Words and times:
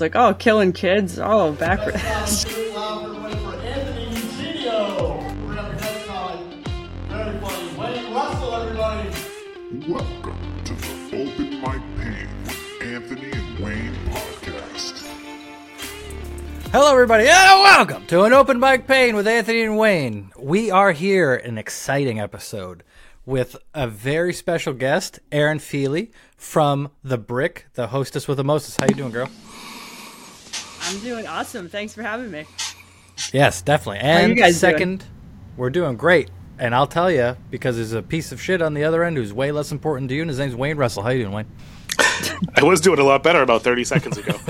It's 0.00 0.14
like, 0.14 0.16
oh, 0.16 0.32
killing 0.32 0.72
kids. 0.72 1.18
Oh, 1.18 1.52
back. 1.52 1.78
Welcome 1.78 1.92
to 10.64 10.72
the 10.72 10.94
Open 11.12 11.60
Mic 11.60 11.82
Pain 11.98 12.28
with 12.46 12.80
Anthony 12.80 13.30
and 13.30 13.58
Wayne 13.62 13.94
podcast. 14.06 15.06
Hello, 16.72 16.92
everybody, 16.92 17.28
and 17.28 17.60
welcome 17.60 18.06
to 18.06 18.22
an 18.22 18.32
open 18.32 18.58
mic 18.58 18.86
pain 18.86 19.14
with 19.14 19.28
Anthony 19.28 19.60
and 19.64 19.76
Wayne. 19.76 20.32
We 20.38 20.70
are 20.70 20.92
here, 20.92 21.34
an 21.34 21.58
exciting 21.58 22.18
episode 22.18 22.84
with 23.26 23.54
a 23.74 23.86
very 23.86 24.32
special 24.32 24.72
guest, 24.72 25.20
Erin 25.30 25.58
Feeley 25.58 26.10
from 26.38 26.90
The 27.04 27.18
Brick, 27.18 27.66
the 27.74 27.88
hostess 27.88 28.26
with 28.26 28.38
the 28.38 28.44
mostest. 28.44 28.80
How 28.80 28.86
you 28.86 28.94
doing, 28.94 29.12
girl? 29.12 29.28
I'm 30.90 30.98
doing 30.98 31.24
awesome. 31.28 31.68
Thanks 31.68 31.94
for 31.94 32.02
having 32.02 32.32
me. 32.32 32.46
Yes, 33.32 33.62
definitely. 33.62 33.98
you 33.98 34.10
And 34.10 34.36
guys 34.36 34.58
second, 34.58 35.04
we're 35.56 35.70
doing 35.70 35.96
great. 35.96 36.32
And 36.58 36.74
I'll 36.74 36.88
tell 36.88 37.08
you, 37.08 37.36
because 37.48 37.76
there's 37.76 37.92
a 37.92 38.02
piece 38.02 38.32
of 38.32 38.42
shit 38.42 38.60
on 38.60 38.74
the 38.74 38.82
other 38.82 39.04
end 39.04 39.16
who's 39.16 39.32
way 39.32 39.52
less 39.52 39.70
important 39.70 40.08
to 40.08 40.16
you, 40.16 40.22
and 40.22 40.28
his 40.28 40.40
name's 40.40 40.56
Wayne 40.56 40.76
Russell. 40.76 41.04
How 41.04 41.10
you 41.10 41.22
doing, 41.22 41.32
Wayne? 41.32 41.46
I 42.56 42.64
was 42.64 42.80
doing 42.80 42.98
a 42.98 43.04
lot 43.04 43.22
better 43.22 43.40
about 43.40 43.62
30 43.62 43.84
seconds 43.84 44.18
ago. 44.18 44.32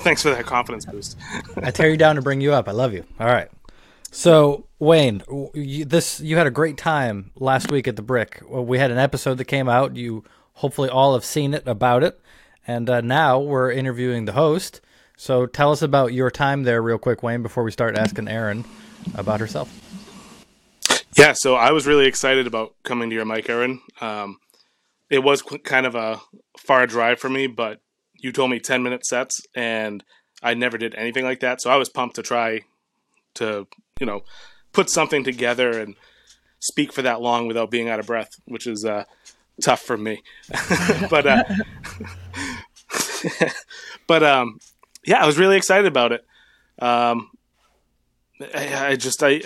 Thanks 0.00 0.22
for 0.22 0.28
that 0.28 0.44
confidence 0.44 0.84
boost. 0.84 1.16
I 1.56 1.70
tear 1.70 1.88
you 1.88 1.96
down 1.96 2.16
to 2.16 2.22
bring 2.22 2.42
you 2.42 2.52
up. 2.52 2.68
I 2.68 2.72
love 2.72 2.92
you. 2.92 3.04
All 3.18 3.26
right. 3.26 3.48
So 4.10 4.66
Wayne, 4.78 5.22
you, 5.54 5.86
this 5.86 6.20
you 6.20 6.36
had 6.36 6.46
a 6.46 6.50
great 6.50 6.76
time 6.76 7.32
last 7.34 7.72
week 7.72 7.88
at 7.88 7.96
the 7.96 8.02
Brick. 8.02 8.42
Well, 8.46 8.64
we 8.64 8.78
had 8.78 8.90
an 8.90 8.98
episode 8.98 9.38
that 9.38 9.46
came 9.46 9.70
out. 9.70 9.96
You 9.96 10.22
hopefully 10.54 10.90
all 10.90 11.14
have 11.14 11.24
seen 11.24 11.54
it 11.54 11.66
about 11.66 12.02
it, 12.02 12.20
and 12.66 12.90
uh, 12.90 13.00
now 13.00 13.38
we're 13.40 13.70
interviewing 13.72 14.26
the 14.26 14.32
host. 14.32 14.82
So 15.16 15.46
tell 15.46 15.72
us 15.72 15.82
about 15.82 16.12
your 16.12 16.30
time 16.30 16.64
there, 16.64 16.82
real 16.82 16.98
quick, 16.98 17.22
Wayne, 17.22 17.42
before 17.42 17.64
we 17.64 17.70
start 17.70 17.96
asking 17.96 18.28
Erin 18.28 18.64
about 19.14 19.40
herself. 19.40 19.72
Yeah, 21.16 21.32
so 21.32 21.54
I 21.54 21.72
was 21.72 21.86
really 21.86 22.06
excited 22.06 22.46
about 22.46 22.74
coming 22.82 23.08
to 23.08 23.16
your 23.16 23.24
mic, 23.24 23.48
Erin. 23.48 23.80
Um, 24.02 24.38
it 25.08 25.20
was 25.20 25.40
kind 25.42 25.86
of 25.86 25.94
a 25.94 26.20
far 26.58 26.86
drive 26.86 27.18
for 27.18 27.30
me, 27.30 27.46
but 27.46 27.80
you 28.14 28.32
told 28.32 28.50
me 28.50 28.60
10 28.60 28.82
minute 28.82 29.06
sets, 29.06 29.40
and 29.54 30.04
I 30.42 30.52
never 30.52 30.76
did 30.76 30.94
anything 30.94 31.24
like 31.24 31.40
that. 31.40 31.62
So 31.62 31.70
I 31.70 31.76
was 31.76 31.88
pumped 31.88 32.16
to 32.16 32.22
try 32.22 32.62
to, 33.34 33.66
you 33.98 34.06
know, 34.06 34.22
put 34.72 34.90
something 34.90 35.24
together 35.24 35.80
and 35.80 35.94
speak 36.60 36.92
for 36.92 37.00
that 37.02 37.22
long 37.22 37.46
without 37.46 37.70
being 37.70 37.88
out 37.88 38.00
of 38.00 38.06
breath, 38.06 38.30
which 38.44 38.66
is 38.66 38.84
uh, 38.84 39.04
tough 39.62 39.80
for 39.80 39.96
me. 39.96 40.22
but 41.10 41.26
uh, 41.26 41.44
but 44.06 44.22
um, 44.22 44.58
yeah, 45.06 45.22
I 45.22 45.26
was 45.26 45.38
really 45.38 45.56
excited 45.56 45.86
about 45.86 46.12
it. 46.12 46.24
Um, 46.78 47.30
I, 48.54 48.88
I 48.88 48.96
just 48.96 49.22
I 49.22 49.42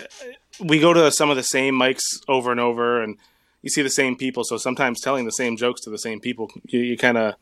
we 0.59 0.81
go 0.81 0.93
to 0.93 1.13
some 1.13 1.31
of 1.31 1.37
the 1.37 1.43
same 1.43 1.75
mics 1.75 2.03
over 2.27 2.51
and 2.51 2.59
over, 2.59 3.03
and 3.03 3.17
you 3.63 3.71
see 3.71 3.83
the 3.83 3.91
same 3.91 4.17
people. 4.17 4.43
So 4.43 4.57
sometimes 4.57 5.01
telling 5.01 5.27
the 5.27 5.33
same 5.33 5.57
jokes 5.57 5.83
to 5.83 5.91
the 5.91 5.99
same 5.99 6.21
people, 6.21 6.51
you, 6.65 6.81
you 6.81 6.97
kind 6.97 7.19
of 7.19 7.35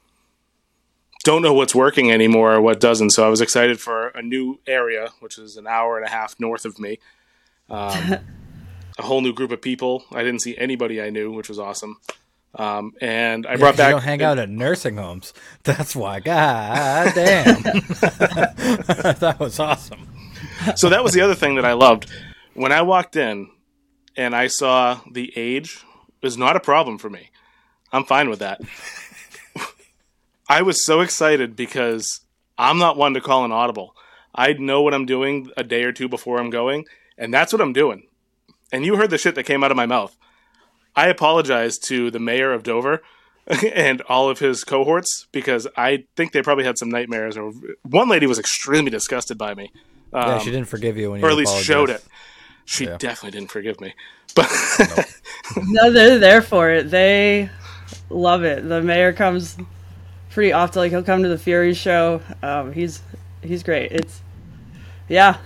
don't 1.24 1.42
know 1.42 1.54
what's 1.54 1.74
working 1.74 2.10
anymore 2.10 2.54
or 2.54 2.60
what 2.60 2.80
doesn't. 2.80 3.10
So 3.10 3.24
I 3.24 3.28
was 3.28 3.40
excited 3.40 3.80
for 3.80 4.08
a 4.08 4.22
new 4.22 4.60
area, 4.66 5.10
which 5.20 5.38
is 5.38 5.56
an 5.56 5.66
hour 5.66 5.96
and 5.96 6.06
a 6.06 6.10
half 6.10 6.38
north 6.38 6.64
of 6.64 6.78
me. 6.78 6.98
Um, 7.70 8.16
a 8.98 9.02
whole 9.02 9.20
new 9.20 9.32
group 9.32 9.52
of 9.52 9.62
people. 9.62 10.04
I 10.12 10.22
didn't 10.22 10.42
see 10.42 10.56
anybody 10.58 11.00
I 11.00 11.10
knew, 11.10 11.32
which 11.32 11.48
was 11.48 11.58
awesome. 11.58 11.98
Um, 12.58 12.92
and 13.00 13.46
I 13.46 13.54
brought 13.56 13.74
you 13.74 13.78
back. 13.78 13.92
don't 13.92 14.02
hang 14.02 14.20
out 14.20 14.38
at 14.38 14.50
nursing 14.50 14.96
homes. 14.96 15.32
That's 15.62 15.94
why. 15.94 16.18
God 16.20 17.12
damn, 17.14 17.62
that 17.62 19.36
was 19.38 19.60
awesome. 19.60 20.08
so 20.74 20.88
that 20.88 21.04
was 21.04 21.12
the 21.12 21.20
other 21.20 21.36
thing 21.36 21.54
that 21.54 21.64
I 21.64 21.74
loved. 21.74 22.10
When 22.54 22.72
I 22.72 22.82
walked 22.82 23.14
in 23.14 23.48
and 24.16 24.34
I 24.34 24.48
saw 24.48 25.00
the 25.10 25.32
age 25.36 25.84
is 26.20 26.36
not 26.36 26.56
a 26.56 26.60
problem 26.60 26.98
for 26.98 27.08
me. 27.08 27.30
I'm 27.92 28.04
fine 28.04 28.28
with 28.28 28.40
that. 28.40 28.60
I 30.48 30.62
was 30.62 30.84
so 30.84 31.00
excited 31.00 31.54
because 31.54 32.20
I'm 32.58 32.78
not 32.78 32.96
one 32.96 33.14
to 33.14 33.20
call 33.20 33.44
an 33.44 33.52
audible. 33.52 33.94
I 34.34 34.54
know 34.54 34.82
what 34.82 34.94
I'm 34.94 35.06
doing 35.06 35.50
a 35.56 35.62
day 35.62 35.84
or 35.84 35.92
two 35.92 36.08
before 36.08 36.38
I'm 36.40 36.50
going, 36.50 36.86
and 37.16 37.32
that's 37.32 37.52
what 37.52 37.62
I'm 37.62 37.72
doing. 37.72 38.08
And 38.72 38.84
you 38.84 38.96
heard 38.96 39.10
the 39.10 39.18
shit 39.18 39.36
that 39.36 39.44
came 39.44 39.62
out 39.62 39.70
of 39.70 39.76
my 39.76 39.86
mouth. 39.86 40.16
I 40.98 41.06
apologize 41.08 41.78
to 41.88 42.10
the 42.10 42.18
mayor 42.18 42.52
of 42.52 42.62
Dover 42.62 43.02
and 43.74 44.00
all 44.08 44.28
of 44.28 44.38
his 44.40 44.64
cohorts 44.64 45.26
because 45.32 45.66
I 45.76 46.04
think 46.16 46.32
they 46.32 46.42
probably 46.42 46.64
had 46.64 46.76
some 46.78 46.88
nightmares. 46.90 47.36
Or 47.36 47.52
one 47.82 48.08
lady 48.08 48.26
was 48.26 48.38
extremely 48.38 48.90
disgusted 48.90 49.38
by 49.38 49.54
me. 49.54 49.70
Yeah, 50.12 50.34
Um, 50.36 50.40
she 50.40 50.50
didn't 50.50 50.68
forgive 50.68 50.96
you 50.96 51.10
when 51.12 51.20
you 51.20 51.26
or 51.26 51.30
at 51.30 51.36
least 51.36 51.50
apologized. 51.50 51.66
showed 51.66 51.90
it. 51.90 52.04
She 52.64 52.84
Yeah. 52.84 52.96
definitely 52.98 53.38
didn't 53.38 53.50
forgive 53.50 53.80
me. 53.80 53.94
But 54.34 54.50
No, 55.68 55.90
they're 55.90 56.18
there 56.18 56.42
for 56.42 56.70
it. 56.70 56.90
They 56.90 57.48
love 58.10 58.42
it. 58.44 58.68
The 58.68 58.82
mayor 58.82 59.12
comes 59.12 59.56
pretty 60.30 60.52
often. 60.52 60.80
Like 60.82 60.90
he'll 60.92 61.02
come 61.02 61.22
to 61.22 61.28
the 61.28 61.38
Fury 61.38 61.74
show. 61.74 62.20
Um, 62.42 62.72
he's 62.72 63.00
he's 63.42 63.62
great. 63.62 63.92
It's 63.92 64.20
yeah, 65.08 65.38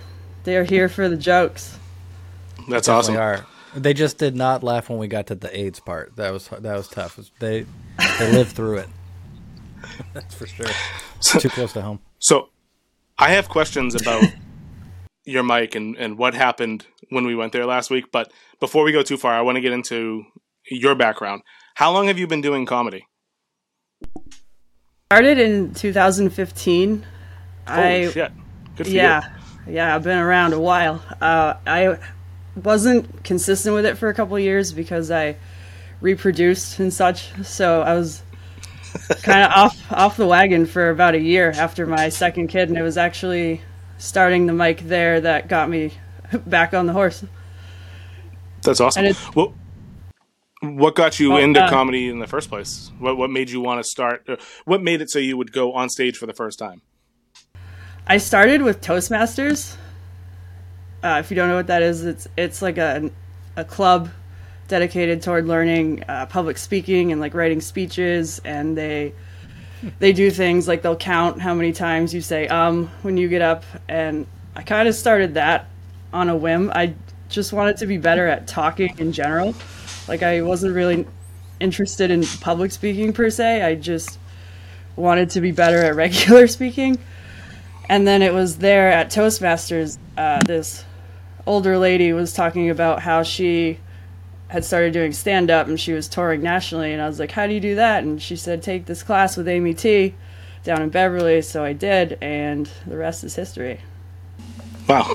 they're 0.44 0.64
here 0.64 0.88
for 0.88 1.08
the 1.08 1.16
jokes. 1.16 1.76
that's 2.68 2.86
They 2.88 2.92
awesome. 2.92 3.16
are. 3.16 3.46
They 3.74 3.94
just 3.94 4.18
did 4.18 4.36
not 4.36 4.62
laugh 4.62 4.90
when 4.90 4.98
we 4.98 5.08
got 5.08 5.28
to 5.28 5.34
the 5.34 5.56
AIDS 5.58 5.80
part. 5.80 6.16
That 6.16 6.32
was 6.32 6.48
that 6.48 6.76
was 6.76 6.88
tough. 6.88 7.18
They 7.38 7.66
they 8.18 8.32
lived 8.32 8.52
through 8.52 8.78
it. 8.78 8.88
That's 10.12 10.34
for 10.34 10.46
sure. 10.46 10.66
Too 11.20 11.48
close 11.48 11.72
to 11.72 11.82
home. 11.82 12.00
So 12.18 12.50
I 13.18 13.30
have 13.30 13.48
questions 13.48 13.94
about 13.94 14.24
your 15.24 15.42
mic 15.42 15.74
and, 15.74 15.96
and 15.96 16.18
what 16.18 16.34
happened 16.34 16.86
when 17.10 17.24
we 17.24 17.34
went 17.34 17.52
there 17.52 17.66
last 17.66 17.90
week. 17.90 18.10
But 18.12 18.32
before 18.60 18.84
we 18.84 18.92
go 18.92 19.02
too 19.02 19.16
far, 19.16 19.34
I 19.34 19.40
want 19.42 19.56
to 19.56 19.60
get 19.60 19.72
into 19.72 20.24
your 20.70 20.94
background. 20.94 21.42
How 21.74 21.92
long 21.92 22.08
have 22.08 22.18
you 22.18 22.26
been 22.26 22.40
doing 22.40 22.66
comedy? 22.66 23.06
Started 25.10 25.38
in 25.38 25.74
2015. 25.74 27.06
Holy 27.68 27.82
I 27.82 28.10
shit. 28.10 28.32
Good 28.76 28.86
for 28.86 28.92
yeah 28.92 29.36
yeah 29.66 29.94
I've 29.94 30.02
been 30.02 30.18
around 30.18 30.52
a 30.52 30.60
while. 30.60 31.02
Uh, 31.20 31.54
I 31.66 31.98
wasn't 32.56 33.24
consistent 33.24 33.74
with 33.74 33.86
it 33.86 33.96
for 33.98 34.08
a 34.08 34.14
couple 34.14 34.38
years 34.38 34.72
because 34.72 35.10
I 35.10 35.36
reproduced 36.00 36.78
and 36.80 36.92
such. 36.92 37.30
So 37.44 37.82
I 37.82 37.94
was 37.94 38.22
kind 39.22 39.44
of 39.44 39.50
off 39.52 39.92
off 39.92 40.16
the 40.16 40.26
wagon 40.26 40.66
for 40.66 40.90
about 40.90 41.14
a 41.14 41.20
year 41.20 41.50
after 41.56 41.86
my 41.86 42.08
second 42.08 42.48
kid, 42.48 42.68
and 42.68 42.76
it 42.78 42.82
was 42.82 42.98
actually 42.98 43.62
starting 43.98 44.46
the 44.46 44.52
mic 44.52 44.80
there 44.80 45.20
that 45.20 45.48
got 45.48 45.68
me 45.70 45.92
back 46.46 46.74
on 46.74 46.86
the 46.86 46.92
horse. 46.92 47.24
That's 48.62 48.80
awesome. 48.80 49.08
Well, 49.34 49.54
what 50.60 50.94
got 50.94 51.18
you 51.18 51.34
Oh, 51.34 51.36
into 51.36 51.60
uh, 51.60 51.68
comedy 51.68 52.08
in 52.08 52.18
the 52.20 52.26
first 52.26 52.48
place? 52.48 52.90
What 52.98 53.16
what 53.16 53.30
made 53.30 53.50
you 53.50 53.60
want 53.60 53.82
to 53.82 53.88
start? 53.88 54.28
uh, 54.28 54.36
What 54.64 54.82
made 54.82 55.00
it 55.00 55.10
so 55.10 55.18
you 55.18 55.36
would 55.36 55.52
go 55.52 55.72
on 55.72 55.88
stage 55.88 56.16
for 56.16 56.26
the 56.26 56.34
first 56.34 56.58
time? 56.58 56.82
I 58.06 58.18
started 58.18 58.62
with 58.62 58.80
Toastmasters. 58.80 59.76
Uh, 61.02 61.16
if 61.18 61.30
you 61.30 61.34
don't 61.34 61.48
know 61.48 61.56
what 61.56 61.66
that 61.66 61.82
is, 61.82 62.04
it's 62.04 62.28
it's 62.36 62.62
like 62.62 62.78
a 62.78 63.10
a 63.56 63.64
club 63.64 64.08
dedicated 64.68 65.20
toward 65.20 65.46
learning 65.46 66.04
uh, 66.08 66.26
public 66.26 66.56
speaking 66.56 67.12
and 67.12 67.20
like 67.20 67.34
writing 67.34 67.60
speeches, 67.60 68.40
and 68.44 68.76
they 68.76 69.12
they 69.98 70.12
do 70.12 70.30
things 70.30 70.68
like 70.68 70.82
they'll 70.82 70.96
count 70.96 71.40
how 71.40 71.54
many 71.54 71.72
times 71.72 72.14
you 72.14 72.20
say 72.20 72.46
um 72.48 72.88
when 73.02 73.16
you 73.16 73.28
get 73.28 73.42
up, 73.42 73.64
and 73.88 74.26
I 74.54 74.62
kind 74.62 74.88
of 74.88 74.94
started 74.94 75.34
that 75.34 75.68
on 76.12 76.28
a 76.28 76.36
whim. 76.36 76.70
I 76.74 76.94
just 77.28 77.52
wanted 77.52 77.78
to 77.78 77.86
be 77.86 77.96
better 77.96 78.26
at 78.26 78.46
talking 78.46 78.94
in 78.98 79.12
general. 79.12 79.54
Like 80.06 80.22
I 80.22 80.42
wasn't 80.42 80.74
really 80.74 81.06
interested 81.58 82.10
in 82.10 82.24
public 82.40 82.70
speaking 82.72 83.12
per 83.12 83.30
se. 83.30 83.62
I 83.62 83.74
just 83.74 84.18
wanted 84.96 85.30
to 85.30 85.40
be 85.40 85.52
better 85.52 85.78
at 85.78 85.94
regular 85.96 86.46
speaking. 86.46 86.98
And 87.88 88.06
then 88.06 88.22
it 88.22 88.32
was 88.32 88.58
there 88.58 88.90
at 88.90 89.10
Toastmasters, 89.10 89.98
uh, 90.16 90.40
this 90.46 90.84
older 91.46 91.78
lady 91.78 92.12
was 92.12 92.32
talking 92.32 92.70
about 92.70 93.00
how 93.02 93.22
she 93.22 93.78
had 94.48 94.64
started 94.64 94.92
doing 94.92 95.12
stand 95.12 95.50
up 95.50 95.66
and 95.66 95.80
she 95.80 95.92
was 95.92 96.08
touring 96.08 96.42
nationally. 96.42 96.92
And 96.92 97.00
I 97.00 97.06
was 97.06 97.18
like, 97.18 97.30
How 97.30 97.46
do 97.46 97.54
you 97.54 97.60
do 97.60 97.74
that? 97.76 98.04
And 98.04 98.20
she 98.20 98.36
said, 98.36 98.62
Take 98.62 98.86
this 98.86 99.02
class 99.02 99.36
with 99.36 99.48
Amy 99.48 99.74
Tee 99.74 100.14
down 100.64 100.82
in 100.82 100.90
Beverly. 100.90 101.42
So 101.42 101.64
I 101.64 101.72
did, 101.72 102.18
and 102.20 102.68
the 102.86 102.96
rest 102.96 103.24
is 103.24 103.34
history. 103.34 103.80
Wow, 104.88 105.14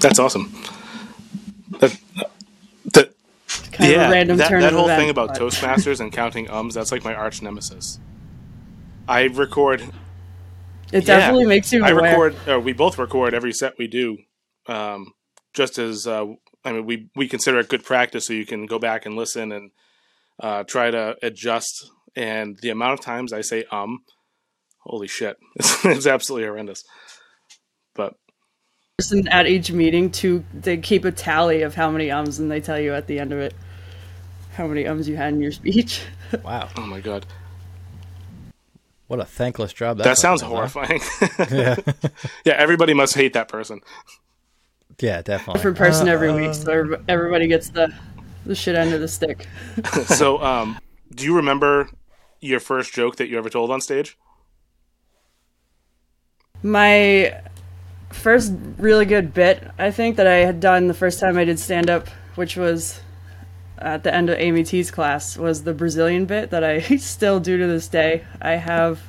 that's 0.00 0.18
awesome. 0.18 0.52
That, 1.80 1.98
that 2.94 3.12
Kind 3.72 3.90
of 3.92 3.96
yeah, 3.96 4.08
a 4.08 4.10
random 4.10 4.36
that, 4.38 4.48
turn 4.48 4.60
that 4.60 4.72
of 4.72 4.78
whole 4.78 4.84
events, 4.86 5.00
thing 5.02 5.10
about 5.10 5.28
but- 5.28 5.38
Toastmasters 5.38 6.00
and 6.00 6.12
counting 6.12 6.50
ums, 6.50 6.74
that's 6.74 6.92
like 6.92 7.04
my 7.04 7.14
arch 7.14 7.40
nemesis. 7.42 7.98
I 9.08 9.22
record 9.24 9.80
It 10.92 11.06
definitely 11.06 11.44
Yeah. 11.44 11.48
makes 11.48 11.72
you 11.72 11.84
I 11.84 11.90
record, 11.90 12.36
or 12.46 12.60
we 12.60 12.72
both 12.74 12.98
record 12.98 13.32
every 13.34 13.52
set 13.52 13.78
we 13.78 13.86
do, 13.86 14.18
um, 14.66 15.12
just 15.58 15.76
as 15.76 16.06
uh, 16.06 16.24
I 16.64 16.72
mean, 16.72 16.86
we 16.86 17.10
we 17.16 17.28
consider 17.28 17.58
it 17.58 17.68
good 17.68 17.84
practice, 17.84 18.26
so 18.26 18.32
you 18.32 18.46
can 18.46 18.64
go 18.64 18.78
back 18.78 19.04
and 19.04 19.16
listen 19.16 19.50
and 19.52 19.72
uh, 20.40 20.62
try 20.62 20.90
to 20.90 21.16
adjust. 21.20 21.90
And 22.16 22.56
the 22.62 22.70
amount 22.70 22.94
of 22.94 23.00
times 23.04 23.32
I 23.32 23.42
say 23.42 23.64
um, 23.70 24.04
holy 24.78 25.08
shit, 25.08 25.36
it's, 25.56 25.84
it's 25.84 26.06
absolutely 26.06 26.46
horrendous. 26.46 26.84
But 27.94 28.14
person 28.98 29.26
at 29.28 29.46
each 29.46 29.72
meeting 29.72 30.10
to 30.10 30.44
they 30.54 30.76
keep 30.76 31.04
a 31.04 31.10
tally 31.10 31.62
of 31.62 31.74
how 31.74 31.90
many 31.90 32.10
ums 32.10 32.38
and 32.38 32.50
they 32.50 32.60
tell 32.60 32.78
you 32.78 32.94
at 32.94 33.08
the 33.08 33.18
end 33.18 33.32
of 33.32 33.40
it 33.40 33.54
how 34.54 34.66
many 34.66 34.86
ums 34.86 35.08
you 35.08 35.16
had 35.16 35.34
in 35.34 35.42
your 35.42 35.52
speech. 35.52 36.02
Wow, 36.44 36.68
oh 36.76 36.84
my 36.84 37.00
god, 37.00 37.24
what 39.06 39.18
a 39.18 39.24
thankless 39.24 39.72
job 39.72 39.96
that. 39.96 40.04
that 40.04 40.18
sounds 40.18 40.42
fucking 40.42 40.58
is, 40.58 40.72
huh? 40.74 40.86
horrifying. 40.86 41.00
Yeah, 41.50 41.76
yeah, 42.44 42.52
everybody 42.52 42.92
must 42.92 43.14
hate 43.14 43.32
that 43.32 43.48
person. 43.48 43.80
Yeah, 45.00 45.22
definitely. 45.22 45.58
Different 45.58 45.76
person 45.76 46.08
every 46.08 46.32
week, 46.32 46.54
so 46.54 46.96
everybody 47.08 47.46
gets 47.46 47.70
the 47.70 47.94
the 48.44 48.54
shit 48.54 48.74
end 48.74 48.92
of 48.92 49.00
the 49.00 49.08
stick. 49.08 49.46
so, 50.06 50.42
um, 50.42 50.78
do 51.14 51.24
you 51.24 51.36
remember 51.36 51.88
your 52.40 52.60
first 52.60 52.92
joke 52.94 53.16
that 53.16 53.28
you 53.28 53.38
ever 53.38 53.50
told 53.50 53.70
on 53.70 53.80
stage? 53.80 54.16
My 56.62 57.40
first 58.10 58.52
really 58.78 59.04
good 59.04 59.32
bit, 59.32 59.62
I 59.78 59.90
think, 59.90 60.16
that 60.16 60.26
I 60.26 60.38
had 60.38 60.60
done 60.60 60.88
the 60.88 60.94
first 60.94 61.20
time 61.20 61.36
I 61.36 61.44
did 61.44 61.58
stand 61.58 61.88
up, 61.88 62.08
which 62.34 62.56
was 62.56 63.00
at 63.78 64.02
the 64.02 64.12
end 64.12 64.28
of 64.28 64.38
Amy 64.38 64.64
Tee's 64.64 64.90
class, 64.90 65.36
was 65.36 65.62
the 65.62 65.72
Brazilian 65.72 66.26
bit 66.26 66.50
that 66.50 66.64
I 66.64 66.80
still 66.96 67.38
do 67.38 67.56
to 67.58 67.66
this 67.66 67.86
day. 67.86 68.24
I 68.40 68.52
have 68.52 69.00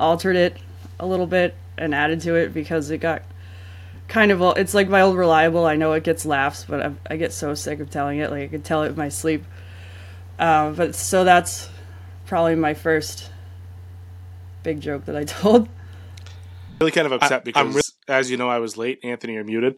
altered 0.00 0.36
it 0.36 0.56
a 0.98 1.06
little 1.06 1.26
bit 1.26 1.54
and 1.76 1.94
added 1.94 2.20
to 2.22 2.34
it 2.34 2.54
because 2.54 2.90
it 2.90 2.98
got 2.98 3.22
kind 4.08 4.32
of 4.32 4.42
it's 4.56 4.74
like 4.74 4.88
my 4.88 5.02
old 5.02 5.16
reliable. 5.16 5.66
I 5.66 5.76
know 5.76 5.92
it 5.92 6.02
gets 6.02 6.26
laughs, 6.26 6.64
but 6.68 6.80
I, 6.84 6.92
I 7.10 7.16
get 7.16 7.32
so 7.32 7.54
sick 7.54 7.80
of 7.80 7.90
telling 7.90 8.18
it. 8.18 8.30
Like 8.30 8.42
I 8.42 8.48
could 8.48 8.64
tell 8.64 8.82
it 8.82 8.88
in 8.88 8.96
my 8.96 9.10
sleep. 9.10 9.44
Uh, 10.38 10.70
but 10.70 10.94
so 10.94 11.24
that's 11.24 11.68
probably 12.26 12.54
my 12.54 12.74
first 12.74 13.30
big 14.62 14.80
joke 14.80 15.04
that 15.04 15.16
I 15.16 15.24
told. 15.24 15.68
Really 16.80 16.92
kind 16.92 17.06
of 17.06 17.12
upset 17.12 17.44
because, 17.44 17.66
I'm 17.66 17.72
re- 17.72 17.82
as 18.08 18.30
you 18.30 18.36
know, 18.36 18.48
I 18.48 18.58
was 18.58 18.76
late. 18.76 19.00
Anthony, 19.02 19.34
you're 19.34 19.44
muted. 19.44 19.76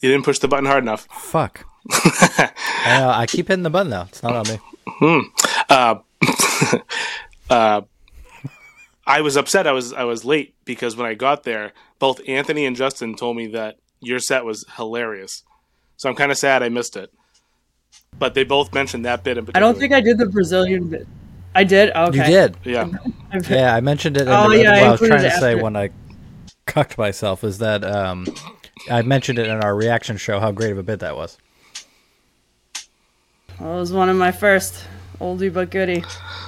You 0.00 0.10
didn't 0.10 0.24
push 0.24 0.38
the 0.38 0.48
button 0.48 0.66
hard 0.66 0.82
enough. 0.82 1.06
Fuck. 1.10 1.66
I 1.90 2.98
know. 2.98 3.10
I 3.10 3.26
keep 3.26 3.48
hitting 3.48 3.62
the 3.62 3.70
button 3.70 3.90
though. 3.90 4.06
It's 4.08 4.22
not 4.22 4.34
on 4.34 4.48
me. 4.48 4.60
Hmm. 4.86 5.20
Uh, 5.68 5.94
uh, 7.50 7.82
I 9.10 9.22
was 9.22 9.36
upset. 9.36 9.66
I 9.66 9.72
was 9.72 9.92
I 9.92 10.04
was 10.04 10.24
late 10.24 10.54
because 10.64 10.96
when 10.96 11.04
I 11.04 11.14
got 11.14 11.42
there, 11.42 11.72
both 11.98 12.20
Anthony 12.28 12.64
and 12.64 12.76
Justin 12.76 13.16
told 13.16 13.36
me 13.36 13.48
that 13.48 13.76
your 14.00 14.20
set 14.20 14.44
was 14.44 14.64
hilarious. 14.76 15.42
So 15.96 16.08
I'm 16.08 16.14
kind 16.14 16.30
of 16.30 16.38
sad 16.38 16.62
I 16.62 16.68
missed 16.68 16.96
it. 16.96 17.10
But 18.16 18.34
they 18.34 18.44
both 18.44 18.72
mentioned 18.72 19.04
that 19.06 19.24
bit 19.24 19.36
in 19.36 19.48
I 19.52 19.58
don't 19.58 19.76
think 19.76 19.92
I 19.92 20.00
did 20.00 20.16
the 20.16 20.26
Brazilian 20.26 20.88
bit. 20.88 21.08
I 21.56 21.64
did. 21.64 21.90
Okay. 21.90 22.18
You 22.18 22.24
did. 22.24 22.56
Yeah, 22.62 22.88
Yeah, 23.50 23.74
I 23.74 23.80
mentioned 23.80 24.16
it. 24.16 24.22
In 24.22 24.28
Oh, 24.28 24.48
the, 24.48 24.62
yeah, 24.62 24.74
I 24.74 24.78
I 24.80 24.90
was 24.92 25.00
trying 25.00 25.22
to 25.22 25.26
it 25.26 25.40
say 25.40 25.56
when 25.56 25.74
I 25.74 25.90
cucked 26.66 26.96
myself 26.96 27.42
is 27.42 27.58
that 27.58 27.84
um, 27.84 28.28
I 28.88 29.02
mentioned 29.02 29.40
it 29.40 29.48
in 29.48 29.60
our 29.60 29.74
reaction 29.74 30.18
show 30.18 30.38
how 30.38 30.52
great 30.52 30.70
of 30.70 30.78
a 30.78 30.84
bit 30.84 31.00
that 31.00 31.16
was. 31.16 31.36
Well, 33.58 33.76
it 33.76 33.80
was 33.80 33.92
one 33.92 34.08
of 34.08 34.16
my 34.16 34.30
first 34.30 34.84
oldie 35.20 35.52
but 35.52 35.70
goodie. 35.70 36.02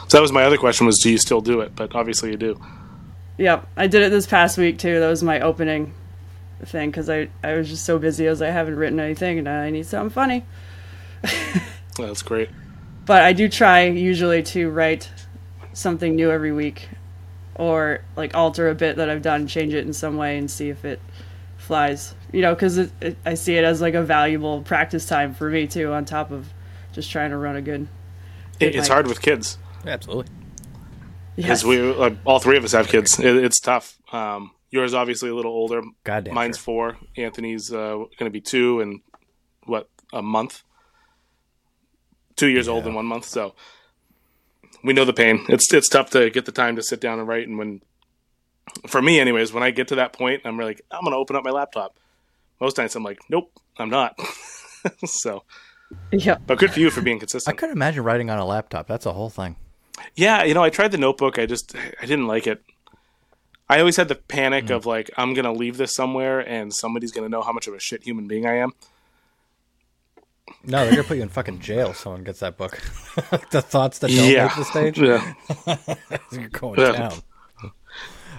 so 0.08 0.16
that 0.16 0.22
was 0.22 0.32
my 0.32 0.44
other 0.44 0.58
question: 0.58 0.86
was 0.86 1.00
do 1.00 1.10
you 1.10 1.19
still 1.19 1.40
do 1.40 1.60
it? 1.60 1.74
But 1.76 1.94
obviously 1.94 2.30
you 2.30 2.36
do. 2.36 2.60
Yep, 3.38 3.69
I 3.76 3.86
did 3.86 4.02
it 4.02 4.10
this 4.10 4.26
past 4.26 4.58
week 4.58 4.78
too. 4.78 5.00
That 5.00 5.08
was 5.08 5.22
my 5.22 5.40
opening 5.40 5.94
thing 6.64 6.90
because 6.90 7.08
I 7.08 7.28
I 7.42 7.54
was 7.54 7.69
just 7.69 7.84
so 7.84 7.98
busy. 7.98 8.26
I 8.26 8.30
was 8.30 8.40
like, 8.40 8.50
I 8.50 8.52
haven't 8.52 8.76
written 8.76 9.00
anything 9.00 9.38
and 9.38 9.48
I 9.48 9.70
need 9.70 9.86
something 9.86 10.10
funny. 10.10 10.44
That's 11.96 12.22
great. 12.22 12.50
But 13.04 13.22
I 13.22 13.32
do 13.32 13.48
try 13.48 13.84
usually 13.84 14.42
to 14.44 14.70
write 14.70 15.10
something 15.72 16.14
new 16.14 16.30
every 16.30 16.52
week, 16.52 16.88
or 17.54 18.02
like 18.16 18.34
alter 18.34 18.68
a 18.68 18.75
bit 18.75 18.96
that 18.96 19.08
I've 19.08 19.22
done, 19.22 19.46
change 19.46 19.75
it 19.75 19.86
in 19.86 19.92
some 19.92 20.16
way, 20.16 20.38
and 20.38 20.50
see 20.50 20.68
if 20.68 20.84
it 20.84 21.00
flies. 21.56 22.14
You 22.32 22.42
know, 22.42 22.54
because 22.54 22.90
I 23.26 23.34
see 23.34 23.56
it 23.56 23.64
as 23.64 23.80
like 23.80 23.94
a 23.94 24.02
valuable 24.02 24.62
practice 24.62 25.06
time 25.06 25.34
for 25.34 25.50
me 25.50 25.66
too, 25.66 25.92
on 25.92 26.04
top 26.04 26.30
of 26.30 26.52
just 26.92 27.10
trying 27.10 27.30
to 27.30 27.36
run 27.36 27.56
a 27.56 27.62
good. 27.62 27.88
It, 28.62 28.75
it's 28.76 28.88
Mike. 28.88 28.94
hard 28.94 29.06
with 29.09 29.20
kids 29.23 29.59
Absolutely. 29.87 30.26
because 31.37 31.62
Yes. 31.62 31.64
we 31.64 31.81
like, 31.81 32.17
all 32.25 32.38
three 32.38 32.56
of 32.56 32.64
us 32.64 32.73
have 32.73 32.88
kids. 32.88 33.19
It, 33.19 33.37
it's 33.44 33.61
tough. 33.61 33.99
Um, 34.12 34.53
yours 34.70 34.94
obviously 34.94 35.31
a 35.31 35.35
little 35.35 35.53
older. 35.53 35.82
Goddamn. 36.05 36.35
Mine's 36.35 36.56
sure. 36.56 36.62
four. 36.62 36.97
Anthony's 37.17 37.73
uh, 37.73 37.94
going 37.97 38.25
to 38.25 38.31
be 38.31 38.41
two 38.41 38.81
in 38.81 39.00
what 39.64 39.88
a 40.12 40.23
month. 40.23 40.62
Two 42.37 42.49
years 42.49 42.69
old 42.69 42.87
in 42.87 42.94
one 42.94 43.06
month. 43.06 43.25
So 43.26 43.55
we 44.82 44.93
know 44.93 45.05
the 45.05 45.12
pain. 45.12 45.44
It's 45.49 45.73
it's 45.73 45.88
tough 45.88 46.11
to 46.11 46.31
get 46.31 46.44
the 46.47 46.53
time 46.53 46.76
to 46.76 46.82
sit 46.82 47.00
down 47.00 47.19
and 47.19 47.29
write. 47.29 47.47
And 47.47 47.59
when, 47.59 47.82
for 48.87 49.00
me, 49.03 49.20
anyways, 49.20 49.53
when 49.53 49.62
I 49.62 49.70
get 49.70 49.88
to 49.88 49.97
that 49.97 50.12
point, 50.12 50.43
I'm 50.44 50.59
like, 50.59 50.81
I'm 50.91 51.03
going 51.03 51.12
to 51.12 51.19
open 51.19 51.37
up 51.37 51.44
my 51.44 51.50
laptop. 51.50 51.99
Most 52.61 52.79
nights 52.79 52.97
I'm 52.97 53.03
like, 53.05 53.19
nope, 53.29 53.53
I'm 53.76 53.91
not. 53.91 54.19
so, 55.05 55.44
yeah. 56.12 56.36
but 56.46 56.58
good 56.58 56.72
for 56.72 56.80
you 56.80 56.90
for 56.90 57.00
being 57.00 57.18
consistent. 57.18 57.54
I 57.54 57.56
couldn't 57.58 57.76
imagine 57.76 58.04
writing 58.04 58.30
on 58.30 58.38
a 58.38 58.44
laptop. 58.44 58.86
That's 58.86 59.06
a 59.06 59.12
whole 59.12 59.30
thing. 59.30 59.56
Yeah, 60.16 60.42
you 60.44 60.54
know, 60.54 60.62
I 60.62 60.70
tried 60.70 60.90
the 60.92 60.98
notebook. 60.98 61.38
I 61.38 61.46
just 61.46 61.74
I 62.00 62.06
didn't 62.06 62.26
like 62.26 62.46
it. 62.46 62.62
I 63.68 63.78
always 63.78 63.96
had 63.96 64.08
the 64.08 64.14
panic 64.16 64.66
Hmm. 64.68 64.72
of 64.74 64.86
like 64.86 65.10
I'm 65.16 65.34
gonna 65.34 65.52
leave 65.52 65.76
this 65.76 65.94
somewhere 65.94 66.40
and 66.40 66.72
somebody's 66.74 67.12
gonna 67.12 67.28
know 67.28 67.42
how 67.42 67.52
much 67.52 67.66
of 67.68 67.74
a 67.74 67.78
shit 67.80 68.02
human 68.04 68.26
being 68.26 68.46
I 68.46 68.56
am. 68.56 68.72
No, 70.64 70.84
they're 70.84 70.90
gonna 70.90 71.04
put 71.04 71.16
you 71.16 71.22
in 71.22 71.28
fucking 71.28 71.60
jail. 71.60 71.90
if 71.90 71.98
Someone 71.98 72.24
gets 72.24 72.40
that 72.40 72.56
book. 72.56 72.72
the 73.50 73.62
thoughts 73.62 73.98
that 74.00 74.10
don't 74.10 74.28
yeah, 74.30 74.46
make 74.46 74.56
the 74.56 74.64
stage. 74.64 74.98
Yeah. 74.98 75.34
You're 76.32 76.48
going 76.48 76.80
Yeah. 76.80 76.92
down. 76.92 77.12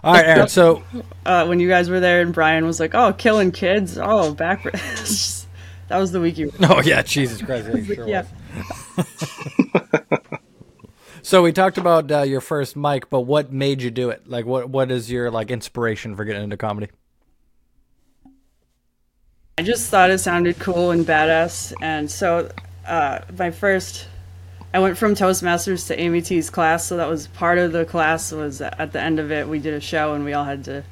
All 0.03 0.13
right, 0.13 0.25
Erin. 0.25 0.47
So 0.49 0.83
uh, 1.25 1.45
when 1.45 1.59
you 1.61 1.69
guys 1.69 1.89
were 1.89 2.01
there 2.01 2.21
and 2.21 2.33
Brian 2.33 2.65
was 2.65 2.77
like, 2.79 2.93
"Oh, 2.93 3.13
killing 3.13 3.51
kids." 3.51 3.97
Oh, 3.97 4.33
back. 4.33 4.65
That 5.89 5.97
was 5.97 6.11
the 6.11 6.21
week 6.21 6.37
you. 6.37 6.51
Oh 6.61 6.81
yeah, 6.81 7.01
Jesus 7.01 7.41
Christ! 7.41 7.69
Yeah, 7.73 7.95
sure 7.95 8.07
yeah. 8.07 8.25
So 11.25 11.41
we 11.41 11.53
talked 11.53 11.77
about 11.77 12.11
uh, 12.11 12.23
your 12.23 12.41
first 12.41 12.75
mic, 12.75 13.09
but 13.09 13.21
what 13.21 13.53
made 13.53 13.81
you 13.81 13.89
do 13.89 14.09
it? 14.09 14.27
Like, 14.27 14.45
what 14.45 14.69
what 14.69 14.91
is 14.91 15.09
your 15.09 15.31
like 15.31 15.51
inspiration 15.51 16.17
for 16.17 16.25
getting 16.25 16.43
into 16.43 16.57
comedy? 16.57 16.89
I 19.57 19.63
just 19.63 19.89
thought 19.89 20.09
it 20.09 20.17
sounded 20.17 20.59
cool 20.59 20.91
and 20.91 21.05
badass, 21.05 21.73
and 21.81 22.11
so 22.11 22.51
uh, 22.85 23.19
my 23.37 23.51
first, 23.51 24.05
I 24.73 24.79
went 24.79 24.97
from 24.97 25.15
Toastmasters 25.15 25.87
to 25.87 25.97
Amy 25.97 26.21
Tee's 26.21 26.49
class, 26.49 26.85
so 26.85 26.97
that 26.97 27.07
was 27.07 27.27
part 27.27 27.57
of 27.57 27.71
the 27.71 27.85
class. 27.85 28.33
Was 28.33 28.59
at 28.59 28.91
the 28.91 29.01
end 29.01 29.17
of 29.17 29.31
it, 29.31 29.47
we 29.47 29.59
did 29.59 29.75
a 29.75 29.79
show, 29.79 30.15
and 30.15 30.25
we 30.25 30.33
all 30.33 30.43
had 30.43 30.65
to 30.65 30.83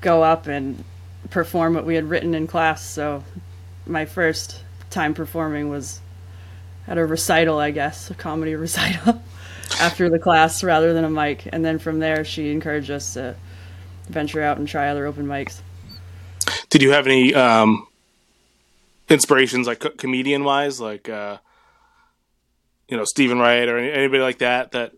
go 0.00 0.22
up 0.22 0.46
and 0.46 0.84
perform 1.30 1.74
what 1.74 1.84
we 1.84 1.96
had 1.96 2.08
written 2.08 2.32
in 2.32 2.46
class. 2.46 2.88
So 2.88 3.24
my 3.86 4.04
first 4.04 4.60
time 4.90 5.14
performing 5.14 5.68
was 5.68 6.00
at 6.86 6.98
a 6.98 7.04
recital, 7.04 7.58
I 7.58 7.70
guess, 7.70 8.10
a 8.10 8.14
comedy 8.14 8.54
recital 8.56 9.20
after 9.80 10.08
the 10.08 10.18
class 10.18 10.62
rather 10.62 10.92
than 10.92 11.04
a 11.04 11.10
mic, 11.10 11.48
and 11.52 11.64
then 11.64 11.78
from 11.78 11.98
there, 11.98 12.24
she 12.24 12.50
encouraged 12.50 12.90
us 12.90 13.14
to 13.14 13.36
venture 14.08 14.42
out 14.42 14.58
and 14.58 14.68
try 14.68 14.88
other 14.88 15.06
open 15.06 15.26
mics. 15.26 15.60
Did 16.68 16.82
you 16.82 16.92
have 16.92 17.06
any 17.06 17.34
um, 17.34 17.86
inspirations, 19.08 19.66
like 19.66 19.80
co- 19.80 19.90
comedian 19.90 20.44
wise, 20.44 20.80
like 20.80 21.08
uh, 21.08 21.38
you 22.88 22.96
know 22.96 23.04
Steven 23.04 23.38
Wright 23.38 23.68
or 23.68 23.78
anybody 23.78 24.22
like 24.22 24.38
that 24.38 24.72
that 24.72 24.92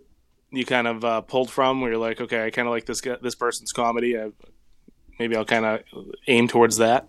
you 0.50 0.64
kind 0.64 0.86
of 0.86 1.04
uh, 1.04 1.20
pulled 1.20 1.50
from? 1.50 1.80
Where 1.80 1.90
you're 1.90 2.00
like, 2.00 2.20
okay, 2.20 2.44
I 2.44 2.50
kind 2.50 2.66
of 2.66 2.72
like 2.72 2.86
this 2.86 3.00
this 3.00 3.34
person's 3.34 3.72
comedy. 3.72 4.18
I, 4.18 4.30
maybe 5.18 5.36
I'll 5.36 5.44
kind 5.44 5.64
of 5.64 5.80
aim 6.26 6.48
towards 6.48 6.78
that. 6.78 7.06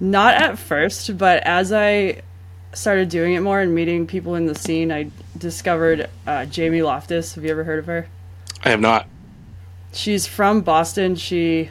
Not 0.00 0.34
at 0.34 0.58
first, 0.58 1.18
but 1.18 1.42
as 1.44 1.72
I 1.72 2.22
started 2.72 3.10
doing 3.10 3.34
it 3.34 3.40
more 3.40 3.60
and 3.60 3.74
meeting 3.74 4.06
people 4.06 4.34
in 4.34 4.46
the 4.46 4.54
scene, 4.54 4.90
I 4.90 5.10
discovered 5.36 6.08
uh, 6.26 6.46
Jamie 6.46 6.82
Loftus. 6.82 7.34
Have 7.34 7.44
you 7.44 7.50
ever 7.50 7.64
heard 7.64 7.78
of 7.78 7.86
her? 7.86 8.08
I 8.64 8.70
have 8.70 8.80
not. 8.80 9.06
She's 9.92 10.26
from 10.26 10.62
Boston. 10.62 11.16
She 11.16 11.70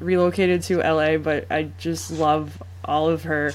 relocated 0.00 0.62
to 0.64 0.78
LA, 0.78 1.18
but 1.18 1.50
I 1.50 1.70
just 1.78 2.10
love 2.10 2.62
all 2.84 3.08
of 3.08 3.24
her 3.24 3.52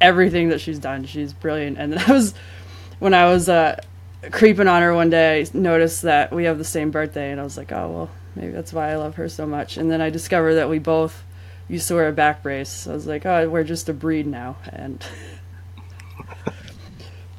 everything 0.00 0.50
that 0.50 0.60
she's 0.60 0.78
done. 0.78 1.04
She's 1.06 1.32
brilliant. 1.32 1.78
And 1.78 1.92
then 1.92 2.02
I 2.06 2.12
was 2.12 2.34
when 2.98 3.14
I 3.14 3.26
was 3.26 3.48
uh, 3.48 3.80
creeping 4.30 4.68
on 4.68 4.82
her 4.82 4.94
one 4.94 5.10
day, 5.10 5.42
I 5.42 5.46
noticed 5.54 6.02
that 6.02 6.32
we 6.32 6.44
have 6.44 6.58
the 6.58 6.64
same 6.64 6.90
birthday, 6.90 7.30
and 7.30 7.40
I 7.40 7.44
was 7.44 7.56
like, 7.56 7.72
oh 7.72 7.90
well, 7.90 8.10
maybe 8.34 8.52
that's 8.52 8.72
why 8.72 8.90
I 8.90 8.96
love 8.96 9.16
her 9.16 9.28
so 9.28 9.46
much. 9.46 9.76
And 9.76 9.90
then 9.90 10.00
I 10.00 10.10
discovered 10.10 10.54
that 10.54 10.68
we 10.68 10.78
both 10.78 11.22
used 11.68 11.88
to 11.88 11.94
wear 11.94 12.08
a 12.08 12.12
back 12.12 12.42
brace. 12.42 12.86
I 12.86 12.92
was 12.92 13.06
like, 13.06 13.26
oh, 13.26 13.48
we're 13.48 13.64
just 13.64 13.88
a 13.88 13.92
breed 13.92 14.26
now, 14.26 14.56
and. 14.68 15.04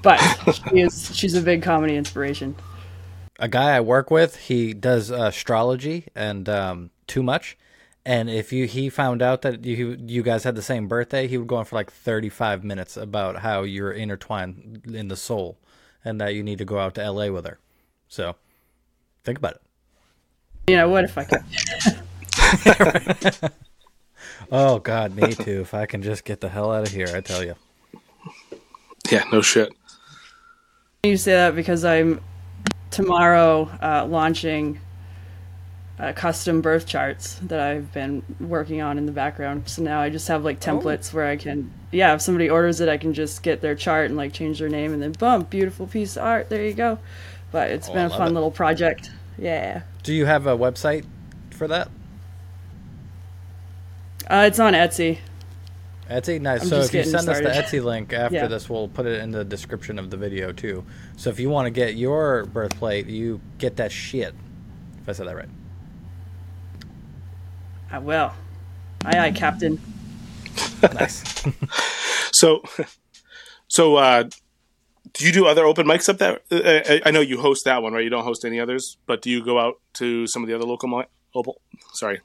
but 0.01 0.17
she 0.53 0.82
is 0.82 1.15
she's 1.15 1.36
a 1.36 1.41
big 1.41 1.63
comedy 1.63 1.96
inspiration. 1.96 2.55
a 3.39 3.48
guy 3.48 3.75
I 3.75 3.79
work 3.79 4.12
with, 4.12 4.36
he 4.36 4.74
does 4.74 5.10
astrology 5.10 6.08
and 6.15 6.48
um, 6.48 6.91
too 7.08 7.24
much. 7.24 7.58
And 8.05 8.29
if 8.29 8.53
you 8.53 8.67
he 8.67 8.89
found 8.89 9.22
out 9.24 9.41
that 9.41 9.65
you 9.65 9.98
you 10.00 10.22
guys 10.22 10.44
had 10.44 10.55
the 10.55 10.62
same 10.62 10.88
birthday, 10.88 11.27
he 11.27 11.38
would 11.38 11.48
go 11.48 11.55
on 11.55 11.65
for 11.65 11.75
like 11.75 11.91
thirty 11.91 12.29
five 12.29 12.63
minutes 12.63 12.98
about 12.98 13.38
how 13.38 13.63
you're 13.63 13.91
intertwined 13.91 14.84
in 14.94 15.08
the 15.08 15.15
soul, 15.15 15.58
and 16.03 16.22
that 16.22 16.36
you 16.36 16.44
need 16.44 16.60
to 16.60 16.65
go 16.65 16.77
out 16.77 16.94
to 16.96 17.03
L.A. 17.03 17.32
with 17.32 17.46
her. 17.46 17.60
So 18.08 18.36
Think 19.25 19.39
about 19.39 19.55
it. 19.55 19.62
You 20.67 20.77
know, 20.77 20.88
what 20.88 21.03
if 21.03 21.17
I 21.17 21.24
could? 21.25 21.41
Oh 24.52 24.80
God, 24.80 25.16
me 25.16 25.34
too. 25.34 25.62
if 25.62 25.74
I 25.74 25.86
can 25.86 26.02
just 26.02 26.24
get 26.24 26.42
the 26.42 26.50
hell 26.50 26.72
out 26.72 26.88
of 26.88 26.94
here, 26.94 27.08
I 27.14 27.22
tell 27.22 27.44
you. 27.44 27.56
Yeah, 29.12 29.24
no 29.32 29.42
shit. 29.42 29.72
You 31.04 31.18
say 31.18 31.34
that 31.34 31.56
because 31.56 31.86
I'm 31.86 32.22
tomorrow 32.92 33.70
uh, 33.82 34.06
launching 34.08 34.80
uh, 36.00 36.12
custom 36.14 36.62
birth 36.62 36.86
charts 36.88 37.36
that 37.44 37.60
I've 37.60 37.92
been 37.94 38.24
working 38.40 38.82
on 38.82 38.98
in 38.98 39.06
the 39.06 39.12
background. 39.12 39.70
So 39.70 39.82
now 39.84 40.02
I 40.02 40.10
just 40.10 40.28
have 40.28 40.44
like 40.44 40.60
templates 40.60 41.14
where 41.14 41.28
I 41.28 41.38
can, 41.38 41.72
yeah, 41.92 42.14
if 42.16 42.22
somebody 42.22 42.50
orders 42.50 42.82
it, 42.82 42.90
I 42.90 42.98
can 42.98 43.14
just 43.14 43.44
get 43.44 43.62
their 43.62 43.75
chart 43.75 44.08
and 44.08 44.18
like 44.18 44.34
change 44.34 44.60
their 44.60 44.70
name 44.70 44.94
and 44.94 45.02
then 45.02 45.12
boom, 45.14 45.44
beautiful 45.44 45.88
piece 45.88 46.18
of 46.18 46.24
art. 46.24 46.50
There 46.50 46.66
you 46.66 46.74
go. 46.74 47.00
But 47.52 47.72
it's 47.72 47.88
Oh, 47.90 47.94
been 47.94 48.02
I 48.02 48.06
a 48.06 48.10
love 48.10 48.18
fun 48.18 48.28
it. 48.30 48.34
little 48.34 48.52
project. 48.52 49.12
Yeah. 49.38 49.84
Do 50.04 50.14
you 50.14 50.25
have 50.25 50.48
a 50.48 50.58
website 50.58 51.06
for 51.52 51.68
that? 51.68 51.90
Uh, 54.29 54.46
it's 54.48 54.60
on 54.60 54.74
Etsy. 54.74 55.20
Etsy, 56.10 56.39
nice. 56.39 56.62
I'm 56.63 56.67
so 56.67 56.79
if 56.79 56.86
you 56.94 57.00
getting 57.03 57.12
send 57.12 57.29
us 57.29 57.39
the. 57.39 57.50
Etsy 57.77 57.84
link 57.84 58.13
after 58.13 58.36
Yeah. 58.36 58.48
this, 58.48 58.70
we'll 58.70 58.88
put 58.88 59.05
it 59.05 59.22
in 59.22 59.32
the 59.32 59.44
description 59.44 59.98
of 59.98 60.10
the 60.10 60.17
video 60.17 60.51
too. 60.51 60.84
So 61.17 61.29
if 61.29 61.39
you 61.39 61.50
want 61.50 61.65
to 61.65 61.72
get 61.72 61.96
your 61.96 62.46
birth 62.46 62.75
plate, 62.77 63.08
you 63.08 63.41
get 63.58 63.77
that 63.77 63.91
shit. 63.91 64.34
If 65.01 65.10
I 65.10 65.12
said 65.13 65.27
that 65.27 65.36
right. 65.36 65.50
I 67.91 68.00
will. 68.00 68.32
Aye, 69.05 69.20
aye, 69.20 69.32
Captain. 69.32 69.79
Nice. 70.94 71.24
So, 72.32 72.63
so 73.70 73.96
uh, 73.96 74.24
do 75.13 75.25
you 75.25 75.32
do 75.32 75.46
other 75.48 75.63
open 75.65 75.88
mics 75.88 76.10
up 76.10 76.17
there? 76.17 76.41
Uh, 76.51 76.60
I, 76.86 77.01
I 77.05 77.12
know 77.12 77.22
you 77.22 77.39
host 77.39 77.63
that 77.63 77.82
one, 77.82 77.94
right? 77.94 78.03
You 78.03 78.10
don't 78.10 78.25
host 78.25 78.44
any 78.44 78.60
others, 78.60 78.98
but 79.05 79.22
do 79.22 79.29
you 79.29 79.41
go 79.41 79.58
out 79.58 79.79
to 79.94 80.27
some 80.27 80.44
of 80.44 80.50
the 80.50 80.53
other 80.53 80.65
local, 80.65 80.89
mi- 80.89 81.05
opal, 81.34 81.62
sorry, 81.94 82.20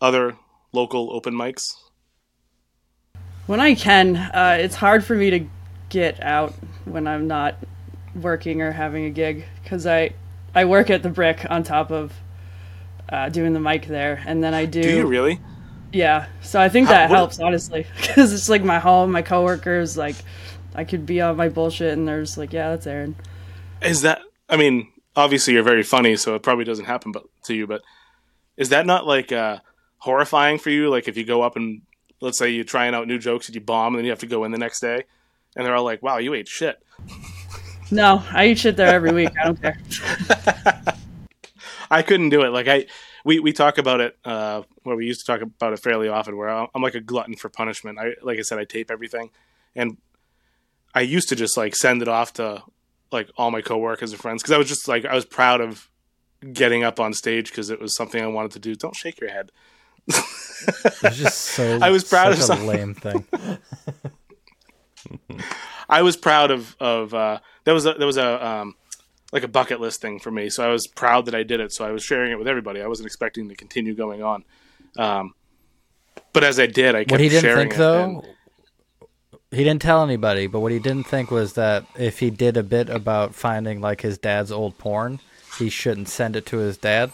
other 0.00 0.36
local 0.72 1.12
open 1.12 1.34
mics? 1.34 1.74
When 3.46 3.60
I 3.60 3.74
can, 3.74 4.16
uh, 4.16 4.56
it's 4.60 4.74
hard 4.74 5.04
for 5.04 5.14
me 5.14 5.30
to 5.30 5.46
get 5.88 6.22
out 6.22 6.54
when 6.84 7.06
I'm 7.06 7.26
not 7.26 7.56
working 8.14 8.62
or 8.62 8.72
having 8.72 9.04
a 9.04 9.10
gig 9.10 9.44
because 9.62 9.86
I 9.86 10.12
I 10.54 10.64
work 10.66 10.90
at 10.90 11.02
the 11.02 11.08
brick 11.08 11.46
on 11.48 11.62
top 11.62 11.90
of 11.90 12.12
uh, 13.08 13.28
doing 13.28 13.52
the 13.52 13.60
mic 13.60 13.86
there, 13.86 14.22
and 14.26 14.42
then 14.42 14.54
I 14.54 14.64
do, 14.66 14.82
Do 14.82 14.96
you 14.96 15.06
really? 15.06 15.40
yeah. 15.92 16.26
So 16.40 16.60
I 16.60 16.68
think 16.68 16.86
How- 16.86 16.94
that 16.94 17.10
helps 17.10 17.40
honestly 17.40 17.86
because 17.96 18.32
it's 18.32 18.48
like 18.48 18.62
my 18.62 18.78
home, 18.78 19.12
my 19.12 19.22
coworkers, 19.22 19.96
like 19.96 20.16
I 20.74 20.84
could 20.84 21.04
be 21.04 21.20
on 21.20 21.36
my 21.36 21.48
bullshit, 21.48 21.92
and 21.92 22.06
they're 22.06 22.22
just 22.22 22.38
like, 22.38 22.52
yeah, 22.52 22.70
that's 22.70 22.86
Erin. 22.86 23.16
Is 23.82 24.02
that? 24.02 24.22
I 24.48 24.56
mean, 24.56 24.92
obviously 25.16 25.54
you're 25.54 25.62
very 25.62 25.82
funny, 25.82 26.16
so 26.16 26.34
it 26.34 26.42
probably 26.42 26.64
doesn't 26.64 26.84
happen 26.84 27.12
but, 27.12 27.24
to 27.44 27.54
you. 27.54 27.66
But 27.66 27.82
is 28.56 28.70
that 28.70 28.86
not 28.86 29.06
like 29.06 29.32
uh, 29.32 29.58
horrifying 30.02 30.58
for 30.58 30.70
you? 30.70 30.90
Like 30.90 31.06
if 31.06 31.16
you 31.16 31.24
go 31.24 31.42
up 31.42 31.54
and 31.54 31.82
let's 32.20 32.38
say 32.38 32.50
you're 32.50 32.64
trying 32.64 32.92
out 32.94 33.06
new 33.06 33.18
jokes 33.18 33.46
and 33.46 33.54
you 33.54 33.60
bomb, 33.60 33.94
and 33.94 33.98
then 33.98 34.04
you 34.04 34.10
have 34.10 34.18
to 34.20 34.26
go 34.26 34.42
in 34.42 34.50
the 34.50 34.58
next 34.58 34.80
day, 34.80 35.04
and 35.54 35.64
they're 35.64 35.76
all 35.76 35.84
like, 35.84 36.02
"Wow, 36.02 36.18
you 36.18 36.34
ate 36.34 36.48
shit." 36.48 36.82
No, 37.92 38.24
I 38.32 38.46
eat 38.46 38.58
shit 38.58 38.78
there 38.78 38.88
every 38.88 39.12
week. 39.12 39.32
I 39.38 39.44
don't 39.44 39.60
care. 39.60 39.78
I 41.90 42.00
couldn't 42.00 42.30
do 42.30 42.40
it. 42.40 42.48
Like 42.48 42.66
I, 42.66 42.86
we, 43.22 43.38
we 43.38 43.52
talk 43.52 43.76
about 43.76 44.00
it. 44.00 44.16
Uh, 44.24 44.62
where 44.82 44.96
we 44.96 45.04
used 45.04 45.20
to 45.20 45.26
talk 45.26 45.42
about 45.42 45.74
it 45.74 45.78
fairly 45.78 46.08
often. 46.08 46.38
Where 46.38 46.48
I'm, 46.48 46.68
I'm 46.74 46.80
like 46.80 46.94
a 46.94 47.02
glutton 47.02 47.36
for 47.36 47.50
punishment. 47.50 47.98
I, 47.98 48.14
like 48.22 48.38
I 48.38 48.42
said, 48.42 48.58
I 48.58 48.64
tape 48.64 48.90
everything, 48.90 49.28
and 49.76 49.98
I 50.94 51.02
used 51.02 51.28
to 51.28 51.36
just 51.36 51.54
like 51.58 51.76
send 51.76 52.00
it 52.00 52.08
off 52.08 52.32
to 52.34 52.62
like 53.10 53.28
all 53.36 53.50
my 53.50 53.60
coworkers 53.60 54.12
and 54.12 54.20
friends 54.20 54.42
because 54.42 54.54
I 54.54 54.58
was 54.58 54.68
just 54.68 54.88
like 54.88 55.04
I 55.04 55.14
was 55.14 55.26
proud 55.26 55.60
of 55.60 55.90
getting 56.50 56.84
up 56.84 56.98
on 56.98 57.12
stage 57.12 57.50
because 57.50 57.68
it 57.68 57.78
was 57.78 57.94
something 57.94 58.22
I 58.22 58.26
wanted 58.26 58.52
to 58.52 58.58
do. 58.58 58.74
Don't 58.74 58.96
shake 58.96 59.20
your 59.20 59.30
head. 59.30 59.52
It's 60.08 61.16
just 61.16 61.38
so. 61.38 61.78
I 61.82 61.90
was 61.90 62.04
proud 62.04 62.32
of 62.32 62.38
a 62.38 62.42
some- 62.42 62.66
lame 62.66 62.94
thing. 62.94 63.26
I 65.88 66.02
was 66.02 66.16
proud 66.16 66.50
of 66.50 66.76
of 66.80 67.12
uh, 67.12 67.40
there 67.64 67.74
was 67.74 67.86
a 67.86 67.94
there 67.94 68.06
was 68.06 68.16
a 68.16 68.46
um, 68.46 68.74
like 69.32 69.42
a 69.42 69.48
bucket 69.48 69.80
list 69.80 70.00
thing 70.00 70.18
for 70.18 70.30
me. 70.30 70.50
So 70.50 70.64
I 70.64 70.68
was 70.68 70.86
proud 70.86 71.26
that 71.26 71.34
I 71.34 71.42
did 71.42 71.60
it. 71.60 71.72
So 71.72 71.84
I 71.84 71.90
was 71.90 72.02
sharing 72.02 72.32
it 72.32 72.38
with 72.38 72.48
everybody. 72.48 72.80
I 72.80 72.86
wasn't 72.86 73.06
expecting 73.06 73.48
to 73.48 73.54
continue 73.54 73.94
going 73.94 74.22
on. 74.22 74.44
Um, 74.96 75.34
but 76.32 76.44
as 76.44 76.60
I 76.60 76.66
did, 76.66 76.94
I 76.94 77.00
kept 77.00 77.12
What 77.12 77.20
he 77.20 77.28
didn't 77.28 77.42
sharing 77.42 77.70
think 77.70 77.74
it, 77.74 77.78
though, 77.78 78.24
he 79.50 79.64
didn't 79.64 79.82
tell 79.82 80.02
anybody. 80.02 80.46
But 80.46 80.60
what 80.60 80.72
he 80.72 80.78
didn't 80.78 81.06
think 81.06 81.30
was 81.30 81.54
that 81.54 81.84
if 81.98 82.20
he 82.20 82.30
did 82.30 82.56
a 82.56 82.62
bit 82.62 82.88
about 82.88 83.34
finding 83.34 83.80
like 83.80 84.02
his 84.02 84.18
dad's 84.18 84.52
old 84.52 84.78
porn, 84.78 85.20
he 85.58 85.68
shouldn't 85.68 86.08
send 86.08 86.36
it 86.36 86.46
to 86.46 86.58
his 86.58 86.76
dad. 86.76 87.10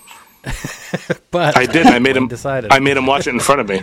but 1.30 1.56
I 1.56 1.66
did. 1.66 1.86
I 1.86 1.98
made 1.98 2.16
he 2.16 2.18
him. 2.22 2.28
decided. 2.28 2.72
I 2.72 2.78
made 2.78 2.96
him 2.96 3.06
watch 3.06 3.26
it 3.26 3.30
in 3.30 3.40
front 3.40 3.60
of 3.60 3.68
me, 3.68 3.80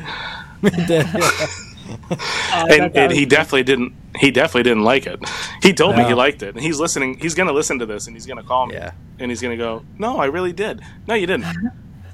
He 0.62 0.86
did, 0.86 1.05
yeah. 1.13 1.48
Oh, 1.88 2.17
I 2.51 2.67
and, 2.79 2.95
and 2.98 3.12
he 3.12 3.25
definitely 3.25 3.63
didn't. 3.63 3.93
He 4.19 4.31
definitely 4.31 4.63
didn't 4.63 4.84
like 4.84 5.05
it. 5.05 5.19
He 5.62 5.72
told 5.74 5.95
me 5.95 6.03
he 6.03 6.13
liked 6.15 6.41
it, 6.41 6.55
and 6.55 6.63
he's 6.63 6.79
listening. 6.79 7.19
He's 7.19 7.36
gonna 7.36 7.51
listen 7.51 7.77
to 7.79 7.86
this, 7.86 8.07
and 8.07 8.15
he's 8.15 8.25
gonna 8.25 8.41
call 8.43 8.65
me, 8.65 8.74
Yeah. 8.75 8.91
and 9.19 9.29
he's 9.29 9.41
gonna 9.41 9.57
go, 9.57 9.84
"No, 10.00 10.17
I 10.17 10.25
really 10.25 10.51
did. 10.53 10.81
No, 11.07 11.13
you 11.13 11.27
didn't. 11.27 11.45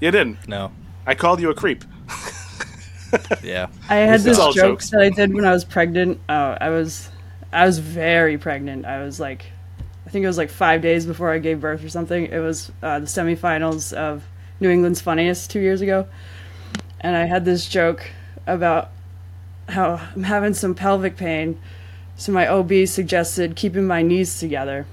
You 0.02 0.12
didn't. 0.12 0.46
No. 0.48 0.72
I 1.06 1.16
called 1.16 1.40
you 1.40 1.50
a 1.50 1.54
creep." 1.54 1.84
Yeah. 3.44 3.68
I 3.90 3.96
had 3.96 4.22
this 4.22 4.38
joke 4.38 4.56
jokes. 4.56 4.90
that 4.92 5.02
I 5.02 5.10
did 5.10 5.34
when 5.34 5.46
I 5.46 5.52
was 5.52 5.66
pregnant. 5.66 6.20
Uh, 6.30 6.58
I 6.60 6.70
was, 6.70 7.10
I 7.52 7.66
was 7.66 7.80
very 7.80 8.38
pregnant. 8.38 8.86
I 8.86 9.04
was 9.04 9.20
like, 9.20 9.46
I 10.06 10.10
think 10.10 10.24
it 10.24 10.28
was 10.28 10.38
like 10.38 10.50
five 10.50 10.82
days 10.82 11.06
before 11.06 11.30
I 11.32 11.40
gave 11.40 11.60
birth 11.62 11.84
or 11.84 11.90
something. 11.90 12.26
It 12.26 12.40
was 12.40 12.72
uh, 12.82 13.00
the 13.00 13.06
semifinals 13.06 13.92
of 13.94 14.24
New 14.62 14.70
England's 14.70 15.02
Funniest 15.02 15.50
two 15.50 15.60
years 15.60 15.82
ago, 15.82 16.08
and 17.02 17.16
I 17.16 17.26
had 17.26 17.44
this 17.44 17.68
joke 17.68 18.12
about 18.46 18.92
how 19.68 20.00
I'm 20.16 20.24
having 20.24 20.54
some 20.54 20.76
pelvic 20.76 21.18
pain, 21.18 21.60
so 22.16 22.32
my 22.32 22.48
OB 22.48 22.86
suggested 22.86 23.56
keeping 23.56 23.88
my 23.88 24.04
knees 24.04 24.40
together. 24.40 24.86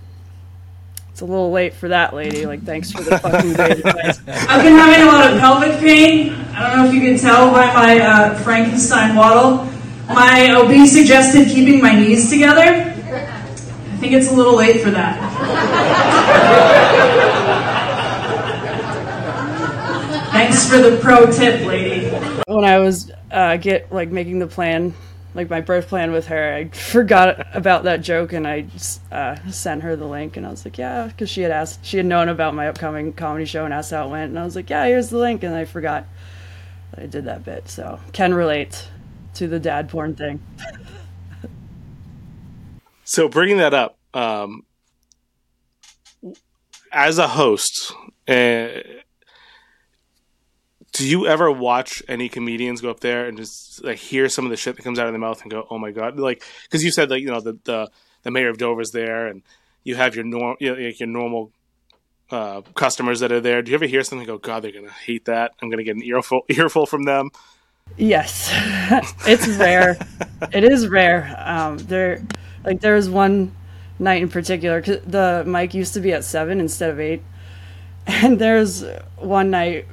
It's 1.11 1.21
a 1.21 1.27
little 1.27 1.51
late 1.51 1.75
for 1.75 1.89
that, 1.89 2.15
lady. 2.15 2.47
Like, 2.47 2.63
thanks 2.63 2.93
for 2.93 3.03
the 3.03 3.19
fucking 3.19 3.53
great 3.53 3.73
advice. 3.85 4.21
I've 4.27 4.63
been 4.63 4.75
having 4.75 5.03
a 5.03 5.07
lot 5.07 5.31
of 5.31 5.39
pelvic 5.39 5.79
pain. 5.81 6.33
I 6.55 6.69
don't 6.69 6.79
know 6.79 6.89
if 6.89 6.95
you 6.95 7.01
can 7.01 7.19
tell 7.19 7.51
by 7.51 7.67
my 7.75 8.01
uh, 8.01 8.39
Frankenstein 8.39 9.17
waddle. 9.17 9.69
My 10.07 10.53
OB 10.53 10.87
suggested 10.87 11.49
keeping 11.49 11.83
my 11.83 11.95
knees 11.95 12.31
together. 12.31 12.63
I 12.63 13.97
think 14.01 14.13
it's 14.15 14.31
a 14.31 14.35
little 14.35 14.57
late 14.57 14.81
for 14.81 14.91
that. 14.91 16.75
Thanks 20.39 20.71
for 20.71 20.77
the 20.77 20.97
pro 20.99 21.27
tip, 21.33 21.67
lady. 21.67 22.09
When 22.47 22.65
I 22.65 22.79
was 22.79 23.11
uh, 23.33 23.57
get 23.57 23.91
like 23.91 24.11
making 24.11 24.39
the 24.39 24.47
plan, 24.47 24.95
like 25.35 25.51
my 25.51 25.61
birth 25.61 25.89
plan 25.89 26.13
with 26.13 26.29
her, 26.29 26.55
I 26.55 26.69
forgot 26.69 27.57
about 27.57 27.83
that 27.85 28.03
joke 28.03 28.33
and 28.33 28.47
I 28.47 28.67
uh, 29.11 29.35
sent 29.51 29.83
her 29.83 29.97
the 29.97 30.07
link 30.07 30.37
and 30.37 30.47
I 30.47 30.51
was 30.51 30.65
like, 30.65 30.79
yeah, 30.79 31.09
because 31.09 31.29
she 31.29 31.41
had 31.41 31.51
asked, 31.51 31.85
she 31.85 31.97
had 31.97 32.07
known 32.07 32.29
about 32.29 32.55
my 32.55 32.69
upcoming 32.69 33.13
comedy 33.15 33.47
show 33.47 33.65
and 33.65 33.75
asked 33.75 33.91
how 33.91 34.07
it 34.07 34.11
went, 34.11 34.31
and 34.31 34.39
I 34.39 34.45
was 34.45 34.55
like, 34.55 34.71
yeah, 34.71 34.87
here's 34.87 35.11
the 35.11 35.19
link, 35.19 35.43
and 35.43 35.53
I 35.53 35.65
forgot 35.65 36.07
that 36.93 37.03
I 37.03 37.07
did 37.07 37.25
that 37.25 37.45
bit. 37.45 37.69
So 37.69 37.99
can 38.13 38.33
relate 38.33 38.87
to 39.35 39.49
the 39.49 39.59
dad 39.59 39.89
porn 39.89 40.15
thing. 40.15 40.41
So 43.03 43.27
bringing 43.27 43.57
that 43.57 43.73
up, 43.73 43.97
um, 44.13 44.67
as 46.93 47.17
a 47.17 47.27
host, 47.27 47.95
uh, 48.29 48.69
do 50.99 51.09
you 51.09 51.27
ever 51.27 51.51
watch 51.51 52.03
any 52.09 52.29
comedians 52.29 52.81
go 52.81 52.91
up 52.91 53.01
there 53.01 53.27
and 53.27 53.37
just 53.37 53.83
like 53.85 53.99
hear 53.99 54.29
some 54.29 54.45
of 54.45 54.51
the 54.51 54.57
shit 54.57 54.77
that 54.77 54.83
comes 54.83 54.99
out 54.99 55.07
of 55.07 55.13
their 55.13 55.21
mouth 55.21 55.41
and 55.43 55.51
go, 55.51 55.67
"Oh 55.71 55.79
my 55.79 55.91
god!" 55.91 56.19
Like 56.19 56.45
because 56.65 56.85
you 56.85 56.91
said 56.91 57.11
like 57.11 57.23
you 57.23 57.29
know 57.29 57.41
the 57.41 57.59
the, 57.65 57.89
the 58.23 58.31
mayor 58.31 58.49
of 58.51 58.59
Dover's 58.59 58.91
there 58.91 59.27
and 59.27 59.43
you 59.85 59.95
have 59.97 60.15
your 60.15 60.25
norm 60.25 60.57
you 60.61 60.75
know, 60.75 60.79
your 60.79 61.09
normal 61.09 61.51
uh, 62.31 62.61
customers 62.75 63.21
that 63.21 63.33
are 63.33 63.41
there. 63.41 63.63
Do 63.63 63.71
you 63.71 63.77
ever 63.77 63.87
hear 63.87 64.03
something 64.03 64.27
go, 64.27 64.39
"God, 64.39 64.63
they're 64.63 64.73
gonna 64.73 64.91
hate 64.91 65.25
that. 65.27 65.53
I'm 65.63 65.71
gonna 65.71 65.85
get 65.85 65.97
an 65.97 66.03
earful 66.03 66.43
earful 66.49 66.87
from 66.87 67.05
them." 67.05 67.31
Yes, 67.97 68.51
it's 69.27 69.49
rare. 69.49 69.97
it 70.53 70.63
is 70.65 70.89
rare. 70.89 71.35
Um, 71.39 71.79
there, 71.79 72.23
like 72.65 72.81
there 72.81 72.95
was 72.95 73.09
one 73.09 73.57
night 73.99 74.21
in 74.23 74.29
particular. 74.29 74.83
'cause 74.83 74.99
the 75.07 75.43
mic 75.47 75.73
used 75.75 75.95
to 75.95 76.01
be 76.01 76.13
at 76.13 76.23
seven 76.25 76.61
instead 76.61 76.91
of 76.91 77.01
eight, 77.01 77.23
and 78.07 78.39
there's 78.39 78.85
one 79.17 79.51
night. 79.51 79.87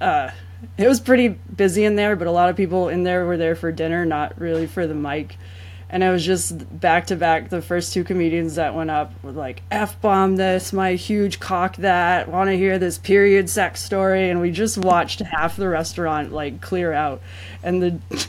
Uh, 0.00 0.30
it 0.78 0.88
was 0.88 1.00
pretty 1.00 1.28
busy 1.28 1.84
in 1.84 1.96
there, 1.96 2.16
but 2.16 2.26
a 2.26 2.30
lot 2.30 2.48
of 2.48 2.56
people 2.56 2.88
in 2.88 3.04
there 3.04 3.26
were 3.26 3.36
there 3.36 3.54
for 3.54 3.70
dinner, 3.72 4.04
not 4.04 4.38
really 4.40 4.66
for 4.66 4.86
the 4.86 4.94
mic. 4.94 5.36
And 5.90 6.02
it 6.02 6.10
was 6.10 6.24
just 6.24 6.80
back 6.80 7.06
to 7.08 7.16
back. 7.16 7.50
The 7.50 7.62
first 7.62 7.92
two 7.92 8.02
comedians 8.02 8.56
that 8.56 8.74
went 8.74 8.90
up 8.90 9.12
were 9.22 9.32
like, 9.32 9.62
"F 9.70 10.00
bomb 10.00 10.36
this, 10.36 10.72
my 10.72 10.94
huge 10.94 11.38
cock 11.38 11.76
that, 11.76 12.28
want 12.28 12.48
to 12.48 12.56
hear 12.56 12.78
this 12.78 12.98
period 12.98 13.48
sex 13.48 13.82
story," 13.82 14.30
and 14.30 14.40
we 14.40 14.50
just 14.50 14.78
watched 14.78 15.20
half 15.20 15.56
the 15.56 15.68
restaurant 15.68 16.32
like 16.32 16.60
clear 16.60 16.92
out, 16.92 17.20
and 17.62 17.82
the 17.82 18.00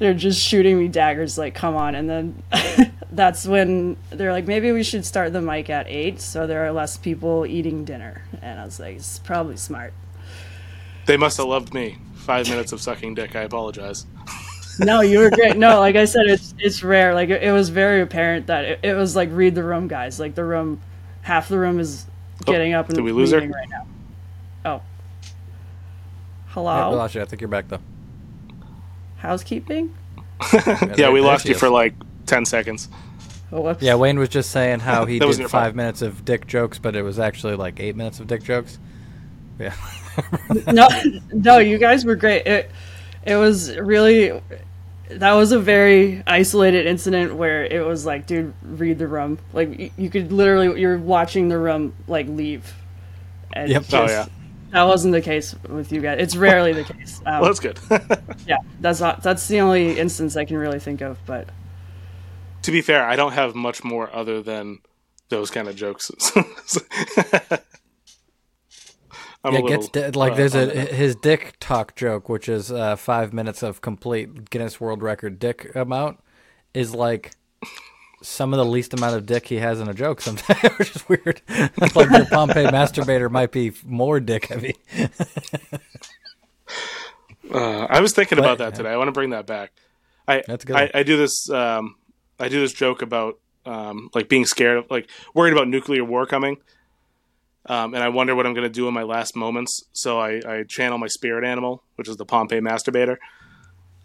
they're 0.00 0.14
just 0.14 0.40
shooting 0.40 0.78
me 0.78 0.88
daggers 0.88 1.38
like 1.38 1.54
come 1.54 1.76
on 1.76 1.94
and 1.94 2.08
then 2.08 2.42
that's 3.12 3.46
when 3.46 3.96
they're 4.08 4.32
like 4.32 4.46
maybe 4.46 4.72
we 4.72 4.82
should 4.82 5.04
start 5.04 5.32
the 5.32 5.42
mic 5.42 5.68
at 5.68 5.86
8 5.86 6.20
so 6.20 6.46
there 6.46 6.64
are 6.64 6.72
less 6.72 6.96
people 6.96 7.44
eating 7.46 7.84
dinner 7.84 8.22
and 8.40 8.58
i 8.58 8.64
was 8.64 8.80
like 8.80 8.96
it's 8.96 9.18
probably 9.18 9.58
smart 9.58 9.92
They 11.10 11.16
must 11.16 11.38
have 11.38 11.46
loved 11.46 11.74
me. 11.74 11.98
Five 12.14 12.48
minutes 12.48 12.70
of 12.70 12.80
sucking 12.80 13.16
dick. 13.16 13.34
I 13.34 13.40
apologize. 13.42 14.06
no 14.78 15.00
you 15.00 15.18
were 15.18 15.28
great 15.28 15.56
no 15.56 15.80
like 15.80 15.96
i 15.96 16.04
said 16.04 16.22
it's 16.26 16.54
it's 16.58 16.82
rare 16.84 17.12
like 17.12 17.28
it, 17.28 17.42
it 17.42 17.50
was 17.52 17.68
very 17.68 18.00
apparent 18.00 18.46
that 18.46 18.64
it, 18.64 18.80
it 18.84 18.94
was 18.94 19.14
like 19.16 19.28
read 19.32 19.54
the 19.56 19.62
room 19.62 19.88
guys 19.88 20.18
like 20.20 20.34
the 20.36 20.44
room 20.44 20.80
half 21.22 21.48
the 21.48 21.58
room 21.58 21.80
is 21.80 22.06
oh, 22.46 22.52
getting 22.52 22.72
up 22.72 22.86
and 22.86 22.94
did 22.94 23.02
we 23.02 23.10
lose 23.12 23.32
her? 23.32 23.40
leaving 23.40 23.52
right 23.52 23.68
now 23.68 23.86
oh 24.64 24.80
Yeah, 25.22 25.30
hello 26.50 26.90
we 26.90 26.96
lost 26.96 27.14
you. 27.16 27.20
I 27.20 27.24
think 27.26 27.42
you're 27.42 27.48
back 27.48 27.66
though. 27.68 27.80
housekeeping 29.16 29.92
Yeah, 30.52 30.88
there- 30.94 31.12
we 31.12 31.20
lost 31.20 31.44
you 31.44 31.54
is. 31.54 31.60
for 31.60 31.68
like 31.68 31.92
ten 32.24 32.44
seconds. 32.46 32.88
oh, 33.52 33.60
whoops. 33.60 33.82
Yeah, 33.82 33.96
Wayne 33.96 34.18
was 34.20 34.28
just 34.30 34.50
saying 34.50 34.78
how 34.80 35.04
he 35.10 35.18
did 35.18 35.26
your 35.36 35.48
fault. 35.48 35.64
five 35.64 35.74
minutes 35.74 36.00
of 36.00 36.24
dick 36.24 36.46
jokes, 36.46 36.78
but 36.78 36.94
it 36.96 37.02
was 37.02 37.18
actually 37.18 37.56
like 37.56 37.80
eight 37.80 37.96
minutes 37.96 38.20
of 38.20 38.28
dick 38.28 38.44
jokes. 38.44 38.78
Yeah. 39.58 39.74
no 40.72 40.88
no 41.32 41.58
you 41.58 41.78
guys 41.78 42.04
were 42.04 42.16
great 42.16 42.46
it 42.46 42.70
it 43.24 43.36
was 43.36 43.76
really 43.76 44.40
that 45.10 45.32
was 45.32 45.52
a 45.52 45.58
very 45.58 46.22
isolated 46.26 46.86
incident 46.86 47.34
where 47.34 47.64
it 47.64 47.84
was 47.84 48.06
like 48.06 48.26
dude 48.26 48.52
read 48.62 48.98
the 48.98 49.06
room 49.08 49.38
like 49.52 49.68
y- 49.78 49.90
you 49.96 50.08
could 50.10 50.32
literally 50.32 50.80
you're 50.80 50.98
watching 50.98 51.48
the 51.48 51.58
room 51.58 51.94
like 52.06 52.26
leave 52.28 52.72
and 53.52 53.68
Yep. 53.70 53.82
just- 53.82 53.94
Oh 53.94 54.06
yeah, 54.06 54.26
that 54.70 54.84
wasn't 54.84 55.12
the 55.12 55.20
case 55.20 55.54
with 55.68 55.90
you 55.92 56.00
guys 56.00 56.18
it's 56.20 56.36
rarely 56.36 56.72
the 56.72 56.84
case 56.84 57.20
um, 57.26 57.40
well 57.40 57.44
that's 57.52 57.60
good. 57.60 57.78
yeah 58.46 58.58
that's 58.80 59.00
not 59.00 59.22
that's 59.22 59.48
the 59.48 59.60
only 59.60 59.98
instance 59.98 60.36
i 60.36 60.44
can 60.44 60.56
really 60.56 60.78
think 60.78 61.00
of 61.00 61.18
but 61.26 61.48
to 62.62 62.70
be 62.70 62.82
fair, 62.82 63.02
I 63.06 63.16
don't 63.16 63.32
have 63.32 63.54
much 63.54 63.82
more 63.84 64.14
other 64.14 64.42
than 64.42 64.80
those 65.30 65.50
kind 65.50 65.66
of 65.66 65.76
jokes. 65.76 66.10
I'm 69.42 69.54
Yeah, 69.54 69.60
gets 69.62 69.94
little, 69.94 70.10
di- 70.12 70.18
like 70.18 70.32
uh, 70.32 70.36
there's 70.36 70.54
a 70.54 70.66
his 70.68 71.16
dick 71.16 71.56
talk 71.60 71.96
joke, 71.96 72.28
which 72.28 72.48
is 72.48 72.70
uh, 72.70 72.96
five 72.96 73.32
minutes 73.32 73.62
of 73.62 73.80
complete 73.80 74.50
Guinness 74.50 74.80
World 74.80 75.02
Record 75.02 75.38
dick 75.38 75.74
amount, 75.74 76.18
is 76.74 76.94
like 76.94 77.32
some 78.22 78.52
of 78.52 78.58
the 78.58 78.66
least 78.66 78.92
amount 78.92 79.16
of 79.16 79.24
dick 79.24 79.46
he 79.46 79.56
has 79.56 79.80
in 79.80 79.88
a 79.88 79.94
joke. 79.94 80.20
Sometimes, 80.20 80.62
which 80.78 80.94
is 80.94 81.08
weird. 81.08 81.40
like 81.94 82.10
your 82.10 82.26
Pompeii 82.26 82.66
masturbator 82.66 83.30
might 83.30 83.50
be 83.50 83.72
more 83.84 84.20
dick 84.20 84.46
heavy. 84.46 84.76
Uh, 87.52 87.86
I 87.90 88.00
was 88.00 88.12
thinking 88.12 88.36
But- 88.36 88.44
about 88.44 88.58
that 88.58 88.74
today. 88.76 88.90
I 88.90 88.96
want 88.96 89.08
to 89.08 89.12
bring 89.12 89.30
that 89.30 89.44
back. 89.46 89.72
I 90.28 90.42
That's 90.46 90.64
good 90.64 90.76
I. 90.76 90.90
I 90.94 91.02
do 91.02 91.16
this 91.16 91.50
um, 91.50 91.96
I 92.38 92.48
do 92.48 92.60
this 92.60 92.72
joke 92.72 93.02
about 93.02 93.40
um, 93.66 94.08
like 94.14 94.28
being 94.28 94.44
scared 94.44 94.78
of 94.78 94.90
like 94.90 95.10
worried 95.34 95.52
about 95.52 95.66
nuclear 95.66 96.04
war 96.04 96.26
coming. 96.26 96.58
Um, 97.70 97.94
and 97.94 98.02
I 98.02 98.08
wonder 98.08 98.34
what 98.34 98.46
I'm 98.46 98.52
going 98.52 98.66
to 98.66 98.68
do 98.68 98.88
in 98.88 98.94
my 98.94 99.04
last 99.04 99.36
moments. 99.36 99.84
So 99.92 100.18
I, 100.18 100.40
I 100.44 100.64
channel 100.64 100.98
my 100.98 101.06
spirit 101.06 101.44
animal, 101.44 101.84
which 101.94 102.08
is 102.08 102.16
the 102.16 102.24
Pompeii 102.26 102.58
masturbator. 102.58 103.16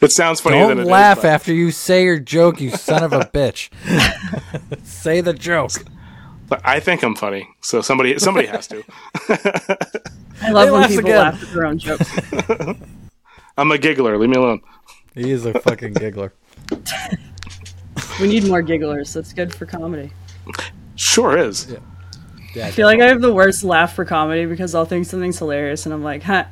it 0.00 0.12
sounds 0.12 0.40
funny. 0.40 0.60
than 0.60 0.68
Don't 0.68 0.78
it 0.78 0.82
is, 0.82 0.86
laugh 0.88 1.22
but- 1.22 1.24
after 1.32 1.52
you 1.52 1.72
say 1.72 2.04
your 2.04 2.20
joke, 2.20 2.60
you 2.60 2.70
son 2.70 3.02
of 3.02 3.12
a 3.12 3.22
bitch. 3.22 3.70
say 4.84 5.20
the 5.20 5.32
joke. 5.34 5.72
But 6.48 6.60
I 6.64 6.78
think 6.78 7.02
I'm 7.02 7.16
funny, 7.16 7.48
so 7.60 7.80
somebody 7.80 8.16
somebody 8.20 8.46
has 8.46 8.68
to. 8.68 8.84
i 10.40 10.50
love 10.52 10.68
He 10.68 10.72
when 10.72 10.88
people 10.88 11.00
again. 11.00 11.16
laugh 11.18 11.42
at 11.42 11.52
their 11.52 11.66
own 11.66 11.78
jokes 11.78 12.08
I'm 13.58 13.72
a 13.72 13.78
giggler. 13.78 14.16
Leave 14.16 14.30
me 14.30 14.36
alone. 14.36 14.60
He 15.14 15.32
is 15.32 15.44
a 15.44 15.58
fucking 15.60 15.94
giggler. 15.94 16.32
we 18.20 18.28
need 18.28 18.46
more 18.46 18.62
gigglers 18.62 19.12
that's 19.12 19.32
good 19.32 19.52
for 19.52 19.66
comedy 19.66 20.12
Sure 20.96 21.36
is. 21.36 21.76
Yeah, 22.54 22.66
I 22.66 22.70
feel 22.70 22.86
like 22.86 23.00
I 23.00 23.06
have 23.06 23.20
the 23.20 23.32
worst 23.32 23.62
laugh 23.62 23.94
for 23.94 24.04
comedy 24.04 24.46
because 24.46 24.74
I'll 24.74 24.84
think 24.84 25.06
something's 25.06 25.38
hilarious 25.38 25.86
and 25.86 25.94
I'm 25.94 26.02
like, 26.02 26.22
huh, 26.22 26.44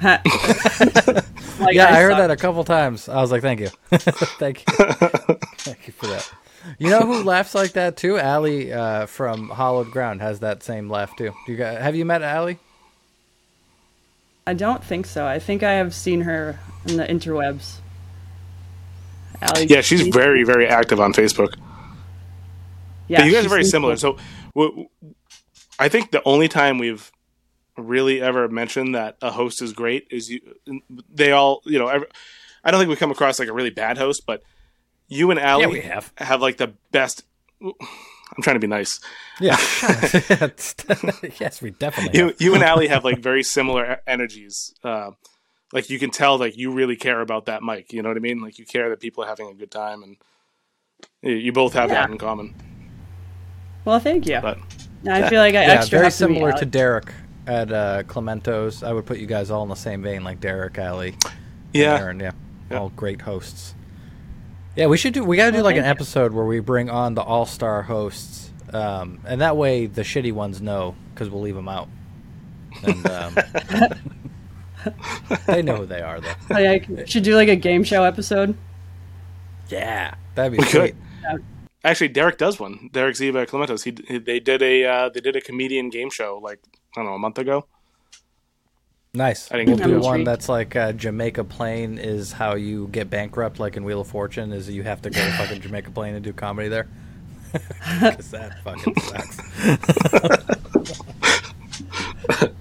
huh. 0.00 0.18
like, 1.60 1.74
Yeah, 1.74 1.86
I, 1.86 2.02
heard 2.02 2.18
that 2.18 2.30
a 2.30 2.36
couple 2.36 2.62
times. 2.64 3.08
I 3.08 3.20
was 3.20 3.30
like, 3.30 3.42
thank 3.42 3.60
you. 3.60 3.68
thank 4.38 4.60
you. 4.60 4.86
thank 5.58 5.86
you 5.86 5.92
for 5.92 6.08
that. 6.08 6.30
You 6.78 6.90
know 6.90 7.00
who 7.00 7.22
laughs 7.22 7.54
like 7.54 7.72
that 7.72 7.96
too? 7.96 8.18
Allie 8.18 8.72
uh, 8.72 9.06
from 9.06 9.48
Hollowed 9.48 9.90
Ground 9.90 10.20
has 10.20 10.40
that 10.40 10.62
same 10.62 10.90
laugh 10.90 11.16
too. 11.16 11.32
Do 11.46 11.52
you 11.52 11.58
guys, 11.58 11.80
have 11.80 11.96
you 11.96 12.04
met 12.04 12.22
Allie? 12.22 12.58
I 14.46 14.54
don't 14.54 14.84
think 14.84 15.06
so. 15.06 15.26
I 15.26 15.38
think 15.38 15.62
I 15.62 15.72
have 15.72 15.94
seen 15.94 16.22
her 16.22 16.58
in 16.86 16.96
the 16.96 17.04
interwebs. 17.04 17.76
Allie, 19.40 19.66
Yeah, 19.66 19.80
she's 19.80 20.08
very 20.08 20.44
very 20.44 20.66
active 20.66 21.00
on 21.00 21.12
Facebook. 21.14 21.54
Yeah, 23.10 23.18
But 23.20 23.26
you 23.26 23.32
guys 23.32 23.44
are 23.46 23.48
very 23.50 23.64
similar. 23.64 23.94
cool. 23.96 24.16
So, 24.16 24.24
w- 24.54 24.88
I 25.78 25.88
think 25.88 26.10
the 26.10 26.22
only 26.24 26.48
time 26.48 26.78
we've 26.78 27.10
really 27.76 28.20
ever 28.20 28.48
mentioned 28.48 28.94
that 28.94 29.16
a 29.22 29.30
host 29.30 29.62
is 29.62 29.72
great 29.72 30.06
is 30.10 30.30
you. 30.30 30.40
They 31.12 31.32
all, 31.32 31.60
you 31.64 31.78
know, 31.78 31.88
every, 31.88 32.06
I 32.62 32.70
don't 32.70 32.78
think 32.78 32.90
we 32.90 32.96
come 32.96 33.10
across 33.10 33.38
like 33.38 33.48
a 33.48 33.52
really 33.52 33.70
bad 33.70 33.96
host, 33.98 34.22
but 34.26 34.42
you 35.08 35.30
and 35.30 35.40
Allie 35.40 35.66
we 35.66 35.80
have. 35.80 36.12
have 36.18 36.40
like 36.42 36.56
the 36.58 36.74
best. 36.92 37.24
I'm 37.62 38.42
trying 38.42 38.54
to 38.56 38.60
be 38.60 38.66
nice. 38.68 39.00
Yeah. 39.40 39.56
yes, 41.40 41.60
we 41.62 41.70
definitely. 41.70 42.18
You 42.18 42.26
have. 42.28 42.40
you 42.40 42.54
and 42.54 42.62
Allie 42.62 42.88
have 42.88 43.04
like 43.04 43.18
very 43.18 43.42
similar 43.42 44.00
energies. 44.06 44.72
Uh, 44.84 45.12
like 45.72 45.90
you 45.90 45.98
can 45.98 46.10
tell, 46.10 46.38
like 46.38 46.56
you 46.56 46.70
really 46.72 46.96
care 46.96 47.20
about 47.20 47.46
that 47.46 47.62
mic. 47.62 47.92
You 47.92 48.02
know 48.02 48.08
what 48.10 48.16
I 48.16 48.20
mean? 48.20 48.40
Like 48.40 48.58
you 48.58 48.66
care 48.66 48.88
that 48.90 49.00
people 49.00 49.24
are 49.24 49.26
having 49.28 49.48
a 49.48 49.54
good 49.54 49.70
time, 49.70 50.02
and 50.02 50.16
you- 51.22 51.36
you 51.46 51.52
both 51.52 51.72
have 51.74 51.88
that 51.90 52.10
in 52.10 52.18
common. 52.18 52.54
Well, 53.84 53.98
thank 53.98 54.26
you. 54.26 54.38
But 54.40 54.58
I 55.08 55.28
feel 55.28 55.40
like 55.40 55.54
I 55.54 55.62
Yeah, 55.64 55.72
extra 55.72 55.98
very 55.98 56.04
have 56.06 56.12
to 56.12 56.16
similar 56.18 56.52
to 56.52 56.66
Derek 56.66 57.12
at 57.46 57.72
uh, 57.72 58.02
Clemento's. 58.04 58.82
I 58.82 58.92
would 58.92 59.06
put 59.06 59.18
you 59.18 59.26
guys 59.26 59.50
all 59.50 59.62
in 59.62 59.68
the 59.68 59.74
same 59.74 60.02
vein, 60.02 60.22
like 60.24 60.40
Derek, 60.40 60.78
Allie, 60.78 61.16
and 61.24 61.32
yeah, 61.72 61.98
Erin. 61.98 62.20
Yeah, 62.20 62.32
Yeah. 62.70 62.78
all 62.78 62.90
great 62.90 63.22
hosts. 63.22 63.74
Yeah, 64.76 64.86
we 64.86 64.96
should 64.96 65.14
do. 65.14 65.24
We 65.24 65.36
got 65.36 65.46
to 65.46 65.50
do 65.52 65.56
Well, 65.56 65.64
like 65.64 65.76
an 65.76 65.82
thank 65.82 65.98
you. 65.98 66.02
episode 66.02 66.32
where 66.32 66.44
we 66.44 66.60
bring 66.60 66.88
on 66.90 67.14
the 67.14 67.22
all 67.22 67.46
star 67.46 67.82
hosts, 67.82 68.50
um, 68.72 69.20
and 69.26 69.40
that 69.40 69.56
way 69.56 69.86
the 69.86 70.02
shitty 70.02 70.32
ones 70.32 70.60
know 70.60 70.94
because 71.14 71.28
we'll 71.30 71.42
leave 71.42 71.56
them 71.56 71.68
out. 71.68 71.88
And 72.84 73.06
um, 73.10 73.34
they 75.46 75.62
know 75.62 75.76
who 75.76 75.86
they 75.86 76.00
are, 76.02 76.20
though. 76.20 76.32
Like, 76.50 76.88
I 76.90 77.04
should 77.04 77.22
do 77.24 77.34
like 77.34 77.48
a 77.48 77.56
game 77.56 77.84
show 77.84 78.04
episode. 78.04 78.56
Yeah, 79.68 80.14
that'd 80.34 80.52
be 80.52 80.58
we 80.58 80.64
sweet. 80.64 80.94
could. 81.28 81.44
Actually, 81.82 82.08
Derek 82.08 82.36
does 82.38 82.60
one. 82.60 82.90
Derek 82.92 83.16
Ziva 83.16 83.46
Clementos. 83.46 83.82
He, 83.84 83.94
he 84.06 84.18
they 84.18 84.38
did 84.40 84.62
a 84.62 84.84
uh, 84.84 85.08
they 85.08 85.20
did 85.20 85.34
a 85.36 85.40
comedian 85.40 85.88
game 85.90 86.10
show 86.10 86.38
like 86.42 86.60
I 86.96 87.00
don't 87.00 87.06
know 87.06 87.14
a 87.14 87.18
month 87.18 87.38
ago. 87.38 87.66
Nice. 89.14 89.50
I 89.50 89.56
didn't 89.56 89.80
We'll 89.80 89.88
do 89.88 90.06
one 90.06 90.22
that's 90.22 90.48
like 90.48 90.76
uh, 90.76 90.92
Jamaica 90.92 91.42
Plain 91.44 91.98
is 91.98 92.32
how 92.32 92.54
you 92.54 92.86
get 92.88 93.10
bankrupt, 93.10 93.58
like 93.58 93.76
in 93.76 93.82
Wheel 93.82 94.02
of 94.02 94.06
Fortune, 94.06 94.52
is 94.52 94.68
you 94.70 94.84
have 94.84 95.02
to 95.02 95.10
go 95.10 95.18
to 95.24 95.32
fucking 95.32 95.60
Jamaica 95.62 95.90
Plain 95.90 96.14
and 96.14 96.22
do 96.24 96.32
comedy 96.32 96.68
there. 96.68 96.86
Because 98.00 98.30
that 98.30 98.62
fucking 98.62 98.94
sucks. 99.00 99.40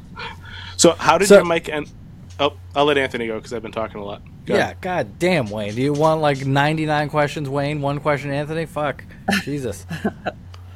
So 0.77 0.93
how 0.93 1.17
did 1.17 1.27
So- 1.27 1.35
your 1.35 1.45
mic 1.45 1.67
end? 1.67 1.91
Oh, 2.39 2.53
I'll 2.73 2.85
let 2.85 2.97
Anthony 2.97 3.27
go 3.27 3.35
because 3.35 3.51
I've 3.51 3.61
been 3.61 3.73
talking 3.73 3.99
a 3.99 4.03
lot. 4.05 4.21
Go 4.45 4.55
Yeah, 4.55 4.73
god 4.81 5.19
damn, 5.19 5.49
Wayne. 5.49 5.75
Do 5.75 5.81
you 5.81 5.93
want 5.93 6.21
like 6.21 6.45
99 6.45 7.09
questions, 7.09 7.49
Wayne? 7.49 7.81
One 7.81 7.99
question, 7.99 8.31
Anthony? 8.31 8.65
Fuck. 8.65 9.03
Jesus. 9.43 9.85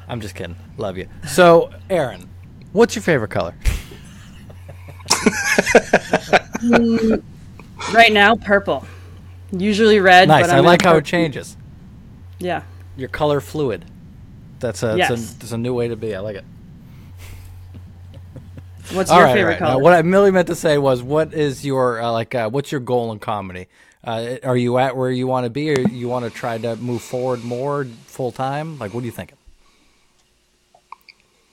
I'm 0.08 0.20
just 0.20 0.34
kidding. 0.34 0.56
Love 0.76 0.96
you. 0.98 1.08
So, 1.26 1.70
Erin, 1.90 2.28
what's 2.72 2.94
your 2.94 3.02
favorite 3.02 3.30
color? 3.30 3.54
Mm, 6.64 7.22
right 7.92 8.12
now, 8.12 8.36
purple. 8.36 8.86
Usually 9.52 10.00
red. 10.00 10.28
Nice. 10.28 10.46
But 10.46 10.54
I 10.54 10.58
I'm 10.58 10.64
like 10.64 10.82
in 10.82 10.88
how 10.88 10.96
it 10.96 11.04
changes. 11.04 11.56
Yeah. 12.38 12.62
Your 12.96 13.08
color 13.08 13.40
fluid. 13.40 13.84
That's 14.60 14.82
a, 14.82 14.96
Yes. 14.96 15.10
it's 15.10 15.32
a, 15.32 15.36
it's 15.40 15.52
a 15.52 15.58
new 15.58 15.74
way 15.74 15.88
to 15.88 15.96
be. 15.96 16.14
I 16.14 16.20
like 16.20 16.36
it. 16.36 16.44
What's 18.90 19.10
All 19.10 19.16
your 19.16 19.26
right, 19.26 19.32
favorite 19.32 19.58
right. 19.58 19.58
Color? 19.58 19.78
what 19.80 19.92
I 19.92 20.00
really 20.00 20.30
meant 20.30 20.48
to 20.48 20.54
say 20.54 20.78
was, 20.78 21.02
what 21.02 21.34
is 21.34 21.64
your 21.64 22.00
uh, 22.00 22.10
like? 22.12 22.34
Uh, 22.34 22.48
what's 22.48 22.72
your 22.72 22.80
goal 22.80 23.12
in 23.12 23.18
comedy? 23.18 23.68
Uh, 24.02 24.36
are 24.42 24.56
you 24.56 24.78
at 24.78 24.96
where 24.96 25.10
you 25.10 25.26
want 25.26 25.44
to 25.44 25.50
be, 25.50 25.70
or 25.70 25.80
you 25.80 26.08
want 26.08 26.24
to 26.24 26.30
try 26.30 26.58
to 26.58 26.76
move 26.76 27.02
forward 27.02 27.44
more 27.44 27.84
full 28.06 28.32
time? 28.32 28.78
Like, 28.78 28.94
what 28.94 29.02
are 29.02 29.06
you 29.06 29.12
thinking? 29.12 29.38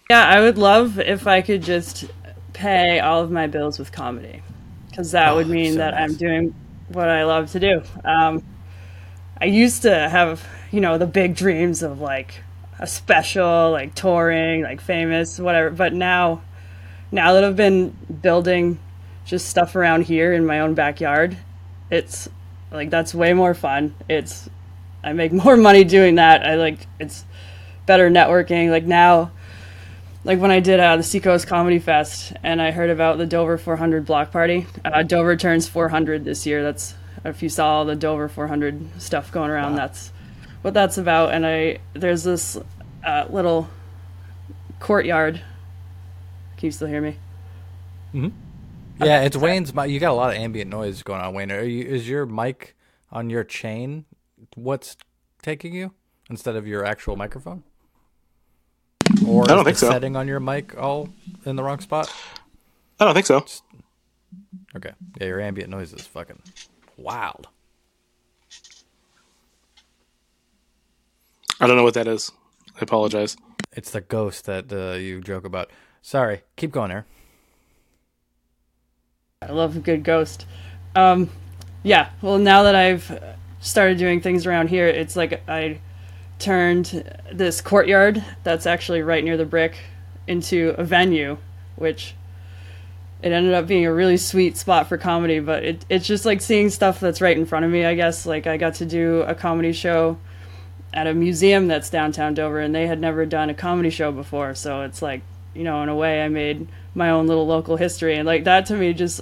Yeah, 0.10 0.26
I 0.28 0.42
would 0.42 0.58
love 0.58 1.00
if 1.00 1.26
I 1.28 1.42
could 1.42 1.62
just 1.64 2.06
pay 2.54 3.00
all 3.00 3.22
of 3.22 3.32
my 3.32 3.48
bills 3.48 3.80
with 3.80 3.92
comedy, 3.92 4.42
because 4.90 5.12
that 5.12 5.34
would 5.36 5.48
Oh, 5.48 5.50
mean 5.50 5.76
so 5.76 5.78
that 5.78 5.94
nice. 5.94 5.98
I'm 5.98 6.16
doing 6.16 6.54
what 6.90 7.10
I 7.10 7.24
love 7.24 7.52
to 7.52 7.60
do. 7.60 7.82
Um, 8.04 8.44
I 9.42 9.46
used 9.46 9.84
to 9.84 10.10
have, 10.10 10.46
you 10.72 10.82
know, 10.82 10.98
the 10.98 11.08
big 11.08 11.36
dreams 11.36 11.84
of 11.84 12.02
like 12.02 12.44
a 12.80 12.88
special, 12.88 13.72
like 13.72 13.96
touring, 13.96 14.64
like 14.64 14.82
famous, 14.82 15.40
whatever. 15.40 15.70
But 15.72 15.94
now, 15.94 16.44
now 17.12 17.34
that 17.34 17.44
I've 17.44 17.56
been 17.56 17.90
building 18.22 18.80
just 19.26 19.50
stuff 19.50 19.76
around 19.76 20.04
here 20.04 20.34
in 20.34 20.46
my 20.46 20.60
own 20.62 20.74
backyard, 20.74 21.38
it's 21.90 22.30
like 22.72 22.90
that's 22.90 23.14
way 23.14 23.34
more 23.34 23.54
fun. 23.54 23.96
It's 24.10 24.50
I 25.04 25.14
make 25.14 25.32
more 25.44 25.58
money 25.58 25.84
doing 25.84 26.16
that. 26.16 26.46
I 26.46 26.56
like 26.56 26.88
it's 27.00 27.26
better 27.86 28.10
networking. 28.10 28.70
Like 28.70 28.86
now, 28.86 29.32
like 30.24 30.40
when 30.40 30.52
I 30.52 30.60
did 30.60 30.80
uh, 30.80 30.98
the 30.98 31.04
Seacoast 31.04 31.48
Comedy 31.48 31.80
Fest 31.80 32.34
and 32.44 32.62
I 32.62 32.72
heard 32.72 32.90
about 32.90 33.18
the 33.18 33.26
Dover 33.26 33.58
400 33.58 34.06
block 34.06 34.32
party. 34.32 34.68
Uh, 34.84 35.04
Dover 35.04 35.36
turns 35.36 35.68
400 35.68 36.24
this 36.24 36.46
year. 36.46 36.64
That's 36.64 36.96
if 37.26 37.44
you 37.44 37.50
saw 37.50 37.78
all 37.78 37.86
the 37.86 37.96
Dover 37.96 38.30
400 38.30 39.02
stuff 39.02 39.32
going 39.32 39.50
around. 39.50 39.76
That's 39.76 40.12
what 40.62 40.74
that's 40.74 40.98
about. 40.98 41.34
And 41.34 41.46
I 41.46 41.80
there's 41.94 42.24
this 42.24 42.58
uh, 43.04 43.26
little 43.30 43.68
courtyard. 44.80 45.42
Can 46.62 46.68
you 46.68 46.72
still 46.74 46.88
hear 46.90 47.02
me? 47.02 47.18
hmm 48.12 48.28
Yeah, 49.00 49.24
it's 49.24 49.36
Wayne's. 49.36 49.74
mi- 49.74 49.88
You 49.88 50.00
got 50.00 50.12
a 50.12 50.14
lot 50.14 50.30
of 50.30 50.36
ambient 50.36 50.70
noise 50.70 51.02
going 51.02 51.20
on, 51.20 51.34
Wayne. 51.34 51.52
Are 51.52 51.64
you, 51.64 51.84
is 51.84 52.08
your 52.08 52.28
mic 52.28 52.76
on 53.12 53.32
your 53.32 53.44
chain? 53.44 54.06
What's 54.54 54.96
taking 55.42 55.74
you 55.74 55.92
instead 56.30 56.56
of 56.56 56.68
your 56.68 56.86
actual 56.86 57.16
microphone? 57.16 57.64
Or 59.26 59.46
I 59.46 59.56
don't 59.56 59.62
is 59.62 59.64
think 59.64 59.78
the 59.78 59.88
so. 59.88 59.90
setting 59.90 60.16
on 60.16 60.28
your 60.28 60.40
mic 60.40 60.78
all 60.78 61.10
in 61.48 61.56
the 61.56 61.64
wrong 61.64 61.80
spot? 61.80 62.14
I 63.00 63.06
don't 63.06 63.16
think 63.16 63.26
so. 63.26 63.44
Okay. 64.76 64.92
Yeah, 65.20 65.26
your 65.26 65.42
ambient 65.42 65.72
noise 65.72 65.94
is 65.94 66.06
fucking 66.06 66.44
wild. 66.96 67.48
I 71.60 71.66
don't 71.66 71.76
know 71.76 71.84
what 71.84 71.96
that 71.96 72.08
is. 72.08 72.32
I 72.76 72.82
apologize. 72.82 73.36
It's 73.74 73.90
the 73.90 74.02
ghost 74.02 74.46
that 74.46 74.72
uh, 74.72 75.00
you 75.00 75.22
joke 75.22 75.46
about. 75.46 75.72
Sorry. 76.02 76.42
Keep 76.56 76.72
going 76.72 76.90
there. 76.90 77.06
I 79.42 79.52
love 79.52 79.76
a 79.76 79.80
good 79.80 80.04
ghost. 80.04 80.46
Um, 80.96 81.30
yeah. 81.84 82.10
Well, 82.22 82.38
now 82.38 82.64
that 82.64 82.76
I've 82.76 83.36
started 83.60 83.98
doing 83.98 84.22
things 84.22 84.46
around 84.46 84.70
here, 84.70 84.88
it's 84.88 85.16
like 85.16 85.42
I 85.48 85.80
turned 86.40 87.10
this 87.32 87.62
courtyard 87.62 88.24
that's 88.44 88.66
actually 88.66 89.02
right 89.02 89.24
near 89.24 89.38
the 89.38 89.46
brick 89.46 89.78
into 90.28 90.76
a 90.78 90.84
venue, 90.84 91.38
which 91.76 92.16
it 93.22 93.32
ended 93.32 93.54
up 93.54 93.68
being 93.68 93.86
a 93.86 93.94
really 93.94 94.18
sweet 94.18 94.58
spot 94.58 94.88
for 94.88 94.98
comedy. 94.98 95.40
But 95.40 95.64
it, 95.64 95.86
it's 95.90 96.08
just 96.08 96.26
like 96.26 96.42
seeing 96.42 96.70
stuff 96.70 97.00
that's 97.00 97.22
right 97.22 97.38
in 97.38 97.46
front 97.46 97.66
of 97.66 97.72
me. 97.72 97.86
I 97.86 97.96
guess 97.96 98.26
like 98.26 98.48
I 98.48 98.58
got 98.58 98.76
to 98.76 98.86
do 98.86 99.22
a 99.22 99.36
comedy 99.36 99.72
show 99.72 100.18
at 100.94 101.08
a 101.08 101.14
museum 101.14 101.68
that's 101.68 101.90
downtown 101.90 102.34
Dover, 102.34 102.60
and 102.60 102.76
they 102.76 102.88
had 102.88 103.00
never 103.00 103.26
done 103.26 103.50
a 103.50 103.54
comedy 103.54 103.90
show 103.90 104.12
before. 104.12 104.56
So 104.56 104.82
it's 104.82 105.02
like, 105.02 105.22
you 105.54 105.64
know, 105.64 105.84
in 105.84 105.90
a 105.90 105.96
way, 105.96 106.24
I 106.24 106.30
made 106.30 106.68
my 106.96 107.10
own 107.10 107.28
little 107.28 107.48
local 107.48 107.78
history, 107.78 108.16
and 108.16 108.26
like 108.26 108.46
that 108.46 108.68
to 108.68 108.76
me, 108.76 108.94
just 108.94 109.22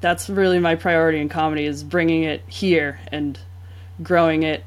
that's 0.00 0.30
really 0.30 0.58
my 0.58 0.74
priority 0.74 1.18
in 1.20 1.28
comedy 1.28 1.64
is 1.66 1.82
bringing 1.82 2.24
it 2.24 2.42
here 2.46 3.00
and 3.10 3.38
growing 4.02 4.42
it 4.42 4.64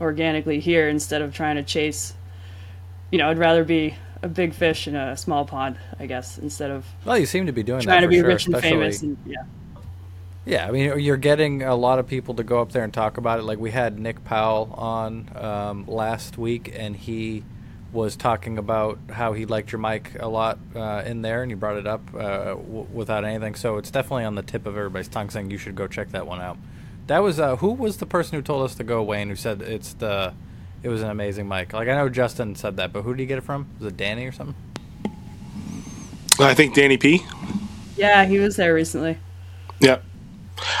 organically 0.00 0.60
here 0.60 0.88
instead 0.88 1.22
of 1.22 1.34
trying 1.34 1.56
to 1.56 1.62
chase. 1.62 2.14
You 3.10 3.18
know, 3.18 3.28
I'd 3.30 3.38
rather 3.38 3.64
be 3.64 3.96
a 4.22 4.28
big 4.28 4.54
fish 4.54 4.86
in 4.86 4.94
a 4.94 5.16
small 5.16 5.44
pond, 5.44 5.78
I 5.98 6.06
guess, 6.06 6.38
instead 6.38 6.70
of 6.70 6.86
Well, 7.04 7.18
you 7.18 7.26
seem 7.26 7.46
to 7.46 7.52
be 7.52 7.62
doing 7.62 7.80
trying 7.80 8.02
that 8.02 8.02
to 8.02 8.08
be 8.08 8.18
sure, 8.18 8.28
rich 8.28 8.46
and 8.46 8.58
famous. 8.58 9.02
And 9.02 9.16
yeah, 9.24 9.44
Yeah, 10.44 10.66
I 10.66 10.70
mean, 10.70 10.98
you're 11.00 11.16
getting 11.16 11.62
a 11.62 11.74
lot 11.74 11.98
of 11.98 12.06
people 12.06 12.34
to 12.34 12.44
go 12.44 12.60
up 12.60 12.72
there 12.72 12.84
and 12.84 12.92
talk 12.92 13.16
about 13.16 13.38
it. 13.38 13.42
Like 13.42 13.58
we 13.58 13.70
had 13.70 13.98
Nick 13.98 14.24
Powell 14.24 14.74
on 14.76 15.30
um, 15.36 15.86
last 15.86 16.38
week, 16.38 16.72
and 16.74 16.96
he 16.96 17.44
was 17.92 18.16
talking 18.16 18.58
about 18.58 18.98
how 19.10 19.32
he 19.32 19.46
liked 19.46 19.72
your 19.72 19.80
mic 19.80 20.12
a 20.20 20.28
lot 20.28 20.58
uh, 20.74 21.02
in 21.04 21.22
there, 21.22 21.42
and 21.42 21.50
you 21.50 21.56
brought 21.56 21.76
it 21.76 21.86
up 21.86 22.02
uh, 22.14 22.54
w- 22.54 22.86
without 22.92 23.24
anything. 23.24 23.54
So 23.54 23.78
it's 23.78 23.90
definitely 23.90 24.24
on 24.24 24.34
the 24.34 24.42
tip 24.42 24.66
of 24.66 24.76
everybody's 24.76 25.08
tongue, 25.08 25.30
saying 25.30 25.50
you 25.50 25.58
should 25.58 25.74
go 25.74 25.86
check 25.86 26.10
that 26.10 26.26
one 26.26 26.40
out. 26.40 26.58
That 27.06 27.18
was 27.20 27.40
uh, 27.40 27.56
who 27.56 27.72
was 27.72 27.96
the 27.96 28.06
person 28.06 28.36
who 28.36 28.42
told 28.42 28.64
us 28.64 28.74
to 28.76 28.84
go, 28.84 29.02
Wayne? 29.02 29.28
Who 29.28 29.36
said 29.36 29.62
it's 29.62 29.94
the 29.94 30.32
it 30.82 30.88
was 30.88 31.02
an 31.02 31.10
amazing 31.10 31.48
mic. 31.48 31.72
Like 31.72 31.88
I 31.88 31.94
know 31.94 32.08
Justin 32.08 32.54
said 32.54 32.76
that, 32.76 32.92
but 32.92 33.02
who 33.02 33.14
did 33.14 33.20
he 33.20 33.26
get 33.26 33.38
it 33.38 33.42
from? 33.42 33.66
Was 33.78 33.88
it 33.92 33.96
Danny 33.96 34.26
or 34.26 34.32
something? 34.32 34.54
I 36.38 36.54
think 36.54 36.74
Danny 36.74 36.96
P. 36.96 37.22
yeah, 37.96 38.24
he 38.24 38.38
was 38.38 38.56
there 38.56 38.72
recently. 38.72 39.18
Yeah, 39.80 39.98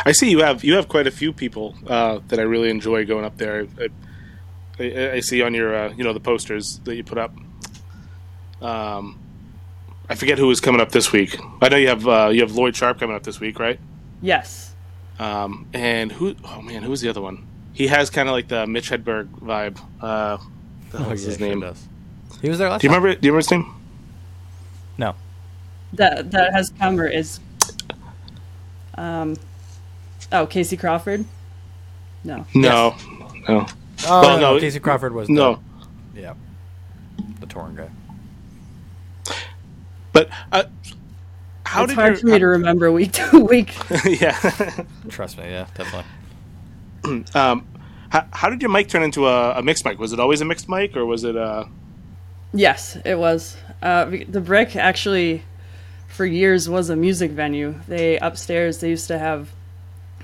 I 0.06 0.12
see 0.12 0.30
you 0.30 0.40
have 0.40 0.64
you 0.64 0.74
have 0.74 0.88
quite 0.88 1.06
a 1.06 1.10
few 1.10 1.32
people 1.32 1.74
uh, 1.86 2.20
that 2.28 2.38
I 2.38 2.42
really 2.42 2.70
enjoy 2.70 3.04
going 3.04 3.24
up 3.24 3.36
there. 3.36 3.66
I, 3.78 3.84
I, 3.84 3.88
I 4.80 5.20
see 5.20 5.42
on 5.42 5.54
your 5.54 5.74
uh, 5.74 5.92
you 5.92 6.04
know 6.04 6.12
the 6.12 6.20
posters 6.20 6.80
that 6.84 6.96
you 6.96 7.04
put 7.04 7.18
up. 7.18 7.32
Um, 8.62 9.18
I 10.08 10.14
forget 10.14 10.38
who 10.38 10.50
is 10.50 10.60
coming 10.60 10.80
up 10.80 10.90
this 10.90 11.12
week. 11.12 11.38
I 11.62 11.68
know 11.68 11.76
you 11.76 11.88
have 11.88 12.06
uh, 12.08 12.30
you 12.32 12.40
have 12.40 12.52
Lloyd 12.52 12.74
Sharp 12.76 12.98
coming 12.98 13.14
up 13.16 13.22
this 13.22 13.40
week, 13.40 13.58
right? 13.58 13.78
Yes, 14.22 14.74
Um, 15.18 15.66
and 15.72 16.12
who? 16.12 16.34
Oh 16.44 16.60
man, 16.62 16.82
who's 16.82 17.00
the 17.00 17.08
other 17.08 17.20
one? 17.22 17.46
He 17.72 17.86
has 17.86 18.10
kind 18.10 18.28
of 18.28 18.32
like 18.34 18.48
the 18.48 18.66
Mitch 18.66 18.90
Hedberg 18.90 19.28
vibe. 19.40 19.78
Uh, 20.00 20.38
what's 20.92 21.22
his 21.22 21.38
sure 21.38 21.48
name? 21.48 21.60
does. 21.60 21.86
He 22.42 22.48
was 22.48 22.58
there 22.58 22.68
last 22.68 22.80
Do 22.80 22.86
you 22.86 22.92
time? 22.92 23.02
remember? 23.02 23.20
Do 23.20 23.26
you 23.26 23.32
remember 23.32 23.38
his 23.38 23.50
name? 23.50 23.74
No. 24.98 25.14
that 25.94 26.30
that 26.32 26.52
has 26.52 26.70
come 26.78 26.98
or 27.00 27.06
is. 27.06 27.40
Um, 28.96 29.36
oh, 30.32 30.46
Casey 30.46 30.76
Crawford. 30.76 31.24
No, 32.22 32.44
No, 32.54 32.94
no, 33.48 33.66
Oh 34.06 34.22
Well, 34.22 34.38
no, 34.38 34.54
no, 34.54 34.60
Casey 34.60 34.80
Crawford 34.80 35.12
was 35.12 35.28
no. 35.28 35.60
the, 36.14 36.20
yeah, 36.20 36.34
the 37.40 37.46
torn 37.46 37.76
guy. 37.76 37.90
But 40.12 40.28
uh, 40.52 40.64
how 41.64 41.84
it's 41.84 41.90
did 41.90 41.94
hard 41.94 42.12
your, 42.12 42.20
for 42.20 42.26
me 42.26 42.38
to 42.38 42.46
remember 42.46 42.90
week 42.90 43.12
to 43.30 43.40
week. 43.44 43.74
yeah. 44.04 44.32
Trust 45.08 45.38
me, 45.38 45.44
yeah, 45.44 45.66
definitely. 45.74 47.24
um, 47.34 47.66
how, 48.10 48.26
how 48.32 48.50
did 48.50 48.60
your 48.60 48.70
mic 48.70 48.88
turn 48.88 49.02
into 49.02 49.26
a, 49.28 49.58
a 49.58 49.62
mixed 49.62 49.84
mic? 49.84 49.98
Was 49.98 50.12
it 50.12 50.20
always 50.20 50.40
a 50.40 50.44
mixed 50.44 50.68
mic, 50.68 50.96
or 50.96 51.06
was 51.06 51.24
it 51.24 51.36
uh 51.36 51.64
Yes, 52.52 52.96
it 53.04 53.16
was. 53.16 53.56
Uh, 53.80 54.06
the 54.28 54.40
Brick 54.40 54.74
actually, 54.74 55.44
for 56.08 56.26
years, 56.26 56.68
was 56.68 56.90
a 56.90 56.96
music 56.96 57.30
venue. 57.30 57.76
They 57.86 58.18
upstairs 58.18 58.78
they 58.80 58.88
used 58.90 59.06
to 59.08 59.18
have 59.18 59.50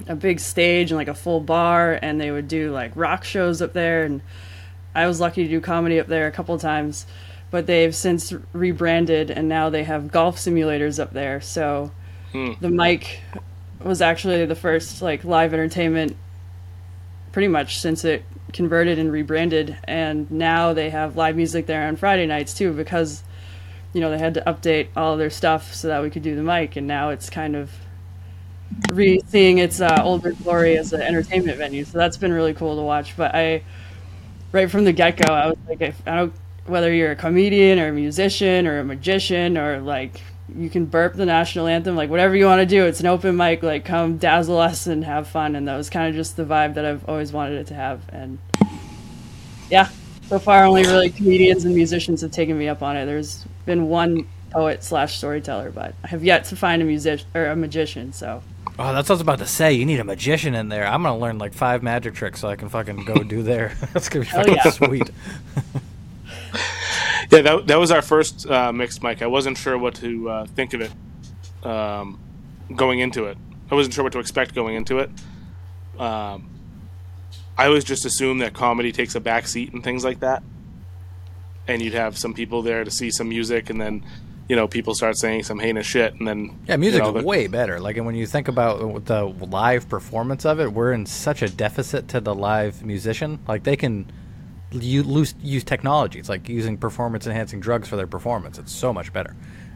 a 0.07 0.15
big 0.15 0.41
stage 0.41 0.91
and 0.91 0.97
like 0.97 1.09
a 1.09 1.15
full 1.15 1.41
bar, 1.41 1.99
and 2.01 2.21
they 2.21 2.31
would 2.31 2.49
do 2.49 2.73
like 2.73 2.93
rock 2.95 3.25
shows 3.25 3.63
up 3.63 3.73
there. 3.73 4.05
And 4.05 4.23
I 4.95 5.07
was 5.07 5.21
lucky 5.21 5.45
to 5.45 5.49
do 5.49 5.61
comedy 5.61 5.99
up 5.99 6.07
there 6.07 6.27
a 6.27 6.33
couple 6.33 6.59
times, 6.59 7.07
but 7.51 7.67
they've 7.67 7.95
since 7.95 8.33
rebranded, 8.53 9.31
and 9.31 9.49
now 9.49 9.71
they 9.71 9.85
have 9.85 10.11
golf 10.11 10.37
simulators 10.37 10.99
up 10.99 11.13
there. 11.13 11.41
So 11.41 11.91
hmm. 12.33 12.53
the 12.61 12.71
mic 12.71 13.21
was 13.83 14.03
actually 14.03 14.45
the 14.47 14.55
first 14.55 15.03
like 15.03 15.25
live 15.25 15.53
entertainment 15.53 16.17
pretty 17.33 17.49
much 17.49 17.79
since 17.79 18.05
it 18.05 18.25
converted 18.53 18.99
and 18.99 19.13
rebranded 19.13 19.77
and 19.85 20.31
now 20.31 20.73
they 20.73 20.91
have 20.91 21.17
live 21.17 21.37
music 21.37 21.67
there 21.67 21.87
on 21.87 21.97
Friday 21.97 22.27
nights 22.27 22.55
too 22.55 22.73
because 22.73 23.23
you 23.93 24.01
know 24.01 24.11
they 24.11 24.19
had 24.19 24.35
to 24.35 24.41
update 24.47 24.89
all 24.97 25.13
of 25.13 25.19
their 25.19 25.31
stuff 25.31 25.75
so 25.75 25.89
that 25.89 26.03
we 26.03 26.11
could 26.11 26.23
do 26.23 26.35
the 26.35 26.43
mic 26.43 26.77
and 26.77 26.87
now 26.87 27.11
it's 27.11 27.29
kind 27.29 27.55
of 27.55 27.71
re-seeing 28.93 29.59
its 29.59 29.81
uh, 29.81 30.01
older 30.03 30.33
glory 30.33 30.77
as 30.77 30.93
an 30.93 31.01
entertainment 31.01 31.59
venue 31.59 31.85
so 31.85 31.99
that's 31.99 32.17
been 32.17 32.33
really 32.33 32.55
cool 32.55 32.77
to 32.77 32.83
watch 32.83 33.17
but 33.17 33.35
I 33.35 33.63
right 34.53 34.71
from 34.71 34.85
the 34.85 34.93
get-go 34.93 35.33
I 35.33 35.47
was 35.47 35.57
like 35.69 35.95
I 36.07 36.17
don't 36.17 36.33
whether 36.67 36.93
you're 36.93 37.13
a 37.13 37.17
comedian 37.17 37.79
or 37.79 37.89
a 37.89 37.93
musician 37.93 38.67
or 38.67 38.81
a 38.81 38.85
magician 38.85 39.57
or 39.57 39.81
like 39.81 40.21
you 40.55 40.71
can 40.71 40.85
burp 40.85 41.15
the 41.15 41.27
national 41.27 41.67
anthem 41.67 41.97
like 41.97 42.11
whatever 42.11 42.37
you 42.37 42.45
want 42.45 42.61
to 42.61 42.67
do 42.67 42.85
it's 42.85 43.01
an 43.01 43.07
open 43.07 43.37
mic 43.37 43.63
like 43.63 43.85
come 43.85 44.17
dazzle 44.17 44.59
us 44.59 44.87
and 44.87 45.05
have 45.05 45.27
fun 45.27 45.57
and 45.57 45.67
that 45.67 45.77
was 45.77 45.91
kind 45.91 46.09
of 46.09 46.15
just 46.15 46.37
the 46.37 46.45
vibe 46.45 46.75
that 46.75 46.85
i've 46.85 47.09
always 47.09 47.33
wanted 47.33 47.59
it 47.59 47.67
to 47.67 47.75
have 47.75 48.01
and 48.11 48.39
yeah 49.71 49.89
so 50.29 50.39
far 50.39 50.65
only 50.65 50.83
really 50.83 51.11
comedians 51.11 51.65
and 51.65 51.75
musicians 51.75 52.21
have 52.21 52.33
taken 52.33 52.59
me 52.59 52.67
up 52.67 52.83
on 52.83 52.97
it. 52.97 53.07
There's 53.07 53.45
been 53.65 53.89
one 53.89 54.27
poet 54.51 54.83
slash 54.83 55.19
storyteller 55.19 55.71
but 55.71 55.95
i 56.05 56.07
have 56.07 56.25
yet 56.25 56.45
to 56.45 56.57
find 56.57 56.81
a 56.81 56.85
musician 56.85 57.29
or 57.35 57.47
a 57.47 57.57
magician 57.57 58.13
so 58.13 58.43
Oh, 58.79 58.93
that's 58.93 59.09
what 59.09 59.15
I 59.15 59.17
was 59.17 59.21
about 59.23 59.39
to 59.39 59.47
say. 59.47 59.73
You 59.73 59.87
need 59.87 60.01
a 60.01 60.05
magician 60.05 60.55
in 60.55 60.69
there. 60.69 60.87
I'm 60.87 61.03
gonna 61.03 61.19
learn 61.19 61.39
like 61.39 61.55
five 61.55 61.83
magic 61.83 62.15
tricks 62.15 62.41
so 62.41 62.49
I 62.49 62.57
can 62.57 62.69
fucking 62.69 63.05
go 63.05 63.23
do 63.23 63.43
there. 63.43 63.75
that's 63.93 64.09
gonna 64.09 64.25
be 64.25 64.31
Hell 64.31 64.45
fucking 64.45 64.57
yeah. 64.57 64.71
sweet. 64.71 65.11
yeah? 67.33 67.41
That 67.41 67.67
that 67.67 67.77
was 67.77 67.91
our 67.91 68.03
first 68.03 68.49
uh, 68.49 68.73
mixed 68.73 69.03
mic. 69.03 69.23
I 69.23 69.27
wasn't 69.27 69.57
sure 69.57 69.79
what 69.79 69.95
to 69.97 70.29
uh, 70.29 70.47
think 70.47 70.75
of 70.75 70.83
it 70.83 70.93
um, 71.67 72.21
going 72.75 72.99
into 72.99 73.25
it. 73.25 73.39
I 73.71 73.75
wasn't 73.75 73.95
sure 73.95 74.05
what 74.05 74.13
to 74.13 74.19
expect 74.19 74.55
going 74.55 74.77
into 74.77 74.99
it. 74.99 75.11
Um, 75.99 76.51
I 77.57 77.67
always 77.67 77.85
just 77.85 78.05
assumed 78.05 78.43
that 78.43 78.53
comedy 78.53 78.93
takes 78.93 79.15
a 79.15 79.21
back 79.21 79.49
seat 79.49 79.73
and 79.73 79.83
things 79.83 80.05
like 80.05 80.21
that, 80.21 80.43
and 81.67 81.81
you'd 81.81 81.95
have 81.95 82.19
some 82.19 82.35
people 82.35 82.61
there 82.61 82.85
to 82.85 82.91
see 82.91 83.11
some 83.11 83.31
music, 83.31 83.71
and 83.71 83.81
then 83.81 84.05
you 84.49 84.57
know 84.57 84.69
people 84.69 84.95
start 84.95 85.17
saying 85.17 85.43
some 85.45 85.59
heinous 85.59 85.87
shit, 85.87 86.15
and 86.15 86.27
then 86.29 86.59
Yeah, 86.69 86.77
music's 86.77 87.07
you 87.07 87.13
know, 87.13 87.19
the- 87.21 87.27
way 87.27 87.47
better. 87.47 87.81
Like, 87.81 87.97
and 87.97 88.07
when 88.07 88.15
you 88.15 88.27
think 88.27 88.49
about 88.49 89.05
the 89.07 89.25
live 89.25 89.89
performance 89.89 90.45
of 90.45 90.61
it, 90.61 90.73
we're 90.73 90.93
in 90.93 91.07
such 91.07 91.43
a 91.43 91.49
deficit 91.49 92.09
to 92.09 92.21
the 92.21 92.35
live 92.35 92.85
musician. 92.85 93.41
Like, 93.49 93.65
they 93.65 93.77
can 93.77 94.07
u- 94.73 95.03
lose, 95.03 95.35
use 95.43 95.65
technology. 95.65 96.19
It's 96.19 96.29
like 96.29 96.49
using 96.49 96.77
performance 96.79 97.27
enhancing 97.27 97.61
drugs 97.61 97.89
for 97.89 97.97
their 97.97 98.07
performance. 98.07 98.59
It's 98.59 98.73
so 98.73 98.93
much 98.93 99.13
better. 99.13 99.35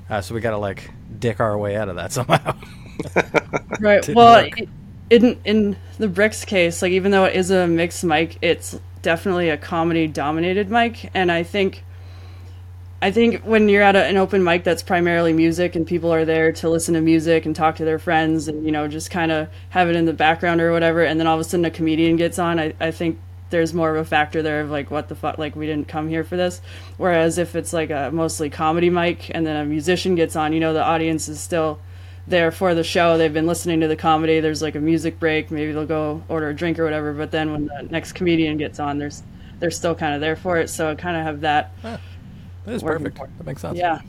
Uh, 0.09 0.20
so 0.20 0.35
we 0.35 0.40
got 0.40 0.50
to 0.50 0.59
like 0.59 0.90
dick 1.18 1.40
our 1.40 1.56
way 1.59 1.76
out 1.76 1.88
of 1.88 1.96
that 1.96 2.12
somehow. 2.18 2.56
Right. 3.80 4.06
Well, 4.09 4.44
work. 4.44 4.61
in 5.09 5.40
in 5.44 5.76
the 5.98 6.09
Bricks 6.09 6.44
case, 6.44 6.83
like 6.83 6.92
even 6.92 7.11
though 7.12 7.24
it 7.24 7.35
is 7.35 7.50
a 7.50 7.66
mixed 7.66 8.04
mic, 8.04 8.37
it's 8.42 8.78
definitely 9.02 9.48
a 9.48 9.56
comedy 9.56 10.06
dominated 10.06 10.68
mic, 10.70 11.11
and 11.14 11.33
I 11.33 11.42
think. 11.42 11.83
I 13.02 13.10
think 13.10 13.42
when 13.42 13.68
you're 13.70 13.82
at 13.82 13.96
a, 13.96 14.04
an 14.04 14.18
open 14.18 14.44
mic 14.44 14.62
that's 14.62 14.82
primarily 14.82 15.32
music 15.32 15.74
and 15.74 15.86
people 15.86 16.12
are 16.12 16.26
there 16.26 16.52
to 16.52 16.68
listen 16.68 16.94
to 16.94 17.00
music 17.00 17.46
and 17.46 17.56
talk 17.56 17.76
to 17.76 17.84
their 17.84 17.98
friends 17.98 18.46
and 18.46 18.64
you 18.64 18.72
know 18.72 18.88
just 18.88 19.10
kind 19.10 19.32
of 19.32 19.48
have 19.70 19.88
it 19.88 19.96
in 19.96 20.04
the 20.04 20.12
background 20.12 20.60
or 20.60 20.70
whatever 20.72 21.02
and 21.02 21.18
then 21.18 21.26
all 21.26 21.34
of 21.34 21.40
a 21.40 21.44
sudden 21.44 21.64
a 21.64 21.70
comedian 21.70 22.16
gets 22.16 22.38
on 22.38 22.60
I, 22.60 22.74
I 22.78 22.90
think 22.90 23.18
there's 23.48 23.72
more 23.72 23.90
of 23.90 23.96
a 23.96 24.04
factor 24.04 24.42
there 24.42 24.60
of 24.60 24.70
like 24.70 24.90
what 24.90 25.08
the 25.08 25.14
fuck 25.14 25.38
like 25.38 25.56
we 25.56 25.66
didn't 25.66 25.88
come 25.88 26.08
here 26.08 26.24
for 26.24 26.36
this 26.36 26.60
whereas 26.98 27.38
if 27.38 27.56
it's 27.56 27.72
like 27.72 27.90
a 27.90 28.10
mostly 28.12 28.50
comedy 28.50 28.90
mic 28.90 29.34
and 29.34 29.46
then 29.46 29.56
a 29.56 29.64
musician 29.64 30.14
gets 30.14 30.36
on 30.36 30.52
you 30.52 30.60
know 30.60 30.74
the 30.74 30.84
audience 30.84 31.26
is 31.26 31.40
still 31.40 31.80
there 32.26 32.50
for 32.50 32.74
the 32.74 32.84
show. 32.84 33.18
They've 33.18 33.32
been 33.32 33.46
listening 33.46 33.80
to 33.80 33.88
the 33.88 33.96
comedy. 33.96 34.40
There's 34.40 34.62
like 34.62 34.74
a 34.74 34.80
music 34.80 35.18
break. 35.18 35.50
Maybe 35.50 35.72
they'll 35.72 35.86
go 35.86 36.22
order 36.28 36.48
a 36.48 36.54
drink 36.54 36.78
or 36.78 36.84
whatever. 36.84 37.12
But 37.12 37.30
then 37.30 37.52
when 37.52 37.66
the 37.66 37.88
next 37.90 38.12
comedian 38.12 38.56
gets 38.56 38.80
on, 38.80 38.98
there's 38.98 39.22
they're 39.58 39.70
still 39.70 39.94
kind 39.94 40.14
of 40.14 40.20
there 40.20 40.36
for 40.36 40.58
it. 40.58 40.70
So 40.70 40.90
I 40.90 40.94
kind 40.94 41.16
of 41.16 41.24
have 41.24 41.40
that. 41.42 41.72
That 42.70 42.76
is 42.76 42.83
perfect. 42.83 43.18
for. 43.18 43.28
That 43.38 43.46
makes 43.46 43.62
sense. 43.62 43.76
Yeah. 43.76 44.00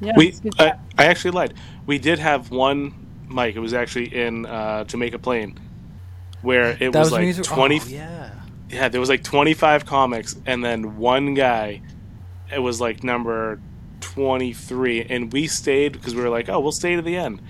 Yeah. 0.00 0.12
we, 0.16 0.34
I. 0.58 0.74
I 0.96 1.06
actually 1.06 1.32
lied. 1.32 1.54
We 1.86 1.98
did 1.98 2.18
have 2.18 2.50
one 2.50 2.94
mic. 3.28 3.56
It 3.56 3.60
was 3.60 3.74
actually 3.74 4.14
in 4.14 4.46
uh, 4.46 4.84
Jamaica 4.84 5.18
Plain, 5.18 5.58
where 6.42 6.76
it 6.80 6.88
was, 6.88 7.06
was 7.06 7.12
like 7.12 7.22
music. 7.22 7.44
twenty. 7.44 7.80
Oh, 7.80 7.86
yeah. 7.86 8.30
yeah, 8.68 8.88
there 8.88 9.00
was 9.00 9.08
like 9.08 9.24
25 9.24 9.84
comics, 9.86 10.36
and 10.46 10.64
then 10.64 10.96
one 10.96 11.34
guy, 11.34 11.82
it 12.52 12.58
was 12.58 12.80
like 12.80 13.02
number 13.02 13.60
23, 14.00 15.02
and 15.04 15.32
we 15.32 15.46
stayed 15.46 15.92
because 15.92 16.14
we 16.14 16.22
were 16.22 16.28
like, 16.28 16.48
oh, 16.48 16.60
we'll 16.60 16.72
stay 16.72 16.94
to 16.96 17.02
the 17.02 17.16
end. 17.16 17.40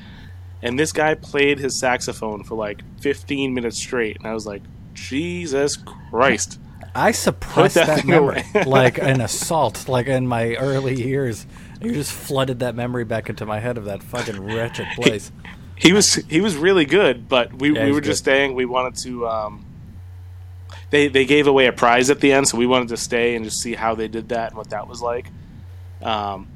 And 0.63 0.79
this 0.79 0.93
guy 0.93 1.15
played 1.15 1.59
his 1.59 1.79
saxophone 1.79 2.43
for 2.45 2.55
like 2.55 2.83
15 3.01 3.53
minutes 3.53 3.77
straight, 3.77 4.17
and 4.17 4.27
I 4.27 4.35
was 4.35 4.47
like, 4.47 4.63
Jesus 4.95 5.77
Christ. 6.11 6.59
I 6.97 7.13
suppressed 7.13 7.75
that 7.75 7.87
that, 7.87 8.05
memory 8.05 8.43
like 8.67 8.99
an 8.99 9.21
assault, 9.21 9.89
like 9.89 10.07
in 10.07 10.27
my 10.27 10.55
early 10.55 10.95
years. 11.01 11.47
You 11.81 11.93
just 11.93 12.11
flooded 12.11 12.61
that 12.61 12.75
memory 12.75 13.05
back 13.05 13.29
into 13.29 13.45
my 13.45 13.61
head 13.61 13.77
of 13.77 13.85
that 13.85 14.03
fucking 14.03 14.43
wretched 14.43 14.89
place. 14.95 15.31
He 15.77 15.93
was 15.93 16.15
he 16.15 16.41
was 16.41 16.57
really 16.57 16.87
good, 16.87 17.29
but 17.29 17.53
we, 17.53 17.75
Yeah, 17.75 17.85
we 17.85 17.93
were 17.93 18.01
just 18.01 18.21
staying. 18.23 18.55
We 18.55 18.65
wanted 18.65 18.97
to. 19.03 19.29
Um, 19.29 19.65
they 20.91 21.09
they 21.09 21.27
gave 21.27 21.47
away 21.47 21.67
a 21.67 21.73
prize 21.73 22.09
at 22.09 22.21
the 22.21 22.33
end, 22.33 22.49
so 22.49 22.57
we 22.57 22.67
wanted 22.67 22.89
to 22.89 22.97
stay 22.97 23.37
and 23.37 23.45
just 23.45 23.61
see 23.61 23.75
how 23.75 23.95
they 23.95 24.09
did 24.09 24.31
that 24.31 24.51
and 24.51 24.57
what 24.57 24.71
that 24.71 24.89
was 24.89 25.03
like. 25.03 25.27
Um, 26.03 26.49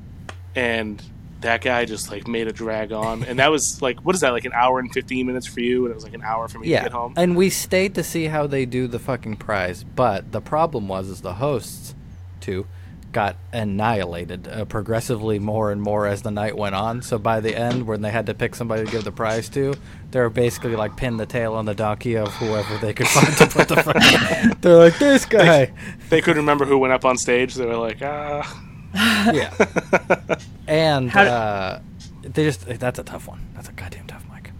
and 0.54 1.02
that 1.40 1.62
guy 1.62 1.84
just 1.84 2.10
like 2.10 2.26
made 2.28 2.48
a 2.48 2.52
drag 2.52 2.92
on, 2.92 3.24
and 3.24 3.38
that 3.38 3.50
was 3.50 3.80
like 3.80 3.98
what 4.00 4.14
is 4.14 4.20
that 4.20 4.30
like 4.30 4.44
an 4.44 4.52
hour 4.52 4.78
and 4.78 4.92
fifteen 4.92 5.26
minutes 5.26 5.46
for 5.46 5.60
you, 5.60 5.84
and 5.84 5.92
it 5.92 5.94
was 5.94 6.04
like 6.04 6.14
an 6.14 6.22
hour 6.22 6.48
for 6.48 6.58
me 6.58 6.68
to 6.68 6.82
get 6.82 6.92
home. 6.92 7.14
and 7.16 7.36
we 7.36 7.50
stayed 7.50 7.94
to 7.94 8.02
see 8.02 8.26
how 8.26 8.46
they 8.46 8.66
do 8.66 8.86
the 8.86 8.98
fucking 8.98 9.36
prize. 9.36 9.84
But 9.84 10.32
the 10.32 10.40
problem 10.40 10.88
was, 10.88 11.08
is 11.08 11.20
the 11.22 11.34
hosts, 11.34 11.94
too, 12.40 12.66
got 13.12 13.36
annihilated 13.52 14.46
uh, 14.46 14.64
progressively 14.66 15.38
more 15.38 15.72
and 15.72 15.82
more 15.82 16.06
as 16.06 16.22
the 16.22 16.30
night 16.30 16.56
went 16.56 16.74
on. 16.74 17.02
So 17.02 17.18
by 17.18 17.40
the 17.40 17.56
end, 17.56 17.86
when 17.86 18.02
they 18.02 18.10
had 18.10 18.26
to 18.26 18.34
pick 18.34 18.54
somebody 18.54 18.84
to 18.84 18.90
give 18.90 19.04
the 19.04 19.10
prize 19.12 19.48
to, 19.50 19.74
they 20.12 20.20
were 20.20 20.30
basically 20.30 20.76
like 20.76 20.96
pin 20.96 21.16
the 21.16 21.26
tail 21.26 21.54
on 21.54 21.64
the 21.64 21.74
donkey 21.74 22.16
of 22.16 22.28
whoever 22.34 22.76
they 22.78 22.92
could 22.92 23.08
find 23.16 23.36
to 23.38 23.46
put 23.46 23.68
the. 23.68 23.82
Fucking, 23.82 24.58
they're 24.60 24.76
like 24.76 24.98
this 24.98 25.24
guy. 25.24 25.72
They 26.08 26.20
couldn't 26.20 26.42
remember 26.42 26.64
who 26.66 26.78
went 26.78 26.92
up 26.92 27.04
on 27.04 27.16
stage. 27.16 27.54
They 27.54 27.66
were 27.66 27.76
like, 27.76 27.98
ah. 28.02 28.66
Yeah. 28.94 29.52
And 30.66 31.10
How 31.10 31.24
d- 31.24 31.30
uh, 31.30 31.78
they 32.22 32.44
just 32.44 32.64
that's 32.78 32.98
a 32.98 33.02
tough 33.02 33.26
one. 33.26 33.40
That's 33.54 33.68
a 33.68 33.72
goddamn 33.72 34.06
tough 34.06 34.24
mic. 34.32 34.52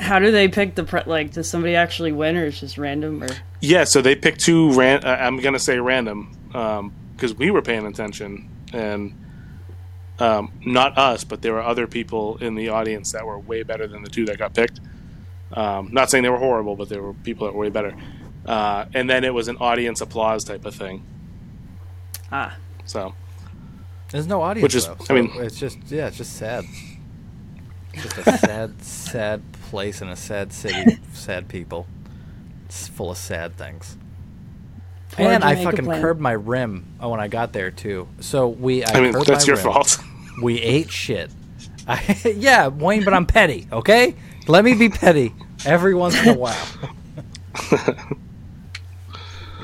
How 0.00 0.18
do 0.18 0.30
they 0.30 0.48
pick 0.48 0.74
the 0.74 0.84
pre- 0.84 1.04
like? 1.06 1.32
Does 1.32 1.48
somebody 1.48 1.74
actually 1.74 2.12
win, 2.12 2.36
or 2.36 2.44
it's 2.44 2.60
just 2.60 2.76
random? 2.76 3.22
Or 3.22 3.28
Yeah, 3.60 3.84
so 3.84 4.02
they 4.02 4.14
picked 4.16 4.40
two. 4.40 4.72
Ran- 4.72 5.02
uh, 5.04 5.16
I'm 5.18 5.38
gonna 5.38 5.58
say 5.58 5.78
random 5.78 6.30
because 7.16 7.34
we 7.34 7.50
were 7.50 7.62
paying 7.62 7.86
attention, 7.86 8.50
and 8.74 9.14
um, 10.18 10.52
not 10.66 10.98
us, 10.98 11.24
but 11.24 11.40
there 11.40 11.54
were 11.54 11.62
other 11.62 11.86
people 11.86 12.36
in 12.38 12.54
the 12.54 12.68
audience 12.68 13.12
that 13.12 13.24
were 13.24 13.38
way 13.38 13.62
better 13.62 13.86
than 13.86 14.02
the 14.02 14.10
two 14.10 14.26
that 14.26 14.36
got 14.38 14.52
picked. 14.52 14.80
Um, 15.52 15.88
not 15.92 16.10
saying 16.10 16.22
they 16.22 16.28
were 16.30 16.36
horrible, 16.38 16.76
but 16.76 16.90
there 16.90 17.00
were 17.02 17.14
people 17.14 17.46
that 17.46 17.54
were 17.54 17.60
way 17.60 17.70
better. 17.70 17.94
Uh, 18.44 18.84
and 18.92 19.08
then 19.08 19.24
it 19.24 19.32
was 19.32 19.48
an 19.48 19.56
audience 19.58 20.00
applause 20.02 20.44
type 20.44 20.66
of 20.66 20.74
thing. 20.74 21.02
ah, 22.30 22.56
So 22.84 23.14
There's 24.16 24.26
no 24.26 24.42
audience. 24.42 24.62
Which 24.62 24.74
is- 24.74 24.86
though, 24.86 24.96
I 25.10 25.12
mean- 25.20 25.30
it's 25.36 25.58
just 25.58 25.78
yeah, 25.88 26.06
it's 26.08 26.16
just 26.16 26.36
sad. 26.36 26.64
Just 27.94 28.18
a 28.18 28.38
sad, 28.38 28.82
sad 28.82 29.42
place 29.70 30.00
in 30.02 30.08
a 30.08 30.16
sad 30.16 30.52
city, 30.52 30.98
sad 31.12 31.48
people. 31.48 31.86
It's 32.66 32.88
full 32.88 33.10
of 33.10 33.16
sad 33.18 33.56
things. 33.56 33.96
Poor 35.12 35.26
and 35.30 35.42
I 35.44 35.62
fucking 35.64 35.84
Plain. 35.84 36.00
curbed 36.02 36.20
my 36.20 36.32
rim 36.32 36.84
uh, 37.02 37.08
when 37.08 37.20
I 37.20 37.28
got 37.28 37.52
there 37.52 37.70
too. 37.70 38.06
So 38.20 38.48
we, 38.48 38.84
I, 38.84 38.90
I 38.92 39.00
mean, 39.00 39.12
curbed 39.14 39.26
that's 39.28 39.46
my 39.46 39.54
your 39.54 39.56
rim. 39.62 39.72
fault. 39.72 39.98
We 40.42 40.60
ate 40.60 40.90
shit. 40.90 41.30
I, 41.88 42.18
yeah, 42.36 42.68
Wayne, 42.68 43.04
but 43.04 43.14
I'm 43.14 43.24
petty. 43.24 43.66
Okay, 43.72 44.14
let 44.48 44.64
me 44.64 44.74
be 44.74 44.88
petty 44.90 45.32
every 45.64 45.94
once 45.94 46.20
in 46.22 46.28
a 46.28 46.34
while. 46.34 46.66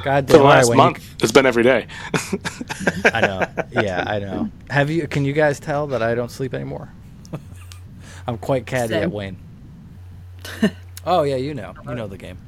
God 0.02 0.26
For 0.26 0.32
the 0.32 0.38
damn 0.38 0.46
last 0.46 0.68
Wayne. 0.70 0.76
month, 0.78 1.14
it's 1.22 1.32
been 1.32 1.46
every 1.46 1.62
day. 1.62 1.86
I 3.04 3.20
know. 3.20 3.46
Yeah, 3.82 4.04
I 4.06 4.18
know. 4.18 4.50
Have 4.70 4.90
you? 4.90 5.06
Can 5.06 5.24
you 5.24 5.32
guys 5.32 5.60
tell 5.60 5.86
that 5.88 6.02
I 6.02 6.14
don't 6.14 6.30
sleep 6.30 6.54
anymore? 6.54 6.92
I'm 8.26 8.38
quite 8.38 8.66
catty 8.66 8.94
Same. 8.94 9.02
at 9.04 9.10
Wayne. 9.12 9.36
oh 11.06 11.22
yeah, 11.22 11.36
you 11.36 11.54
know. 11.54 11.74
You 11.86 11.94
know 11.94 12.06
the 12.08 12.18
game. 12.18 12.38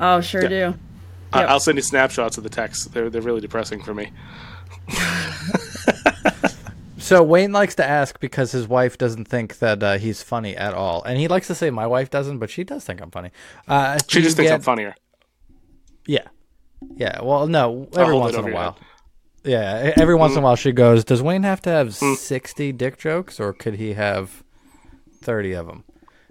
oh, 0.00 0.20
sure 0.20 0.42
Yeah. 0.42 0.48
do. 0.48 0.74
I- 1.32 1.40
Yep. 1.40 1.48
I'll 1.50 1.60
send 1.60 1.76
you 1.76 1.82
snapshots 1.82 2.38
of 2.38 2.42
the 2.44 2.48
text. 2.50 2.92
They're 2.94 3.10
they're 3.10 3.20
really 3.20 3.42
depressing 3.42 3.82
for 3.82 3.92
me. 3.94 4.10
So 6.98 7.22
Wayne 7.22 7.52
likes 7.52 7.74
to 7.76 7.84
ask 7.86 8.20
because 8.20 8.52
his 8.52 8.66
wife 8.68 8.98
doesn't 8.98 9.26
think 9.28 9.60
that 9.60 9.82
uh, 9.82 9.96
he's 9.98 10.22
funny 10.22 10.54
at 10.56 10.74
all, 10.74 11.02
and 11.04 11.16
he 11.18 11.26
likes 11.28 11.46
to 11.46 11.54
say 11.54 11.70
my 11.70 11.86
wife 11.86 12.10
doesn't, 12.10 12.38
but 12.38 12.50
she 12.50 12.64
does 12.64 12.84
think 12.84 13.00
I'm 13.00 13.10
funny. 13.10 13.30
Uh, 13.66 13.98
She 14.08 14.18
you 14.18 14.24
just 14.24 14.36
thinks 14.36 14.50
I'm 14.52 14.60
funnier. 14.60 14.94
Yeah, 16.08 16.26
yeah. 16.96 17.22
Well, 17.22 17.46
no, 17.46 17.86
every 17.96 18.14
once 18.16 18.34
in 18.34 18.48
a 18.48 18.52
while. 18.52 18.72
head. 18.72 18.82
Yeah, 19.44 19.92
every 19.96 20.16
once 20.16 20.32
in 20.32 20.38
a 20.38 20.42
while 20.42 20.56
she 20.56 20.72
goes, 20.72 21.04
"Does 21.04 21.22
Wayne 21.22 21.44
have 21.44 21.62
to 21.62 21.70
have 21.70 21.88
Mm. 21.88 22.16
sixty 22.16 22.72
dick 22.72 22.98
jokes, 22.98 23.38
or 23.38 23.52
could 23.52 23.74
he 23.74 23.92
have 23.92 24.42
thirty 25.22 25.52
of 25.52 25.66
them?" 25.66 25.84